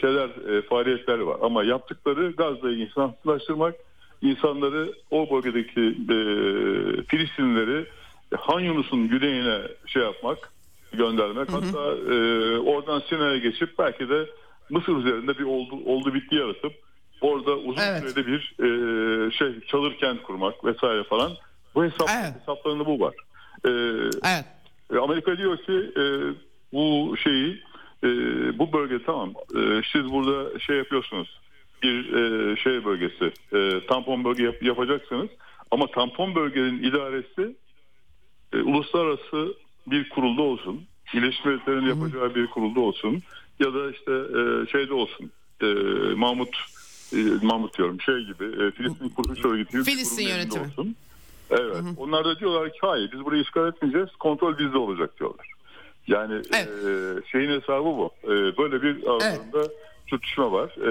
şeyler 0.00 0.56
e, 0.56 0.62
faaliyetler 0.62 1.18
var. 1.18 1.36
Ama 1.42 1.64
yaptıkları 1.64 2.30
Gazze'yi 2.30 2.86
insansızlaştırmak, 2.86 3.74
insanları 4.22 4.92
o 5.10 5.30
bölgedeki 5.30 5.80
e, 5.80 6.16
Filistinlileri 7.02 7.86
Han 8.40 8.60
Yunus'un 8.60 9.08
güneyine 9.08 9.58
şey 9.86 10.02
yapmak, 10.02 10.51
göndermek. 10.92 11.52
Hatta 11.52 11.94
e, 12.14 12.58
oradan 12.58 13.02
Sinay'a 13.08 13.36
geçip 13.36 13.78
belki 13.78 14.08
de 14.08 14.26
Mısır 14.70 14.96
üzerinde 14.96 15.38
bir 15.38 15.44
oldu, 15.44 15.74
oldu 15.86 16.14
bitti 16.14 16.34
yaratıp 16.34 16.72
orada 17.20 17.56
uzun 17.56 17.82
Evet. 17.82 18.02
sürede 18.02 18.26
bir 18.26 18.54
e, 18.58 19.30
şey 19.30 19.60
çadır 19.66 19.96
kent 19.98 20.22
kurmak 20.22 20.64
vesaire 20.64 21.04
falan. 21.04 21.32
Bu 21.74 21.84
hesap, 21.84 22.08
Evet. 22.22 22.34
hesaplarında 22.40 22.86
bu 22.86 23.00
var. 23.00 23.14
E, 23.64 23.70
Evet. 24.24 24.44
e, 24.94 24.98
Amerika 24.98 25.38
diyor 25.38 25.56
ki 25.56 25.72
e, 25.72 26.04
bu 26.72 27.16
şeyi 27.16 27.62
e, 28.04 28.08
bu 28.58 28.72
bölge 28.72 29.04
tamam 29.04 29.32
e, 29.56 29.80
siz 29.92 30.12
burada 30.12 30.58
şey 30.58 30.76
yapıyorsunuz 30.76 31.40
bir 31.82 32.12
e, 32.12 32.56
şey 32.56 32.84
bölgesi 32.84 33.32
e, 33.52 33.86
tampon 33.86 34.24
bölge 34.24 34.42
yap- 34.44 34.62
yapacaksınız 34.62 35.28
ama 35.70 35.86
tampon 35.86 36.34
bölgenin 36.34 36.82
idaresi 36.82 37.56
e, 38.52 38.56
uluslararası 38.58 39.54
bir 39.86 40.08
kurulda 40.08 40.42
olsun 40.42 40.80
Birleşmiş 41.14 41.44
Milletler'in 41.44 41.86
yapacağı 41.86 42.34
bir 42.34 42.46
kurulda 42.46 42.80
olsun 42.80 43.22
ya 43.60 43.74
da 43.74 43.90
işte 43.90 44.12
e, 44.12 44.66
şeyde 44.72 44.94
olsun 44.94 45.30
e, 45.62 45.66
Mahmut 46.16 46.56
e, 47.12 47.16
Mahmut 47.42 47.78
diyorum 47.78 48.00
şey 48.00 48.14
gibi 48.24 48.44
e, 48.64 48.70
Filistin 48.70 49.08
Kurtuluş 49.08 49.44
Örgütü 49.44 49.70
gibi 49.72 49.84
Filistin 49.84 50.28
yönetimi. 50.28 50.64
olsun. 50.64 50.96
Evet. 51.50 51.74
Onlar 51.96 52.24
da 52.24 52.38
diyorlar 52.38 52.72
ki 52.72 52.78
hayır 52.80 53.10
biz 53.12 53.24
burayı 53.24 53.42
işgal 53.42 53.68
etmeyeceğiz. 53.68 54.08
Kontrol 54.18 54.58
bizde 54.58 54.78
olacak 54.78 55.20
diyorlar. 55.20 55.46
Yani 56.06 56.34
Evet. 56.54 56.68
e, 56.68 57.30
şeyin 57.32 57.50
hesabı 57.60 57.84
bu. 57.84 58.10
E, 58.24 58.28
böyle 58.58 58.82
bir 58.82 59.06
aralarında 59.06 59.72
çatışma 60.06 60.52
var. 60.52 60.68
E, 60.80 60.90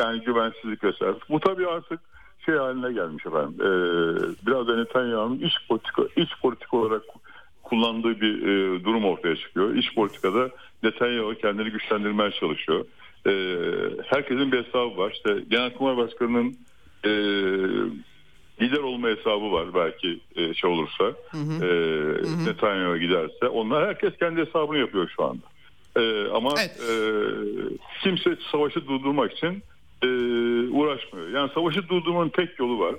yani 0.00 0.20
güvensizlik 0.20 0.84
vesaire. 0.84 1.14
Bu 1.30 1.40
tabii 1.40 1.66
artık 1.66 2.00
şey 2.46 2.54
haline 2.54 2.92
gelmiş 2.92 3.26
efendim. 3.26 3.54
E, 3.60 3.66
biraz 4.46 4.68
da 4.68 4.76
Netanyahu'nun 4.76 5.38
iç 5.38 5.52
politika, 5.68 6.02
iç 6.16 6.30
politika 6.42 6.76
olarak 6.76 7.02
kullandığı 7.68 8.20
bir 8.20 8.42
e, 8.42 8.84
durum 8.84 9.04
ortaya 9.04 9.36
çıkıyor. 9.36 9.74
İç 9.74 9.94
politikada 9.94 10.50
Netanyahu 10.82 11.34
kendini 11.34 11.70
güçlendirmeye 11.70 12.30
çalışıyor. 12.30 12.84
E, 13.26 13.32
herkesin 14.06 14.52
bir 14.52 14.64
hesabı 14.64 14.96
var. 14.96 15.12
İşte 15.12 15.36
Genelkurmay 15.50 15.96
Başkanı'nın 15.96 16.56
e, 17.04 17.10
lider 18.60 18.78
olma 18.78 19.08
hesabı 19.08 19.52
var 19.52 19.74
belki 19.74 20.20
e, 20.36 20.54
şey 20.54 20.70
olursa 20.70 21.12
e, 21.34 21.68
Netanyahu 22.46 22.98
giderse 22.98 23.48
onlar 23.48 23.86
herkes 23.88 24.16
kendi 24.18 24.40
hesabını 24.46 24.78
yapıyor 24.78 25.12
şu 25.16 25.24
anda 25.24 25.42
E, 25.96 26.28
ama 26.28 26.50
Evet. 26.58 26.80
e, 26.90 26.92
kimse 28.02 28.36
savaşı 28.52 28.86
durdurmak 28.86 29.32
için 29.32 29.62
e, 30.02 30.08
uğraşmıyor 30.70 31.28
yani 31.28 31.50
savaşı 31.54 31.88
durdurmanın 31.88 32.28
tek 32.28 32.58
yolu 32.58 32.78
var 32.78 32.94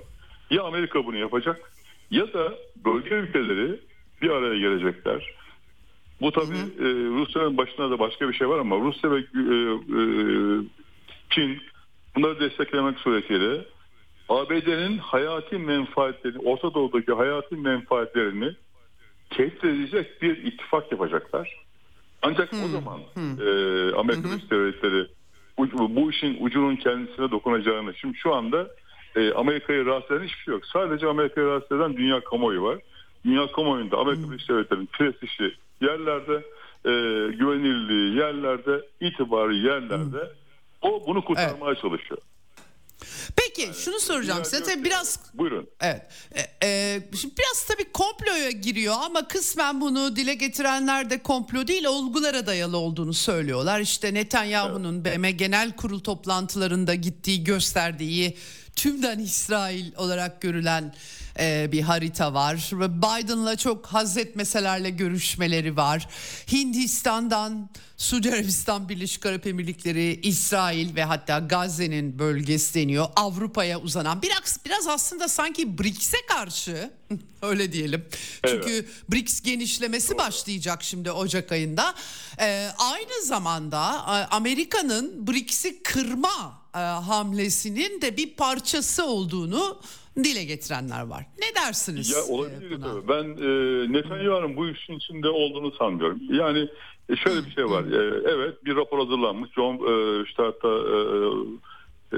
ya 0.50 0.64
Amerika 0.64 1.06
bunu 1.06 1.18
yapacak 1.18 1.72
ya 2.12 2.34
da 2.34 2.54
bölge 2.86 3.16
ülkeleri 3.16 3.80
bir 4.22 4.30
araya 4.30 4.60
gelecekler 4.60 5.36
bu 6.22 6.32
tabii 6.32 6.58
e, 6.80 6.86
Rusya'nın 6.88 7.58
başına 7.58 7.92
da 7.92 8.00
başka 8.00 8.30
bir 8.30 8.34
şey 8.34 8.50
var 8.50 8.60
ama 8.60 8.80
Rusya 8.80 9.12
ve 9.12 9.18
e, 9.18 9.22
e, 9.22 10.04
Çin 11.30 11.62
bunları 12.16 12.40
desteklemek 12.40 13.00
suretiyle 13.00 13.66
ABD'nin 14.30 14.98
hayati 14.98 15.58
menfaatlerini, 15.58 16.40
Orta 16.40 16.74
Doğu'daki 16.74 17.14
hayati 17.14 17.56
menfaatlerini 17.56 18.56
tehdit 19.30 19.64
edecek 19.64 20.22
bir 20.22 20.38
ittifak 20.38 20.92
yapacaklar. 20.92 21.66
Ancak 22.22 22.54
o 22.66 22.68
zaman 22.68 23.00
e, 23.16 23.50
Amerika 23.96 24.24
Birleşik 24.24 24.52
Devletleri 24.52 25.08
bu, 25.58 25.96
bu 25.96 26.12
işin 26.12 26.38
ucunun 26.40 26.76
kendisine 26.76 27.32
dokunacağını, 27.32 27.96
şimdi 27.96 28.18
şu 28.18 28.34
anda 28.34 28.68
e, 29.16 29.34
Amerika'yı 29.34 29.86
rahatsız 29.86 30.18
eden 30.18 30.26
hiçbir 30.26 30.44
şey 30.44 30.54
yok. 30.54 30.66
Sadece 30.66 31.08
Amerika'yı 31.08 31.48
rahatsız 31.48 31.78
eden 31.78 31.98
dünya 31.98 32.24
kamuoyu 32.24 32.64
var. 32.64 32.80
Dünya 33.26 33.52
kamuoyunda 33.52 33.98
Amerika 33.98 34.32
Birleşik 34.32 34.50
Devletleri'nin 34.50 34.86
prestiji 34.86 35.56
yerlerde, 35.82 36.34
e, 36.86 36.92
güvenilirliği 37.36 38.18
yerlerde, 38.18 38.86
itibarı 39.02 39.56
yerlerde. 39.56 40.32
O 40.82 41.08
bunu 41.08 41.26
kurtarmaya 41.26 41.76
çalışıyor. 41.76 42.20
Peki 43.36 43.70
şunu 43.74 44.00
soracağım 44.00 44.46
size. 44.46 44.64
Tabii 44.64 44.84
biraz 44.84 45.20
Buyurun. 45.34 45.68
Evet. 45.82 46.02
E, 46.32 46.68
e, 46.68 47.02
şimdi 47.22 47.34
biraz 47.38 47.66
tabii 47.66 47.92
komploya 47.92 48.52
giriyor 48.52 48.96
ama 49.06 49.28
kısmen 49.28 49.82
bunu 49.82 50.16
dile 50.16 50.34
getirenler 50.34 51.10
de 51.10 51.24
komplo 51.24 51.68
değil 51.68 51.86
olgulara 51.86 52.48
dayalı 52.48 52.78
olduğunu 52.78 53.14
söylüyorlar. 53.14 53.80
İşte 53.80 54.14
Netanyahu'nun 54.14 55.06
BM 55.06 55.32
Genel 55.32 55.76
Kurul 55.76 56.00
toplantılarında 56.00 56.96
gittiği 56.96 57.44
gösterdiği 57.44 58.38
tümden 58.76 59.20
İsrail 59.20 59.96
olarak 59.96 60.42
görülen 60.42 60.94
e, 61.40 61.72
bir 61.72 61.82
harita 61.82 62.34
var. 62.34 62.70
Ve 62.74 62.98
Biden'la 62.98 63.56
çok 63.56 63.86
haz 63.86 64.18
etmeselerle 64.18 64.90
görüşmeleri 64.90 65.78
var. 65.78 66.08
Hindistan'dan 66.52 67.70
Suudi 67.98 68.32
Arabistan 68.32 68.90
Birleşik 68.90 69.26
Arap 69.26 69.48
Emirlikleri, 69.48 70.20
İsrail 70.24 70.96
ve 70.96 71.04
hatta 71.04 71.40
Gazze'nin 71.40 72.20
bölgesi 72.20 72.74
deniyor. 72.74 73.08
Avrupa'ya 73.16 73.80
uzanan 73.80 74.22
biraz 74.22 74.60
biraz 74.66 74.88
aslında 74.88 75.28
sanki 75.28 75.78
BRICS'e 75.78 76.18
karşı 76.28 76.92
öyle 77.42 77.72
diyelim. 77.72 78.06
Çünkü 78.48 78.86
BRICS 79.10 79.42
genişlemesi 79.42 80.18
başlayacak 80.18 80.84
şimdi 80.84 81.12
Ocak 81.12 81.52
ayında. 81.52 81.96
Ee, 82.40 82.70
aynı 82.78 83.24
zamanda 83.24 83.94
e, 83.94 84.36
Amerika'nın 84.36 85.28
BRICS'i 85.28 85.84
kırma 85.84 86.62
e, 86.76 86.80
hamlesinin 86.80 88.02
de 88.02 88.18
bir 88.18 88.36
parçası 88.36 89.06
olduğunu 89.06 89.82
dile 90.24 90.44
getirenler 90.44 91.08
var. 91.08 91.26
Ne 91.40 91.56
dersiniz? 91.62 92.12
Ya 92.12 92.36
olabilir 92.36 92.78
buna? 92.78 92.86
tabii. 92.94 93.08
Ben 93.08 93.24
e, 93.24 93.48
Netanyahu'nun 93.94 94.56
bu 94.58 94.68
işin 94.70 94.94
içinde 94.98 95.30
olduğunu 95.30 95.72
sanmıyorum. 95.72 96.20
Yani 96.30 96.68
e, 97.10 97.16
şöyle 97.16 97.46
bir 97.46 97.52
şey 97.52 97.66
var. 97.66 97.84
E, 97.84 98.22
evet 98.34 98.66
bir 98.66 98.76
rapor 98.76 99.00
hazırlanmış. 99.00 99.50
John 99.52 99.76
e, 99.76 100.24
işte 100.24 100.44
hatta 100.44 100.68
e, 100.68 100.98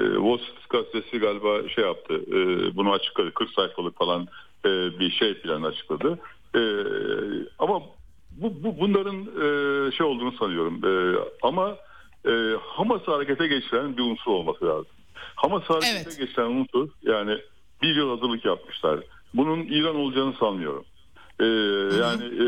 Wall 0.14 0.38
Street 0.38 0.68
gazetesi 0.70 1.18
galiba 1.18 1.68
şey 1.68 1.84
yaptı. 1.84 2.14
E, 2.14 2.36
bunu 2.76 2.92
açıkladı. 2.92 3.34
40 3.34 3.50
sayfalık 3.50 3.98
falan 3.98 4.28
e, 4.64 4.68
bir 5.00 5.10
şey 5.10 5.34
plan 5.40 5.62
açıkladı. 5.62 6.18
E, 6.54 6.60
ama 7.58 7.82
bu, 8.30 8.62
bu 8.64 8.78
bunların 8.80 9.20
e, 9.20 9.92
şey 9.92 10.06
olduğunu 10.06 10.32
sanıyorum. 10.32 10.84
E, 10.84 11.18
ama 11.42 11.76
e, 12.26 12.30
Hamas'ı 12.60 13.10
harekete 13.10 13.46
geçiren 13.46 13.96
bir 13.96 14.02
unsur 14.02 14.30
olması 14.30 14.66
lazım. 14.66 14.86
Hamas 15.34 15.62
harekete 15.62 15.92
Evet. 16.06 16.18
geçiren 16.18 16.50
unsur 16.50 16.88
yani 17.02 17.38
bir 17.82 17.96
yıl 17.96 18.08
hazırlık 18.10 18.44
yapmışlar. 18.44 19.00
Bunun 19.34 19.58
İran 19.62 19.96
olacağını 19.96 20.32
sanmıyorum. 20.40 20.84
Ee, 21.40 21.44
yani 22.00 22.24
e, 22.24 22.46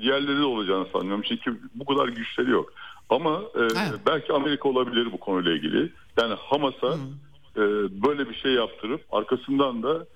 diğerleri 0.00 0.38
de 0.38 0.44
olacağını 0.44 0.86
sanmıyorum. 0.92 1.22
Çünkü 1.28 1.60
bu 1.74 1.84
kadar 1.84 2.08
güçleri 2.08 2.50
yok. 2.50 2.72
Ama 3.10 3.40
e, 3.54 3.60
Evet. 3.60 4.00
belki 4.06 4.32
Amerika 4.32 4.68
olabilir 4.68 5.12
bu 5.12 5.20
konuyla 5.20 5.52
ilgili. 5.52 5.92
Yani 6.18 6.34
Hamas'a 6.38 6.94
e, 7.56 7.60
böyle 8.02 8.28
bir 8.30 8.34
şey 8.34 8.52
yaptırıp 8.52 9.00
arkasından 9.12 9.82
da 9.82 10.06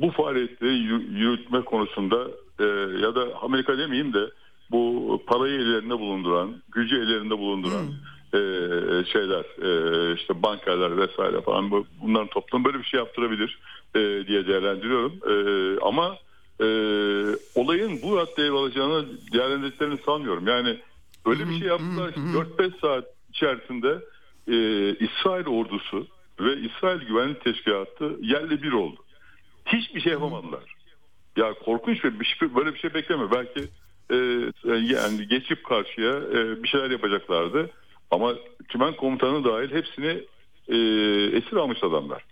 bu 0.00 0.10
faaliyetleri 0.10 0.70
yü- 0.70 1.10
yürütme 1.18 1.60
konusunda 1.60 2.28
e, 2.60 2.64
ya 3.02 3.14
da 3.14 3.28
Amerika 3.42 3.78
demeyeyim 3.78 4.12
de 4.12 4.30
bu 4.70 5.22
parayı 5.26 5.60
ellerinde 5.60 5.98
bulunduran, 5.98 6.54
gücü 6.72 6.96
ellerinde 6.96 7.38
bulunduran 7.38 7.86
e, 8.34 9.04
şeyler, 9.12 9.44
e, 9.62 10.14
işte 10.14 10.42
bankerler 10.42 10.96
vesaire 10.96 11.40
falan 11.40 11.70
bu- 11.70 11.86
bunların 12.02 12.28
toplamı 12.28 12.64
böyle 12.64 12.78
bir 12.78 12.84
şey 12.84 12.98
yaptırabilir 13.00 13.58
e, 13.94 13.98
diye 14.26 14.46
değerlendiriyorum. 14.46 15.12
E, 15.28 15.34
ama 15.80 16.18
e, 16.60 16.66
olayın 17.54 18.02
bu 18.02 18.16
raddeye 18.16 18.50
alacağını 18.50 19.06
değerlendirdiklerini 19.32 19.98
sanmıyorum. 20.06 20.46
Yani 20.48 20.78
öyle 21.26 21.48
bir 21.48 21.58
şey 21.58 21.68
yaptılar 21.68 22.12
ki 22.14 22.20
4-5 22.20 22.80
saat 22.80 23.04
içerisinde 23.30 23.98
e, 24.48 24.56
İsrail 25.06 25.46
ordusu 25.46 26.06
ve 26.40 26.56
İsrail 26.56 27.00
Güvenlik 27.00 27.44
Teşkilatı 27.44 28.16
yerle 28.20 28.62
bir 28.62 28.72
oldu. 28.72 29.00
Hiçbir 29.66 30.00
şey 30.00 30.12
yapamadılar. 30.12 30.74
Ya 31.36 31.54
korkunç 31.64 32.04
bir, 32.04 32.20
bir 32.20 32.24
şey, 32.24 32.54
böyle 32.54 32.74
bir 32.74 32.78
şey 32.78 32.94
bekleme. 32.94 33.30
Belki 33.30 33.68
e, 34.10 34.16
yani 34.94 35.28
geçip 35.28 35.64
karşıya 35.64 36.12
e, 36.12 36.62
bir 36.62 36.68
şeyler 36.68 36.90
yapacaklardı. 36.90 37.70
Ama 38.14 38.34
tümen 38.68 38.96
komutanı 38.96 39.44
dahil 39.44 39.70
hepsini 39.70 40.24
e, 40.68 40.76
esir 41.36 41.56
almış 41.56 41.84
adamlar. 41.84 42.24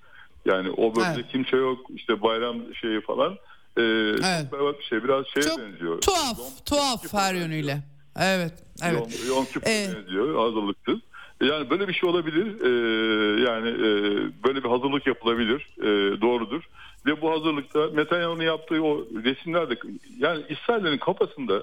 Yani 0.45 0.71
o 0.71 0.97
bölgede 0.97 1.15
Evet. 1.15 1.29
kimse 1.33 1.57
yok. 1.57 1.79
işte 1.95 2.23
bayram 2.23 2.57
şeyi 2.75 3.01
falan. 3.01 3.33
E, 3.77 3.83
Evet. 3.83 4.53
berbat 4.53 4.79
bir 4.79 4.85
şey. 4.85 5.05
Biraz 5.05 5.27
şeye 5.27 5.43
Çok 5.43 5.59
benziyor. 5.59 6.01
tuhaf, 6.01 6.39
Yom- 6.39 6.65
tuhaf 6.65 7.13
her 7.13 7.35
yönüyle. 7.35 7.79
Evet, 8.21 8.53
evet. 8.85 9.25
Yom, 9.29 9.37
Yom 9.37 9.47
Ee, 9.67 9.87
benziyor. 9.97 10.35
Hazırlıksız. 10.35 10.99
Yani 11.43 11.71
böyle 11.71 11.89
bir 11.89 11.93
şey 11.93 12.09
olabilir. 12.11 12.47
Ee, 12.61 12.71
yani 13.51 13.69
e, 13.69 13.85
böyle 14.45 14.65
bir 14.65 14.69
hazırlık 14.69 15.07
yapılabilir. 15.07 15.67
Ee, 15.81 16.21
doğrudur. 16.21 16.63
Ve 17.07 17.21
bu 17.21 17.31
hazırlıkta 17.31 17.87
Netanyahu'nun 17.95 18.43
yaptığı 18.43 18.83
o 18.85 18.99
resimlerde 19.25 19.75
yani 20.19 20.43
İsrail'in 20.49 20.99
kafasında 20.99 21.63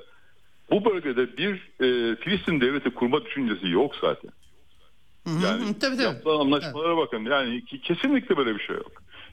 bu 0.71 0.85
bölgede 0.85 1.37
bir 1.37 1.53
e, 1.55 2.15
Filistin 2.15 2.61
devleti 2.61 2.89
kurma 2.89 3.25
düşüncesi 3.25 3.69
yok 3.69 3.95
zaten. 4.01 4.31
Yani 5.43 5.65
Hı 5.65 5.69
hı, 5.69 5.79
tabii, 5.79 5.95
tabii. 5.97 6.01
yapılan 6.01 6.39
anlaşmalara 6.39 6.97
bakın. 6.97 7.25
Yani 7.25 7.65
ki- 7.65 7.81
kesinlikle 7.81 8.37
böyle 8.37 8.55
bir 8.55 8.59
şey 8.59 8.75
yok. 8.75 8.91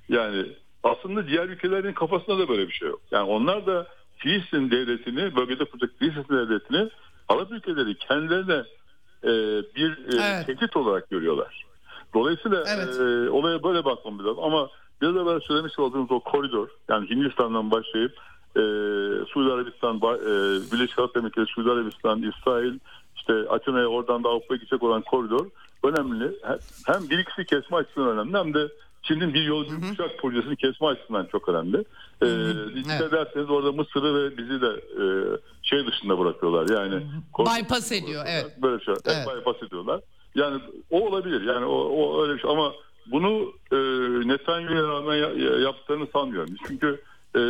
Yani 0.09 0.47
aslında 0.83 1.27
diğer 1.29 1.49
ülkelerin 1.49 1.93
kafasında 1.93 2.39
da 2.39 2.49
böyle 2.49 2.69
bir 2.69 2.73
şey 2.73 2.89
yok. 2.89 3.01
Yani 3.11 3.31
onlar 3.31 3.67
da 3.67 3.87
Filistin 4.17 4.71
devletini, 4.71 5.37
bölgede 5.37 5.65
kuracak 5.65 5.91
Filistin 5.99 6.35
devletini 6.37 6.91
Arap 7.29 7.53
ülkeleri 7.53 7.95
kendilerine 7.99 8.65
e, 9.25 9.31
bir 9.77 9.91
e, 9.91 10.23
Evet. 10.23 10.47
tehdit 10.47 10.77
olarak 10.77 11.11
görüyorlar. 11.11 11.67
Dolayısıyla 12.15 12.65
Evet. 12.69 12.89
e, 13.01 13.31
olaya 13.31 13.63
böyle 13.63 13.85
bakmamız 13.85 14.27
lazım. 14.27 14.43
Ama 14.45 14.69
biraz 15.03 15.17
evvel 15.17 15.41
söylemiş 15.41 15.79
olduğunuz 15.79 16.11
o 16.11 16.21
koridor, 16.21 16.69
yani 16.89 17.11
Hindistan'dan 17.11 17.71
başlayıp 17.71 18.13
e, 18.56 18.60
Suudi 19.32 19.52
Arabistan, 19.52 19.97
e, 19.97 20.01
Birleşik 20.73 20.98
Arap 20.98 21.16
Emirlikleri, 21.16 21.47
Suudi 21.47 21.70
Arabistan, 21.70 22.23
İsrail, 22.23 22.78
işte 23.16 23.32
Atina'ya 23.51 23.86
oradan 23.86 24.24
da 24.24 24.28
Avrupa'ya 24.28 24.59
gidecek 24.59 24.82
olan 24.82 25.02
koridor 25.02 25.47
önemli. 25.85 26.32
Hem- 26.86 27.10
bir 27.10 27.18
ikisi 27.18 27.44
kesme 27.47 27.77
açısından 27.77 28.18
önemli 28.18 28.39
hem 28.39 28.55
de 28.55 28.68
Çin'in 29.02 29.35
bir 29.35 29.43
yol 29.43 29.64
bir 29.64 29.93
uçak 29.93 30.18
projesini 30.18 30.56
kesme 30.56 30.86
açısından 30.86 31.27
çok 31.32 31.48
önemli. 31.48 31.77
Ee, 32.23 32.27
dikkat 32.77 33.01
Evet. 33.01 33.12
ederseniz 33.12 33.51
orada 33.51 33.73
Mısır'ı 33.73 34.14
ve 34.14 34.36
bizi 34.36 34.60
de 34.60 34.66
e, 35.02 35.05
şey 35.62 35.86
dışında 35.86 36.18
bırakıyorlar. 36.18 36.68
Yani 36.81 37.02
Bypass 37.39 37.93
ediyor, 37.93 38.24
evet. 38.28 38.47
Böyle 38.62 38.85
şey. 38.85 38.94
Evet. 39.06 39.27
Bypass 39.36 39.62
ediyorlar. 39.62 40.01
Yani 40.35 40.60
o 40.90 41.06
olabilir. 41.09 41.40
Yani 41.43 41.64
o, 41.64 41.74
o 41.78 42.23
öyle 42.23 42.35
bir 42.35 42.40
şey 42.40 42.51
ama 42.51 42.73
bunu 43.06 43.52
e, 43.73 43.77
Netanyahu'ya 44.28 44.82
rağmen 44.82 45.16
ya- 45.16 45.32
ya- 45.51 45.59
yaptıklarını 45.60 46.06
sanmıyorum. 46.12 46.55
Çünkü 46.68 47.01
e, 47.37 47.41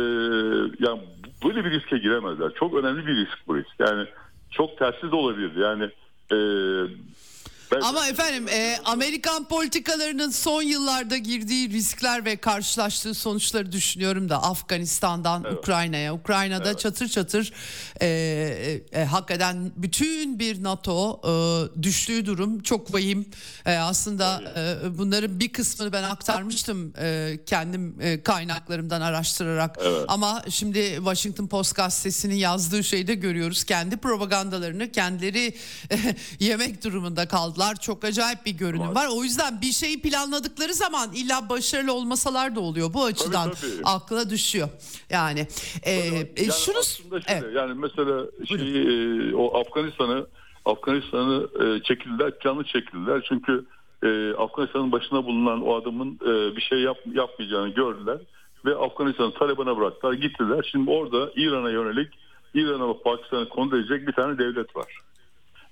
yani 0.79 1.01
böyle 1.45 1.65
bir 1.65 1.71
riske 1.71 1.97
giremezler. 1.97 2.51
Çok 2.59 2.73
önemli 2.73 3.07
bir 3.07 3.15
risk 3.15 3.47
bu 3.47 3.57
risk. 3.57 3.79
Yani 3.79 4.07
çok 4.51 4.77
tersiz 4.77 5.11
de 5.11 5.15
olabilir. 5.15 5.55
Yani 5.55 5.83
e, 6.31 6.37
ben- 7.71 7.81
Ama 7.81 8.07
efendim 8.07 8.47
e, 8.47 8.77
Amerikan 8.85 9.47
politikalarının 9.47 10.29
son 10.29 10.61
yıllarda 10.61 11.17
girdiği 11.17 11.69
riskler 11.69 12.25
ve 12.25 12.37
karşılaştığı 12.37 13.13
sonuçları 13.13 13.71
düşünüyorum 13.71 14.29
da 14.29 14.43
Afganistan'dan 14.43 15.53
Ukrayna'ya. 15.53 16.13
Ukrayna'da 16.13 16.77
çatır 16.77 17.07
çatır 17.07 17.53
e, 18.01 18.07
e, 18.07 18.99
e, 19.01 19.05
hakikaten 19.05 19.71
bütün 19.75 20.39
bir 20.39 20.63
NATO 20.63 21.21
e, 21.23 21.83
düştüğü 21.83 22.25
durum 22.25 22.59
çok 22.63 22.93
vahim. 22.93 23.25
E, 23.65 23.75
aslında 23.75 24.41
e, 24.83 24.97
bunların 24.97 25.39
bir 25.39 25.53
kısmını 25.53 25.93
ben 25.93 26.03
aktarmıştım 26.03 26.93
e, 27.01 27.37
kendim 27.45 28.01
e, 28.01 28.23
kaynaklarımdan 28.23 29.01
araştırarak. 29.01 29.77
Ama 30.07 30.43
şimdi 30.49 30.93
Washington 30.95 31.47
Post 31.47 31.75
gazetesinin 31.75 32.35
yazdığı 32.35 32.83
şeyde 32.83 33.15
görüyoruz. 33.15 33.63
Kendi 33.63 33.97
propagandalarını 33.97 34.91
kendileri 34.91 35.55
yemek 36.39 36.83
durumunda 36.83 37.27
kaldılar. 37.57 37.75
Çok 37.75 38.03
acayip 38.03 38.45
bir 38.45 38.51
görünüm 38.51 38.95
var. 38.95 39.07
O 39.11 39.23
yüzden 39.23 39.61
bir 39.61 39.71
şeyi 39.71 40.01
planladıkları 40.01 40.73
zaman 40.73 41.09
illa 41.13 41.49
başarılı 41.49 41.93
olmasalar 41.93 42.55
da 42.55 42.59
oluyor. 42.59 42.93
Bu 42.93 43.03
açıdan 43.03 43.51
tabii. 43.51 43.83
akla 43.83 44.29
düşüyor. 44.29 44.69
Yani, 45.09 45.47
e, 45.83 45.91
e, 45.91 46.15
Yani 46.37 46.51
şunu 46.65 46.77
aslında 46.77 47.21
şöyle, 47.21 47.39
Evet. 47.39 47.55
yani 47.55 47.73
mesela 47.73 48.25
şey, 48.45 48.83
e, 49.29 49.35
o 49.35 49.59
Afganistan'ı 49.59 50.27
Afganistan'ı 50.65 51.47
e, 51.63 51.83
çekildiler, 51.83 52.33
canlı 52.43 52.63
çekildiler. 52.63 53.25
Çünkü 53.29 53.65
e, 54.03 54.33
Afganistan'ın 54.33 54.91
başına 54.91 55.25
bulunan 55.25 55.61
o 55.67 55.75
adamın 55.75 56.19
e, 56.21 56.55
bir 56.55 56.61
şey 56.61 56.79
yap, 56.79 56.97
yapmayacağını 57.13 57.69
gördüler 57.69 58.17
ve 58.65 58.75
Afganistan'ı 58.75 59.33
Taliban'a 59.33 59.77
bıraktılar, 59.77 60.13
gittiler. 60.13 60.69
Şimdi 60.71 60.91
orada 60.91 61.31
İran'a 61.35 61.69
yönelik 61.69 62.09
İran'a 62.53 62.89
ve 62.89 62.93
Pakistan'ı 63.03 63.49
kontrol 63.49 63.79
edecek 63.79 64.07
bir 64.07 64.13
tane 64.13 64.37
devlet 64.37 64.75
var. 64.75 65.01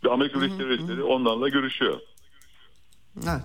Ve 0.05 0.09
Amerika 0.09 0.41
Birleşik 0.41 0.59
Devletleri 0.59 1.03
onlarla 1.03 1.49
görüşüyor 1.49 1.99
Evet. 3.17 3.41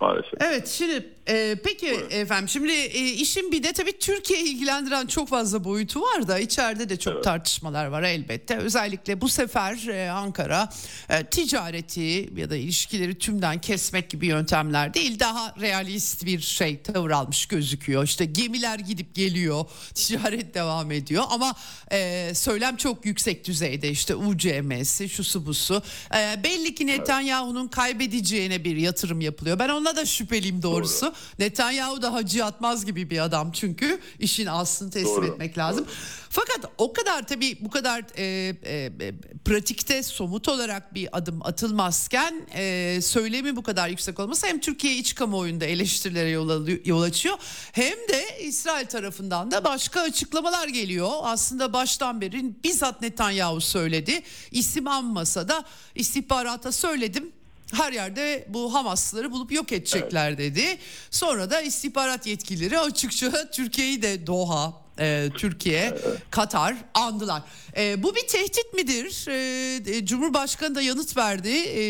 maalesef. 0.00 0.34
Evet 0.40 0.68
şimdi 0.68 1.08
e, 1.28 1.56
peki 1.64 1.86
efendim 2.10 2.48
şimdi 2.48 2.72
e, 2.72 3.12
işin 3.12 3.52
bir 3.52 3.62
de 3.62 3.72
tabii 3.72 3.98
Türkiye'yi 3.98 4.44
ilgilendiren 4.46 5.06
çok 5.06 5.28
fazla 5.28 5.64
boyutu 5.64 6.00
var 6.00 6.28
da 6.28 6.38
içeride 6.38 6.88
de 6.88 6.96
çok 6.96 7.24
tartışmalar 7.24 7.86
var 7.86 8.02
elbette. 8.02 8.56
Özellikle 8.56 9.20
bu 9.20 9.28
sefer 9.28 9.88
e, 9.88 10.10
Ankara 10.10 10.72
e, 11.08 11.24
ticareti 11.24 12.30
ya 12.36 12.50
da 12.50 12.56
ilişkileri 12.56 13.18
tümden 13.18 13.60
kesmek 13.60 14.10
gibi 14.10 14.26
yöntemler 14.26 14.94
değil 14.94 15.20
daha 15.20 15.54
realist 15.60 16.24
bir 16.24 16.40
şey 16.40 16.82
tavır 16.82 17.10
almış 17.10 17.46
gözüküyor. 17.46 18.04
İşte 18.04 18.24
gemiler 18.24 18.78
gidip 18.78 19.14
geliyor 19.14 19.64
ticaret 19.94 20.54
devam 20.54 20.90
ediyor 20.90 21.24
ama 21.30 21.54
e, 21.92 22.30
söylem 22.34 22.76
çok 22.76 23.06
yüksek 23.06 23.46
düzeyde 23.46 23.90
işte 23.90 24.14
UCM'si 24.14 25.08
şusu 25.08 25.46
busu. 25.46 25.82
E, 26.14 26.44
belli 26.44 26.74
ki 26.74 26.86
Netanyahu'nun 26.86 27.68
kaybedeceğine 27.68 28.64
bir 28.64 28.76
yatırım 28.76 29.20
yapılıyor. 29.20 29.58
Ben 29.58 29.68
ona 29.68 29.96
da 29.96 30.06
şüpheliyim 30.06 30.62
doğrusu. 30.62 31.13
Netanyahu 31.38 32.02
da 32.02 32.12
hacı 32.12 32.44
atmaz 32.44 32.86
gibi 32.86 33.10
bir 33.10 33.24
adam 33.24 33.52
çünkü 33.52 34.00
işin 34.18 34.46
aslını 34.46 34.90
teslim 34.90 35.16
Doğru, 35.16 35.26
etmek 35.26 35.58
lazım. 35.58 35.86
Fakat 36.30 36.72
o 36.78 36.92
kadar 36.92 37.26
tabii 37.26 37.58
bu 37.60 37.70
kadar 37.70 38.04
e, 38.16 38.24
e, 38.24 38.92
e, 39.00 39.14
pratikte 39.44 40.02
somut 40.02 40.48
olarak 40.48 40.94
bir 40.94 41.18
adım 41.18 41.42
atılmazken 41.42 42.46
e, 42.54 42.98
söylemi 43.02 43.56
bu 43.56 43.62
kadar 43.62 43.88
yüksek 43.88 44.20
olması 44.20 44.46
hem 44.46 44.60
Türkiye 44.60 44.96
iç 44.96 45.14
kamuoyunda 45.14 45.64
eleştirilere 45.64 46.30
yol, 46.30 46.68
yol 46.84 47.02
açıyor 47.02 47.36
hem 47.72 47.98
de 48.08 48.40
İsrail 48.40 48.86
tarafından 48.86 49.50
da 49.50 49.64
başka 49.64 50.00
açıklamalar 50.00 50.68
geliyor. 50.68 51.10
Aslında 51.22 51.72
baştan 51.72 52.20
beri 52.20 52.64
bizzat 52.64 53.00
Netanyahu 53.02 53.60
söyledi. 53.60 54.22
İsim 54.50 54.88
anmasa 54.88 55.48
da 55.48 55.64
istihbarata 55.94 56.72
söyledim. 56.72 57.32
Her 57.74 57.92
yerde 57.92 58.44
bu 58.48 58.74
Hamaslıları 58.74 59.32
bulup 59.32 59.52
yok 59.52 59.72
edecekler 59.72 60.38
dedi. 60.38 60.78
Sonra 61.10 61.50
da 61.50 61.60
istihbarat 61.60 62.26
yetkilileri 62.26 62.78
açıkça 62.78 63.50
Türkiye'yi 63.52 64.02
de 64.02 64.26
Doha, 64.26 64.83
e, 64.98 65.28
Türkiye, 65.36 65.94
Katar 66.30 66.74
andılar. 66.94 67.42
E, 67.76 68.02
bu 68.02 68.14
bir 68.14 68.26
tehdit 68.28 68.74
midir? 68.74 69.26
E, 69.28 69.96
e, 69.96 70.06
Cumhurbaşkanı 70.06 70.74
da 70.74 70.82
yanıt 70.82 71.16
verdi. 71.16 71.48
E, 71.48 71.82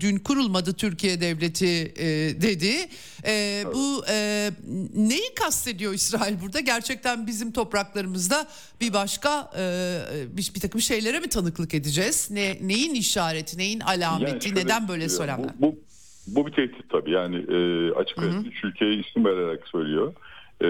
dün 0.00 0.18
kurulmadı 0.18 0.72
Türkiye 0.74 1.20
devleti 1.20 1.92
e, 1.96 2.06
dedi. 2.42 2.88
E, 3.26 3.64
Bu 3.74 4.04
e, 4.10 4.50
neyi 4.94 5.34
kastediyor 5.34 5.94
İsrail 5.94 6.40
burada? 6.40 6.60
Gerçekten 6.60 7.26
bizim 7.26 7.52
topraklarımızda 7.52 8.46
bir 8.80 8.92
başka 8.92 9.50
e, 9.58 9.98
bir, 10.36 10.52
bir 10.54 10.60
takım 10.60 10.80
şeylere 10.80 11.20
mi 11.20 11.28
tanıklık 11.28 11.74
edeceğiz? 11.74 12.28
Ne 12.30 12.58
neyin 12.60 12.94
işareti, 12.94 13.58
neyin 13.58 13.80
alameti? 13.80 14.48
Yani 14.48 14.60
neden 14.60 14.88
böyle 14.88 15.08
söylemler? 15.08 15.50
Bu, 15.58 15.66
bu, 15.66 15.78
bu 16.26 16.46
bir 16.46 16.52
tehdit 16.52 16.90
tabii. 16.90 17.10
Yani 17.10 17.36
e, 17.36 17.90
açık 17.92 18.18
üç 18.46 18.64
ülkeye 18.64 18.94
isim 18.94 19.24
vererek 19.24 19.68
söylüyor. 19.68 20.14
E, 20.62 20.68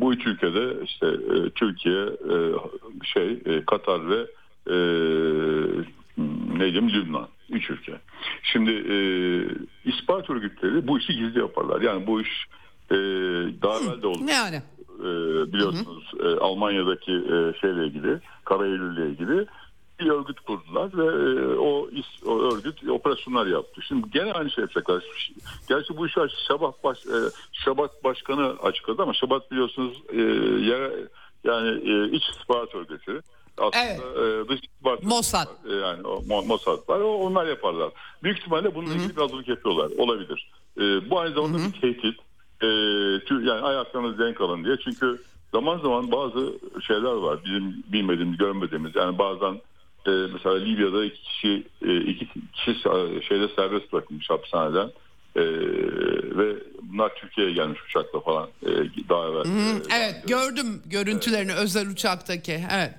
bu 0.00 0.12
üç 0.14 0.26
ülkede 0.26 0.84
işte 0.84 1.06
e, 1.06 1.50
Türkiye, 1.50 2.02
e, 2.04 2.36
şey 3.04 3.38
e, 3.44 3.64
Katar 3.64 4.10
ve 4.10 4.26
e, 4.66 4.76
ne 6.58 6.64
diyeyim 6.64 6.90
Lübnan. 6.90 7.28
Üç 7.50 7.70
ülke. 7.70 7.92
Şimdi 8.42 8.70
e, 8.70 8.96
istihbarat 9.84 10.30
örgütleri 10.30 10.86
bu 10.88 10.98
işi 10.98 11.12
gizli 11.16 11.38
yaparlar. 11.38 11.80
Yani 11.80 12.06
bu 12.06 12.20
iş 12.20 12.46
e, 12.90 12.94
daha 13.62 13.78
evvel 13.78 14.02
de 14.02 14.06
oldu. 14.06 14.18
Yani 14.28 14.62
E, 15.00 15.04
biliyorsunuz 15.52 16.12
e, 16.24 16.26
Almanya'daki 16.26 17.12
e, 17.12 17.60
şeyle 17.60 17.86
ilgili, 17.86 18.20
Kara 18.44 18.66
Eylül'le 18.66 19.10
ilgili 19.10 19.46
bir 20.04 20.10
örgüt 20.10 20.40
kurdular 20.40 20.90
ve 20.94 21.04
e, 21.04 21.56
o, 21.56 21.88
is- 21.88 22.24
o 22.26 22.54
örgüt 22.54 22.88
operasyonlar 22.90 23.46
yaptı. 23.46 23.82
Şimdi 23.82 24.10
gene 24.10 24.32
aynı 24.32 24.50
şey 24.50 24.62
yapacaklar. 24.62 25.04
Gerçi 25.68 25.96
bu 25.96 26.06
işi 26.06 26.20
Şabat, 26.48 26.84
baş, 26.84 26.98
e, 27.06 27.18
Şabat 27.52 28.04
Başkanı 28.04 28.54
açıkladı 28.62 29.02
ama 29.02 29.14
Şabat 29.14 29.50
biliyorsunuz 29.50 30.02
e, 30.12 30.20
yere, 30.70 30.92
yani 31.44 31.90
e, 31.90 32.16
iç 32.16 32.24
istihbarat 32.28 32.74
örgütü. 32.74 33.20
Aslında 33.58 34.24
e, 34.42 34.48
dış 34.48 34.60
istihbarat 34.60 35.02
Mossad. 35.02 35.46
e, 35.70 35.74
yani 35.74 36.06
o, 36.06 36.22
Mo- 36.22 36.46
Mossad 36.46 36.88
var. 36.88 37.00
O, 37.00 37.14
onlar 37.14 37.46
yaparlar. 37.46 37.90
Büyük 38.22 38.38
ihtimalle 38.38 38.74
bununla 38.74 38.94
ilgili 38.94 39.16
bir 39.16 39.20
hazırlık 39.22 39.48
yapıyorlar. 39.48 39.90
Olabilir. 39.98 40.50
E, 40.80 41.10
bu 41.10 41.20
aynı 41.20 41.34
zamanda 41.34 41.58
bir 41.58 41.80
tehdit. 41.80 42.18
E, 42.62 42.66
yani 43.30 43.60
ayaklarınız 43.62 44.18
denk 44.18 44.40
alın 44.40 44.64
diye. 44.64 44.76
Çünkü 44.84 45.22
zaman 45.52 45.78
zaman 45.78 46.12
bazı 46.12 46.52
şeyler 46.86 47.12
var. 47.12 47.38
Bizim 47.44 47.82
bilmediğimiz, 47.92 48.38
görmediğimiz. 48.38 48.94
Yani 48.96 49.18
bazen 49.18 49.60
e, 50.06 50.10
mesela 50.32 50.58
Libya'da 50.58 51.04
iki 51.04 51.22
kişi 51.22 51.64
e, 51.82 51.96
iki 52.00 52.28
kişi 52.52 52.74
şeyde 53.28 53.48
serbest 53.56 53.92
bırakılmış 53.92 54.30
hapishaneden. 54.30 54.90
E, 55.36 55.42
ve 56.38 56.56
bunlar 56.82 57.14
Türkiye'ye 57.14 57.52
gelmiş 57.52 57.80
uçakla 57.88 58.20
falan 58.20 58.48
e, 58.62 58.70
daha 59.08 59.28
evvel. 59.28 59.44
e, 59.44 59.80
evet 59.96 60.28
gördüm 60.28 60.82
görüntülerini 60.86 61.52
özel 61.52 61.88
uçaktaki. 61.88 62.60
Evet. 62.72 62.94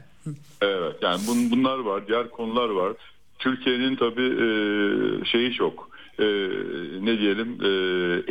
Evet 0.61 0.95
yani 1.01 1.21
bun, 1.27 1.51
bunlar 1.51 1.79
var 1.79 2.07
diğer 2.07 2.29
konular 2.29 2.69
var. 2.69 2.93
Türkiye'nin 3.39 3.95
tabii 3.95 4.27
e, 4.27 5.25
şeyi 5.25 5.53
çok 5.53 5.89
e, 6.19 6.25
ne 7.01 7.19
diyelim 7.19 7.57
e, 7.63 7.69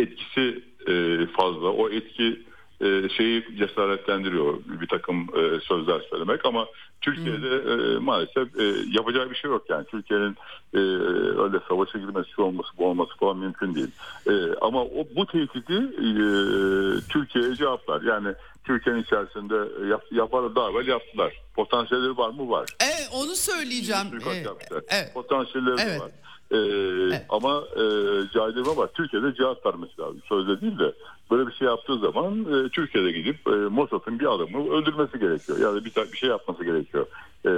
etkisi 0.03 0.63
e, 0.89 1.27
fazla. 1.27 1.69
O 1.69 1.91
etki 1.91 2.43
e, 2.83 3.09
şeyi 3.09 3.57
cesaretlendiriyor 3.59 4.55
bir 4.81 4.89
takım 4.89 5.21
e, 5.21 5.61
sözler 5.61 6.01
söylemek 6.11 6.45
ama 6.45 6.67
Türkiye'de 7.01 7.65
hmm. 7.65 7.97
e, 7.97 7.99
maalesef 7.99 8.61
e, 8.61 8.65
yapacağı 8.91 9.31
bir 9.31 9.35
şey 9.35 9.51
yok 9.51 9.65
yani 9.69 9.87
Türkiye'nin 9.87 10.37
e, 10.75 10.79
öyle 11.43 11.59
savaşa 11.69 11.99
girmesi 11.99 12.31
şu 12.31 12.43
olması 12.43 12.69
bu 12.79 12.87
olması 12.87 13.17
falan 13.17 13.37
mümkün 13.37 13.75
değil 13.75 13.91
e, 14.27 14.55
ama 14.61 14.83
o 14.83 15.07
bu 15.17 15.27
tehdidi 15.27 15.75
e, 15.99 16.15
Türkiye'ye 17.09 17.55
cevaplar 17.55 18.03
yani 18.03 18.35
Türkiye'nin 18.65 19.03
içerisinde 19.03 19.87
yap, 19.89 20.05
yapar 20.11 20.55
daha 20.55 20.71
evvel 20.71 20.87
yaptılar 20.87 21.33
potansiyelleri 21.55 22.17
var 22.17 22.31
mı 22.31 22.51
var 22.51 22.69
evet 22.81 23.09
onu 23.15 23.35
söyleyeceğim 23.35 24.07
ee, 24.27 24.45
evet. 24.89 25.15
potansiyelleri 25.15 25.77
evet. 25.81 26.01
var 26.01 26.11
ee, 26.53 26.57
evet. 26.57 27.27
Ama 27.29 27.65
e, 27.77 27.85
caydırma 28.35 28.77
var. 28.77 28.89
Türkiye'de 28.95 29.35
cevap 29.35 29.67
vermesi 29.67 30.01
lazım. 30.01 30.23
Sözde 30.29 30.61
değil 30.61 30.79
de 30.79 30.93
böyle 31.33 31.47
bir 31.47 31.53
şey 31.53 31.69
yaptığı 31.69 31.99
zaman 31.99 32.41
e, 32.41 32.69
Türkiye'de 32.69 33.13
gidip 33.13 33.49
e, 33.49 33.51
Mossad'ın 33.51 34.19
bir 34.19 34.35
adamı 34.35 34.71
öldürmesi 34.73 35.19
gerekiyor. 35.19 35.59
Yani 35.59 35.85
bir, 35.85 36.13
bir 36.13 36.19
şey 36.19 36.29
yapması 36.29 36.65
gerekiyor 36.65 37.07
e, 37.45 37.51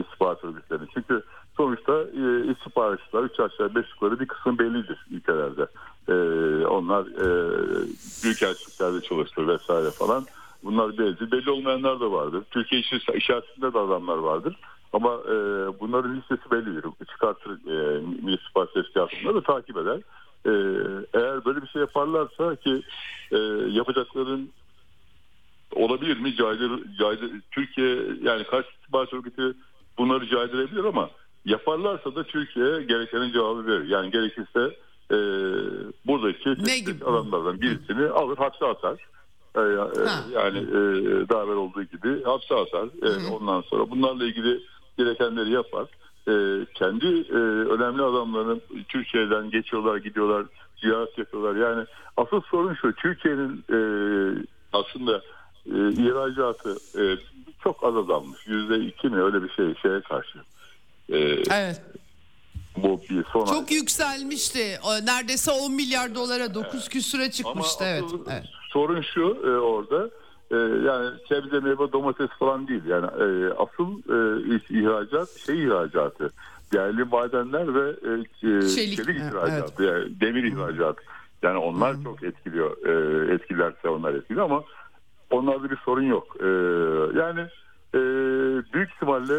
istihbarat 0.00 0.44
örgütlerinin. 0.44 0.88
Çünkü 0.94 1.22
sonuçta 1.56 1.92
e, 2.02 2.52
istihbaratçılar 2.52 3.24
3 3.24 3.40
aşağı 3.40 3.74
5 3.74 3.86
yukarı 3.94 4.20
bir 4.20 4.26
kısım 4.26 4.58
bellidir 4.58 5.06
ülkelerde. 5.10 5.66
E, 6.08 6.14
onlar 6.66 7.06
e, 7.06 7.26
büyükelçiliklerde 8.24 9.00
çalıştır 9.00 9.48
vesaire 9.48 9.90
falan. 9.90 10.26
Bunlar 10.64 10.98
belli. 10.98 11.32
Belli 11.32 11.50
olmayanlar 11.50 12.00
da 12.00 12.12
vardır. 12.12 12.42
Türkiye 12.50 12.80
içerisinde 12.80 13.74
de 13.74 13.78
adamlar 13.78 14.18
vardır. 14.18 14.56
Ama 14.92 15.08
e, 15.08 15.34
bunların 15.80 16.16
listesi 16.16 16.50
bellidir. 16.50 16.84
Çıkartır 17.10 17.50
e, 17.50 18.00
Milli 18.00 18.34
İstihbarat 18.34 18.74
Teşkilatı'nda 18.74 19.34
da 19.34 19.42
takip 19.42 19.76
eder. 19.76 20.00
E, 20.46 20.50
eğer 21.14 21.44
böyle 21.44 21.62
bir 21.62 21.68
şey 21.68 21.80
yaparlarsa 21.80 22.56
ki 22.56 22.82
e, 23.32 23.36
yapacakların 23.70 24.50
olabilir 25.74 26.18
mi? 26.18 26.36
Caydır, 26.36 26.96
caydır, 26.98 27.30
Türkiye 27.50 27.96
yani 28.22 28.44
karşı 28.44 28.68
istihbarat 28.68 29.12
örgütü 29.14 29.54
bunları 29.98 30.28
caydırabilir 30.28 30.84
ama 30.84 31.10
yaparlarsa 31.44 32.14
da 32.14 32.24
Türkiye 32.24 32.82
gerekenin 32.82 33.32
cevabı 33.32 33.66
verir. 33.66 33.88
Yani 33.88 34.10
gerekirse 34.10 34.76
e, 35.10 35.16
buradaki 36.06 36.50
adamlardan 37.04 37.60
birisini 37.60 38.08
alır 38.08 38.38
hapse 38.38 38.66
atar. 38.66 38.98
E, 39.56 39.60
e 39.60 39.64
yani 40.32 40.58
e, 40.58 40.82
daha 41.28 41.44
evvel 41.44 41.56
olduğu 41.56 41.82
gibi 41.82 42.22
hapse 42.24 42.54
atar. 42.54 42.88
E, 43.02 43.30
ondan 43.30 43.60
sonra 43.60 43.90
bunlarla 43.90 44.24
ilgili 44.24 44.60
gerekenleri 44.98 45.50
yapar. 45.50 45.86
E, 46.28 46.32
kendi 46.74 47.06
e, 47.06 47.36
önemli 47.74 48.02
adamların 48.02 48.62
Türkiye'den 48.88 49.50
geçiyorlar, 49.50 49.96
gidiyorlar, 49.96 50.46
ziyaret 50.80 51.18
yapıyorlar. 51.18 51.56
Yani 51.56 51.86
asıl 52.16 52.40
sorun 52.40 52.74
şu, 52.74 52.94
Türkiye'nin 52.94 53.64
e, 53.70 53.78
aslında 54.72 55.22
e, 55.66 55.92
ihracatı 55.92 56.76
e, 56.98 57.02
çok 57.64 57.84
az 57.84 57.96
azalmış. 57.96 58.46
Yüzde 58.46 58.78
iki 58.78 59.08
mi 59.08 59.22
öyle 59.22 59.42
bir 59.42 59.48
şey 59.48 59.74
şeye 59.82 60.00
karşı. 60.00 60.38
E, 61.08 61.18
evet. 61.50 61.82
Bu 62.76 63.00
bir 63.10 63.24
son 63.32 63.46
Çok 63.46 63.70
ay. 63.70 63.76
yükselmişti. 63.76 64.78
Neredeyse 65.04 65.50
10 65.50 65.72
milyar 65.74 66.14
dolara 66.14 66.54
9 66.54 66.72
evet. 66.74 66.88
küsüre 66.88 67.30
çıkmıştı. 67.30 67.84
Ama 67.84 67.92
evet. 67.92 68.04
evet. 68.30 68.44
Sorun 68.68 69.02
şu 69.14 69.38
e, 69.44 69.48
orada 69.48 70.10
e, 70.52 70.56
yani 70.56 71.10
sebze 71.28 71.60
meyve 71.60 71.92
domates 71.92 72.30
falan 72.38 72.68
değil. 72.68 72.84
Yani 72.84 73.06
e, 73.06 73.52
asıl 73.52 73.98
e, 73.98 74.54
ihracat 74.70 75.28
şey 75.28 75.64
ihracatı. 75.64 76.30
Değerli 76.72 77.04
madenler 77.04 77.74
ve 77.74 77.88
e, 77.90 78.12
e 78.48 78.62
çelik, 78.62 78.96
çelik 78.96 79.16
ihracatı. 79.16 79.82
evet. 79.82 79.92
yani 79.92 80.20
demir 80.20 80.44
ihracatı 80.44 81.02
yani 81.42 81.58
onlar 81.58 81.96
hmm. 81.96 82.04
çok 82.04 82.22
etkiliyor 82.22 82.76
e, 82.86 83.34
etkilerse 83.34 83.88
onlar 83.88 84.14
etkiliyor 84.14 84.44
ama 84.44 84.64
onlarda 85.30 85.70
bir 85.70 85.76
sorun 85.76 86.02
yok. 86.02 86.36
E, 86.40 86.46
yani 87.18 87.40
e, 87.94 88.00
büyük 88.74 88.90
ihtimalle 88.90 89.34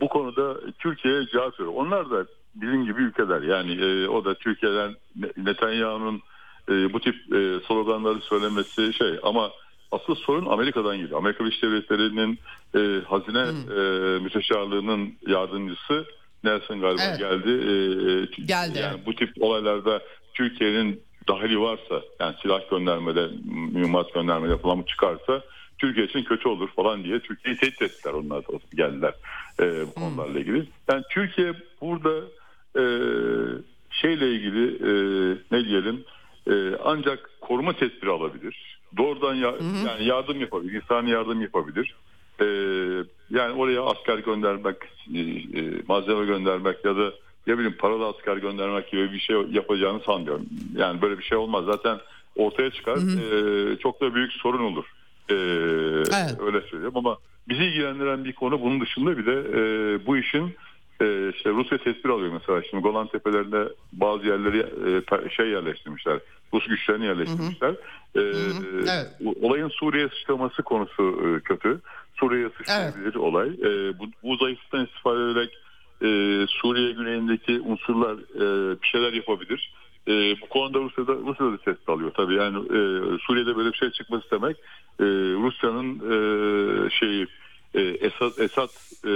bu 0.00 0.08
konuda 0.08 0.56
Türkiye'ye 0.78 1.26
cevap 1.26 1.60
veriyor. 1.60 1.74
Onlar 1.76 2.10
da 2.10 2.26
bizim 2.54 2.84
gibi 2.84 3.02
ülkeler. 3.02 3.42
Yani 3.42 3.72
e, 3.72 4.08
o 4.08 4.24
da 4.24 4.34
Türkiye'den 4.34 4.94
Netanyahu'nun 5.36 6.22
e, 6.68 6.92
bu 6.92 7.00
tip 7.00 7.14
e, 7.14 7.66
sloganları 7.66 8.20
söylemesi 8.20 8.92
şey 8.92 9.18
ama 9.22 9.50
asıl 9.92 10.14
sorun 10.14 10.46
Amerika'dan 10.46 10.96
geliyor. 10.96 11.18
Amerika 11.18 11.44
Birleşik 11.44 11.62
Devletleri'nin 11.62 12.38
e, 12.74 13.04
hazine 13.04 13.44
hmm. 13.44 13.78
e, 13.78 14.18
müsteşarlığının 14.18 15.14
yardımcısı 15.26 16.04
Nelson 16.44 16.80
galiba 16.80 17.02
evet. 17.08 17.18
geldi. 17.18 17.50
E, 17.50 18.42
e 18.42 18.44
geldi. 18.44 18.78
Yani 18.78 19.00
bu 19.06 19.14
tip 19.14 19.30
olaylarda 19.40 20.02
Türkiye'nin 20.34 21.02
dahili 21.28 21.60
varsa 21.60 22.02
yani 22.20 22.34
silah 22.42 22.70
göndermede, 22.70 23.28
mühimmat 23.72 24.14
göndermede 24.14 24.58
falan 24.58 24.82
çıkarsa 24.82 25.42
Türkiye 25.78 26.06
için 26.06 26.24
kötü 26.24 26.48
olur 26.48 26.68
falan 26.76 27.04
diye 27.04 27.20
Türkiye'yi 27.20 27.60
tehdit 27.60 27.82
ettiler 27.82 28.12
onlar 28.12 28.44
geldiler 28.74 29.14
e, 29.60 29.64
bu 29.64 29.86
hmm. 29.86 29.92
konularla 29.92 30.38
ilgili. 30.38 30.66
Yani 30.90 31.02
Türkiye 31.10 31.52
burada 31.80 32.14
e, 32.76 32.84
şeyle 33.90 34.30
ilgili 34.30 34.66
e, 34.66 34.92
ne 35.50 35.64
diyelim 35.64 36.04
e, 36.46 36.76
ancak 36.84 37.30
koruma 37.40 37.72
tedbiri 37.72 38.10
alabilir. 38.10 38.80
Doğrudan 38.96 39.34
ya, 39.34 39.52
hı 39.52 39.56
hı. 39.56 39.86
yani 39.86 40.04
yardım 40.04 40.40
yapabilir, 40.40 40.82
insani 40.82 41.10
yardım 41.10 41.42
yapabilir. 41.42 41.94
E, 42.40 42.44
yani 43.30 43.52
oraya 43.56 43.82
asker 43.82 44.18
göndermek, 44.18 44.76
e, 45.14 45.20
e, 45.20 45.82
malzeme 45.88 46.24
göndermek 46.24 46.84
ya 46.84 46.96
da 46.96 47.12
ne 47.46 47.58
bileyim 47.58 47.76
paralı 47.78 48.06
asker 48.06 48.36
göndermek 48.36 48.90
gibi 48.90 49.12
bir 49.12 49.18
şey 49.18 49.36
yapacağını 49.50 50.00
sanmıyorum. 50.00 50.46
Yani 50.76 51.02
böyle 51.02 51.18
bir 51.18 51.24
şey 51.24 51.38
olmaz. 51.38 51.64
Zaten 51.64 51.98
ortaya 52.36 52.70
çıkar. 52.70 52.96
Hı 52.96 53.00
hı. 53.00 53.72
E, 53.72 53.76
çok 53.76 54.00
da 54.00 54.14
büyük 54.14 54.32
sorun 54.32 54.64
olur. 54.64 54.84
E, 55.28 55.34
evet. 55.34 56.36
Öyle 56.40 56.60
söyleyeyim 56.60 56.96
ama 56.96 57.16
bizi 57.48 57.64
ilgilendiren 57.64 58.24
bir 58.24 58.32
konu 58.32 58.60
bunun 58.60 58.80
dışında 58.80 59.18
bir 59.18 59.26
de 59.26 59.32
e, 59.32 59.60
bu 60.06 60.16
işin 60.16 60.54
e, 61.00 61.32
işte 61.36 61.50
Rusya 61.50 61.78
tedbir 61.78 62.08
alıyor 62.08 62.32
mesela. 62.32 62.62
Şimdi 62.70 62.82
Golan 62.82 63.06
Tepelerinde 63.06 63.68
bazı 63.92 64.26
yerleri 64.26 64.66
e, 65.26 65.30
şey 65.30 65.48
yerleştirmişler. 65.48 66.18
Rus 66.54 66.66
güçlerini 66.66 67.04
yerleştirmişler. 67.04 67.74
Hı 68.16 68.20
hı. 68.20 68.22
E, 68.22 68.32
hı 68.34 68.50
hı. 68.50 68.84
Evet. 68.90 69.36
Olayın 69.42 69.68
Suriye 69.68 70.08
sıçraması 70.08 70.62
konusu 70.62 71.02
e, 71.02 71.40
kötü. 71.40 71.80
Suriye'ye 72.14 72.50
sıçrayabilir 72.58 73.04
evet. 73.04 73.16
olay. 73.16 73.48
E, 73.48 73.98
bu, 73.98 74.04
bu 74.22 74.36
zayıflıktan 74.36 74.84
istifade 74.84 75.30
ederek 75.30 75.58
e, 76.02 76.08
Suriye 76.48 76.92
güneyindeki 76.92 77.60
unsurlar 77.60 78.14
e, 78.14 78.76
bir 78.82 78.86
şeyler 78.86 79.12
yapabilir. 79.12 79.72
E, 80.08 80.12
bu 80.40 80.48
konuda 80.48 80.78
Rusya'da 80.78 81.12
Rusya'da 81.12 81.52
da 81.52 81.56
test 81.56 81.88
alıyor 81.88 82.10
tabii. 82.16 82.34
Yani 82.34 82.58
e, 82.58 82.78
Suriye'de 83.18 83.56
böyle 83.56 83.72
bir 83.72 83.78
şey 83.78 83.90
çıkması 83.90 84.30
demek 84.30 84.56
e, 85.00 85.04
Rusya'nın 85.44 85.94
e, 85.96 86.90
şeyi 86.90 87.26
e, 87.74 87.80
Esad 87.80 88.38
Esad 88.38 88.70
e, 89.04 89.12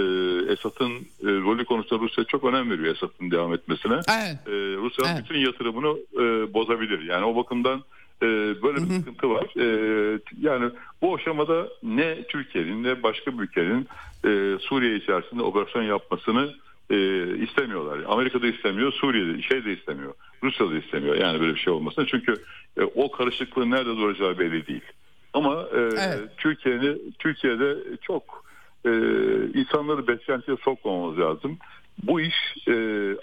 Esad'ın 0.52 0.92
e, 0.96 1.26
rolü 1.26 1.64
konusunda 1.64 2.04
Rusya 2.04 2.24
çok 2.24 2.44
önem 2.44 2.70
veriyor 2.70 2.94
Esad'ın 2.94 3.30
devam 3.30 3.54
etmesine. 3.54 3.94
Evet. 3.94 4.38
E, 4.46 4.52
Rusya'nın 4.76 5.14
evet. 5.14 5.24
bütün 5.24 5.38
yatırımını 5.38 5.98
e, 6.14 6.54
bozabilir. 6.54 7.02
Yani 7.02 7.24
o 7.24 7.36
bakımdan 7.36 7.84
e, 8.22 8.26
böyle 8.62 8.76
bir 8.76 8.94
sıkıntı 8.94 9.30
var. 9.30 9.46
E, 9.56 10.18
yani 10.40 10.70
bu 11.02 11.14
aşamada 11.14 11.68
ne 11.82 12.22
Türkiye'nin 12.22 12.84
ne 12.84 13.02
başka 13.02 13.38
bir 13.38 13.42
ülkenin 13.42 13.88
e, 14.24 14.58
Suriye 14.60 14.96
içerisinde 14.96 15.42
operasyon 15.42 15.82
yapmasını 15.82 16.54
e, 16.90 16.96
istemiyorlar. 17.38 17.98
Amerika 18.08 18.42
da 18.42 18.46
istemiyor, 18.46 18.92
Suriye'de 18.92 19.42
şey 19.42 19.64
de 19.64 19.72
istemiyor, 19.72 20.14
Rusya 20.42 20.70
da 20.70 20.76
istemiyor. 20.76 21.16
Yani 21.16 21.40
böyle 21.40 21.54
bir 21.54 21.60
şey 21.60 21.72
olmasını. 21.72 22.06
Çünkü 22.06 22.34
e, 22.76 22.82
o 22.82 23.10
karışıklığın 23.10 23.70
nerede 23.70 23.96
duracağı 23.96 24.38
belli 24.38 24.66
değil. 24.66 24.84
Ama 25.32 25.66
e, 25.74 25.78
evet. 25.78 26.20
Türkiye'nin 26.36 27.14
Türkiye'de 27.18 27.76
çok 28.02 28.43
e, 28.86 28.90
insanları 29.54 30.08
beklentiye 30.08 30.56
sokmamamız 30.64 31.18
lazım. 31.18 31.58
Bu 32.02 32.20
iş 32.20 32.68
e, 32.68 32.74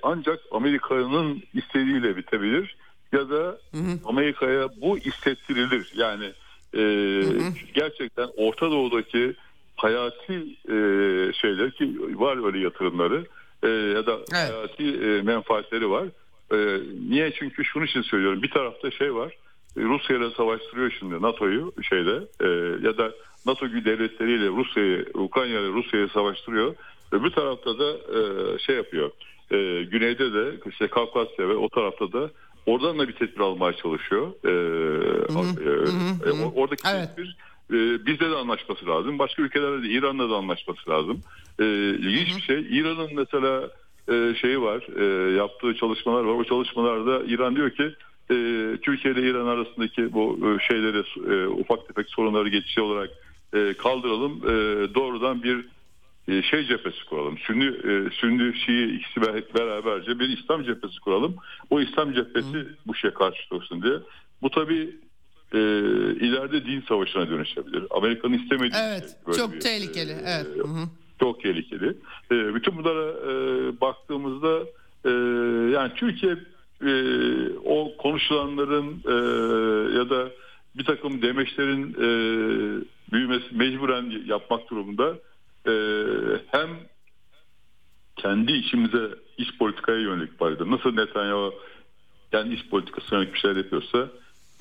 ancak 0.03 0.39
Amerika'nın 0.51 1.43
istediğiyle 1.53 2.17
bitebilir 2.17 2.75
ya 3.11 3.29
da 3.29 3.57
Amerika'ya 4.05 4.69
bu 4.81 4.97
istettirilir. 4.97 5.91
Yani 5.95 6.31
e, 6.73 6.79
hı 6.79 7.39
hı. 7.39 7.53
gerçekten 7.73 8.27
Orta 8.37 8.71
Doğu'daki 8.71 9.35
hayati 9.75 10.33
e, 10.65 10.75
şeyler 11.33 11.71
ki 11.71 11.95
var 12.19 12.45
öyle 12.45 12.59
yatırımları 12.59 13.25
e, 13.63 13.67
ya 13.69 14.05
da 14.05 14.11
evet. 14.13 14.51
hayati 14.51 14.83
e, 14.83 15.21
menfaatleri 15.21 15.89
var. 15.89 16.05
E, 16.53 16.79
niye? 17.09 17.31
Çünkü 17.39 17.65
şunu 17.65 17.85
için 17.85 18.01
söylüyorum. 18.01 18.41
Bir 18.41 18.51
tarafta 18.51 18.91
şey 18.91 19.15
var. 19.15 19.33
Rusya 19.77 20.17
ile 20.17 20.29
savaştırıyor 20.37 20.95
şimdi 20.99 21.21
NATO'yu 21.21 21.73
şeyde 21.89 22.27
e, 22.41 22.47
ya 22.87 22.97
da 22.97 23.11
NATO 23.45 23.65
devletleriyle 23.71 24.47
Rusya'yı, 24.47 25.05
Ukrayna 25.13 25.59
ile 25.59 25.67
Rusya'yı 25.67 26.07
savaştırıyor. 26.07 26.75
Öbür 27.11 27.29
tarafta 27.29 27.79
da 27.79 27.91
e, 27.91 28.59
şey 28.59 28.75
yapıyor. 28.75 29.11
E, 29.51 29.83
güneyde 29.83 30.33
de 30.33 30.51
işte 30.69 30.87
Kafkasya 30.87 31.49
ve 31.49 31.55
o 31.55 31.69
tarafta 31.69 32.13
da 32.13 32.29
oradan 32.65 32.99
da 32.99 33.07
bir 33.07 33.13
tedbir 33.13 33.39
almaya 33.39 33.73
çalışıyor. 33.73 34.27
E, 34.43 34.49
hı 35.33 35.39
hı, 35.39 35.61
e, 35.61 35.65
hı 35.65 36.31
hı. 36.31 36.43
E, 36.43 36.45
oradaki 36.55 36.83
evet. 36.87 37.09
tedbir 37.15 37.37
e, 37.71 38.05
bizde 38.05 38.31
de 38.31 38.35
anlaşması 38.35 38.87
lazım. 38.87 39.19
Başka 39.19 39.41
ülkelerde 39.41 39.83
de 39.83 39.87
İran'la 39.87 40.29
da 40.29 40.35
anlaşması 40.35 40.89
lazım. 40.89 41.21
E, 41.59 41.65
ilginç 41.89 42.37
bir 42.37 42.41
şey. 42.41 42.79
İran'ın 42.79 43.09
mesela 43.15 43.69
e, 44.11 44.35
şeyi 44.41 44.61
var, 44.61 44.87
e, 44.99 45.31
yaptığı 45.31 45.75
çalışmalar 45.75 46.23
var. 46.23 46.33
O 46.33 46.43
çalışmalarda 46.43 47.23
İran 47.23 47.55
diyor 47.55 47.69
ki 47.69 47.83
e, 48.31 48.35
Türkiye 48.81 49.13
ile 49.13 49.29
İran 49.29 49.45
arasındaki 49.45 50.13
bu 50.13 50.39
e, 50.39 50.67
şeyleri 50.67 51.03
e, 51.33 51.47
ufak 51.47 51.87
tefek 51.87 52.09
sorunları 52.09 52.49
geçici 52.49 52.81
olarak 52.81 53.09
e, 53.53 53.73
kaldıralım. 53.73 54.41
E, 54.43 54.49
doğrudan 54.95 55.43
bir 55.43 55.65
e, 56.27 56.41
şey 56.41 56.67
cephesi 56.67 57.05
kuralım. 57.05 57.37
Sünni, 57.37 57.65
e, 57.65 58.09
Sünni, 58.11 58.53
Şii 58.65 58.95
ikisi 58.95 59.21
beraberce 59.55 60.19
bir 60.19 60.29
İslam 60.29 60.63
cephesi 60.63 60.99
kuralım. 60.99 61.35
O 61.69 61.81
İslam 61.81 62.13
cephesi 62.13 62.57
Hı. 62.57 62.67
bu 62.87 62.95
şeye 62.95 63.13
karşı 63.13 63.49
dursun 63.49 63.81
diye. 63.81 63.93
Bu 64.41 64.49
tabi 64.49 64.95
e, 65.53 65.59
ileride 66.19 66.65
din 66.65 66.83
savaşına 66.87 67.29
dönüşebilir. 67.29 67.83
Amerika'nın 67.89 68.33
istemediği 68.33 68.79
evet, 68.83 69.17
şey. 69.25 69.33
çok 69.33 69.53
bir, 69.53 69.59
tehlikeli. 69.59 70.11
E, 70.11 70.23
evet. 70.25 70.47
Hı 70.57 70.67
hı. 70.67 70.87
Çok 71.19 71.43
tehlikeli. 71.43 71.97
E, 72.31 72.55
bütün 72.55 72.77
bunlara 72.77 73.11
e, 73.11 73.33
baktığımızda 73.81 74.59
e, 75.05 75.09
yani 75.73 75.93
Türkiye 75.95 76.37
e, 76.85 76.93
o 77.65 77.97
konuşulanların 77.97 79.03
e, 79.05 79.15
ya 79.97 80.09
da 80.09 80.29
bir 80.75 80.85
takım 80.85 81.21
demeçlerin 81.21 81.95
e, 81.99 82.07
büyümesi 83.11 83.55
mecburen 83.55 84.25
yapmak 84.25 84.69
durumunda 84.69 85.15
e, 85.67 85.73
hem 86.51 86.69
kendi 88.15 88.51
içimize 88.51 89.09
iç 89.37 89.57
politikaya 89.59 89.99
yönelik 89.99 90.41
vardı. 90.41 90.71
Nasıl 90.71 90.93
Netanyahu 90.93 91.53
kendi 92.31 92.55
iç 92.55 92.69
politikasına 92.69 93.19
yönelik 93.19 93.33
bir 93.33 93.39
şeyler 93.39 93.57
yapıyorsa 93.57 94.07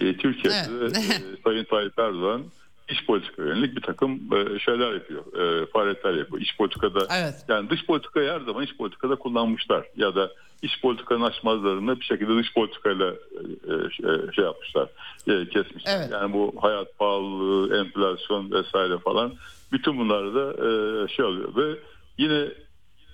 e, 0.00 0.16
Türkiye'de 0.16 0.56
evet. 0.80 0.96
e, 0.96 1.42
Sayın 1.44 1.64
Tayyip 1.64 1.98
Erdoğan 1.98 2.44
iç 2.88 3.06
politika 3.06 3.42
yönelik 3.42 3.76
bir 3.76 3.82
takım 3.82 4.20
e, 4.34 4.58
şeyler 4.58 4.92
yapıyor. 4.92 5.24
E, 5.32 5.66
faaliyetler 5.66 6.14
yapıyor. 6.14 6.42
İç 6.42 6.56
politikada 6.56 7.06
evet. 7.10 7.34
yani 7.48 7.70
dış 7.70 7.86
politikayı 7.86 8.30
her 8.30 8.40
zaman 8.40 8.64
iç 8.64 8.76
politikada 8.76 9.16
kullanmışlar. 9.16 9.86
Ya 9.96 10.14
da 10.14 10.30
iç 10.62 10.80
politikanın 10.80 11.22
açmazlarını 11.22 12.00
bir 12.00 12.04
şekilde 12.04 12.36
dış 12.36 12.54
politikayla 12.54 13.06
e, 13.06 13.72
e, 13.72 14.32
şey 14.32 14.44
yapmışlar. 14.44 14.88
E, 15.26 15.48
kesmişler. 15.48 15.96
Evet. 15.96 16.08
Yani 16.12 16.32
bu 16.32 16.54
hayat 16.60 16.98
pahalılığı, 16.98 17.78
enflasyon 17.80 18.50
vesaire 18.50 18.98
falan 18.98 19.32
bütün 19.72 19.98
bunlar 19.98 20.34
da 20.34 20.52
e, 20.52 21.08
şey 21.08 21.24
oluyor 21.24 21.56
ve 21.56 21.78
yine 22.18 22.48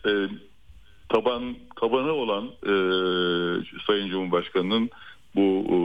e, 0.07 0.29
taban 1.09 1.57
tabanı 1.81 2.13
olan 2.13 2.45
e, 2.45 2.73
Sayın 3.87 4.11
Cumhurbaşkanı'nın 4.11 4.91
bu 5.35 5.65
e, 5.69 5.79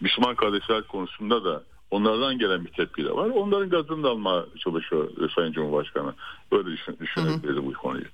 Müslüman 0.00 0.34
kardeşler 0.34 0.82
konusunda 0.82 1.44
da 1.44 1.62
onlardan 1.90 2.38
gelen 2.38 2.64
bir 2.64 2.70
tepki 2.70 3.04
de 3.04 3.10
var. 3.10 3.28
Onların 3.28 3.70
gazını 3.70 4.02
da 4.02 4.08
alma 4.08 4.46
çalışıyor 4.58 5.10
Sayın 5.34 5.52
Cumhurbaşkanı. 5.52 6.14
Böyle 6.52 6.70
düşün, 6.70 6.96
düşünebiliriz 7.00 7.66
bu 7.66 7.72
konuyu. 7.72 8.04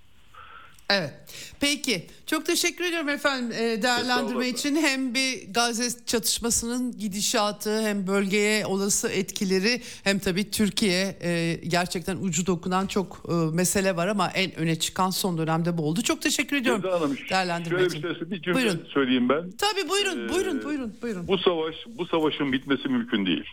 Evet. 0.91 1.13
Peki. 1.61 2.07
Çok 2.27 2.47
teşekkür 2.47 2.85
ediyorum 2.85 3.09
efendim 3.09 3.53
e, 3.53 3.83
değerlendirme 3.83 4.49
için. 4.49 4.77
Hem 4.77 5.15
bir 5.15 5.53
Gazze 5.53 6.05
çatışmasının 6.07 6.99
gidişatı 6.99 7.83
hem 7.83 8.07
bölgeye 8.07 8.67
olası 8.67 9.09
etkileri 9.09 9.83
hem 10.05 10.19
tabii 10.19 10.51
Türkiye 10.51 11.17
e, 11.23 11.61
gerçekten 11.69 12.17
ucu 12.17 12.47
dokunan 12.47 12.87
çok 12.87 13.23
e, 13.29 13.57
mesele 13.57 13.97
var 13.97 14.09
ama 14.09 14.29
en 14.29 14.59
öne 14.59 14.79
çıkan 14.79 15.11
son 15.11 15.39
dönemde 15.39 15.79
bu 15.79 15.83
oldu. 15.83 16.03
Çok 16.03 16.23
teşekkür 16.23 16.57
ediyorum 16.57 16.83
Hanım, 16.91 17.17
değerlendirme 17.31 17.79
şöyle 17.79 17.99
için. 17.99 18.03
Bir, 18.03 18.15
şey, 18.15 18.31
bir 18.31 18.43
cümle 18.43 18.57
buyurun. 18.57 18.87
söyleyeyim 18.89 19.29
ben. 19.29 19.51
Tabii 19.59 19.89
buyurun, 19.89 20.29
ee, 20.29 20.29
buyurun, 20.29 20.65
buyurun, 20.65 20.95
buyurun. 21.03 21.29
Bu 21.29 21.39
savaş, 21.39 21.75
bu 21.87 22.07
savaşın 22.07 22.53
bitmesi 22.53 22.89
mümkün 22.89 23.27
değil. 23.27 23.47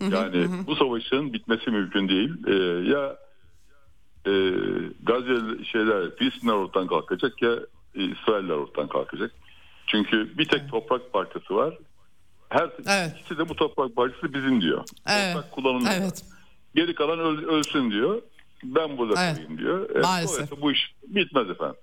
Yani 0.00 0.36
hı 0.36 0.42
hı. 0.42 0.66
bu 0.66 0.76
savaşın 0.76 1.32
bitmesi 1.32 1.70
mümkün 1.70 2.08
değil. 2.08 2.30
Ee, 2.46 2.90
ya 2.90 3.16
e, 4.26 4.32
Gazze 5.02 5.64
şeyler 5.64 6.16
Filistinler 6.16 6.52
ortadan 6.52 6.86
kalkacak 6.86 7.42
ya 7.42 7.52
e, 7.94 8.04
İsrailler 8.04 8.54
ortadan 8.54 8.88
kalkacak. 8.88 9.32
Çünkü 9.86 10.38
bir 10.38 10.48
tek 10.48 10.70
toprak 10.70 11.12
parçası 11.12 11.54
var. 11.54 11.78
Her 12.48 12.70
evet. 12.86 13.16
ikisi 13.18 13.38
de 13.38 13.48
bu 13.48 13.56
toprak 13.56 13.96
parçası 13.96 14.34
bizim 14.34 14.60
diyor. 14.60 14.84
Evet. 15.08 15.34
Toprak 15.34 15.52
kullanılıyor. 15.52 15.92
Evet. 15.94 16.24
Geri 16.74 16.94
kalan 16.94 17.18
öl, 17.18 17.44
ölsün 17.44 17.90
diyor. 17.90 18.22
Ben 18.64 18.98
burada 18.98 19.24
evet. 19.24 19.36
kalayım 19.36 19.58
diyor. 19.58 19.96
E, 19.96 20.00
Maalesef. 20.00 20.60
Bu 20.60 20.72
iş 20.72 20.94
bitmez 21.02 21.50
efendim. 21.50 21.76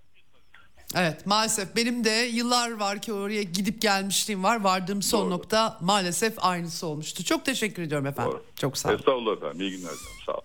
Evet 0.95 1.25
maalesef 1.25 1.75
benim 1.75 2.03
de 2.03 2.09
yıllar 2.09 2.71
var 2.71 3.01
ki 3.01 3.13
oraya 3.13 3.43
gidip 3.43 3.81
gelmişliğim 3.81 4.43
var. 4.43 4.63
Vardığım 4.63 5.01
son 5.01 5.21
Doğru. 5.21 5.29
nokta 5.29 5.77
maalesef 5.81 6.45
aynısı 6.45 6.87
olmuştu. 6.87 7.23
Çok 7.23 7.45
teşekkür 7.45 7.81
ediyorum 7.81 8.07
efendim. 8.07 8.31
Doğru. 8.31 8.43
Çok 8.55 8.77
sağ 8.77 8.89
olun. 8.89 8.97
Estağfurullah 8.97 9.37
efendim. 9.37 9.61
İyi 9.61 9.71
günler. 9.71 9.91
Sağ 10.25 10.31
olun. 10.31 10.43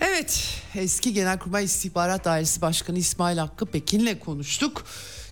Evet 0.00 0.62
eski 0.74 1.12
Genelkurmay 1.12 1.64
İstihbarat 1.64 2.24
Dairesi 2.24 2.60
Başkanı 2.60 2.98
İsmail 2.98 3.38
Hakkı 3.38 3.66
Pekin'le 3.66 4.18
konuştuk. 4.20 4.84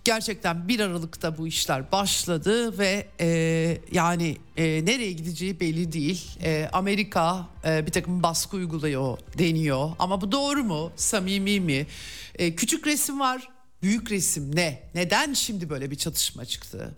Gerçekten 0.05 0.69
1 0.69 0.81
Aralık'ta 0.81 1.39
bu 1.39 1.47
işler 1.47 1.93
başladı 1.93 2.79
ve 2.79 3.07
e, 3.21 3.29
yani 3.93 4.37
e, 4.57 4.85
nereye 4.85 5.13
gideceği 5.13 5.61
belli 5.61 5.93
değil. 5.93 6.39
E, 6.43 6.69
Amerika 6.73 7.49
e, 7.65 7.87
bir 7.87 7.93
takım 7.93 8.23
baskı 8.23 8.57
uyguluyor 8.57 9.19
deniyor 9.39 9.91
ama 9.99 10.21
bu 10.21 10.33
doğru 10.33 10.65
mu? 10.65 10.93
Samimi 10.97 11.61
mi? 11.61 11.87
E, 12.35 12.55
küçük 12.55 12.87
resim 12.87 13.21
var, 13.21 13.49
büyük 13.83 14.11
resim 14.11 14.57
ne? 14.57 14.83
Neden 14.95 15.33
şimdi 15.33 15.71
böyle 15.71 15.91
bir 15.91 15.97
çatışma 15.97 16.45
çıktı? 16.45 16.95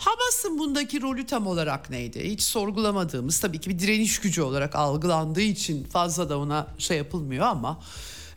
Hamas'ın 0.00 0.58
bundaki 0.58 1.02
rolü 1.02 1.26
tam 1.26 1.46
olarak 1.46 1.90
neydi? 1.90 2.24
Hiç 2.24 2.42
sorgulamadığımız 2.42 3.40
tabii 3.40 3.60
ki 3.60 3.70
bir 3.70 3.78
direniş 3.78 4.20
gücü 4.20 4.42
olarak 4.42 4.76
algılandığı 4.76 5.40
için 5.40 5.84
fazla 5.84 6.28
da 6.28 6.38
ona 6.38 6.66
şey 6.78 6.96
yapılmıyor 6.96 7.46
ama 7.46 7.80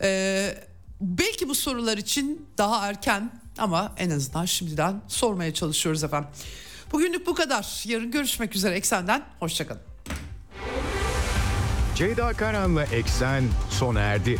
e, 0.02 0.58
belki 1.02 1.50
bu 1.50 1.56
sorular 1.56 1.98
için 1.98 2.48
daha 2.58 2.88
erken 2.88 3.42
ama 3.58 3.94
en 3.98 4.10
azından 4.10 4.46
şimdiden 4.46 5.02
sormaya 5.08 5.54
çalışıyoruz 5.54 6.04
efendim. 6.04 6.30
Bugünlük 6.92 7.28
bu 7.28 7.36
kadar. 7.36 7.84
Yarın 7.86 8.12
görüşmek 8.12 8.56
üzere 8.56 8.76
Eksen'den. 8.76 9.24
Hoşçakalın. 9.40 9.82
Ceyda 11.96 12.34
Karan'la 12.34 12.84
Eksen 12.84 13.44
sona 13.70 14.00
erdi. 14.00 14.40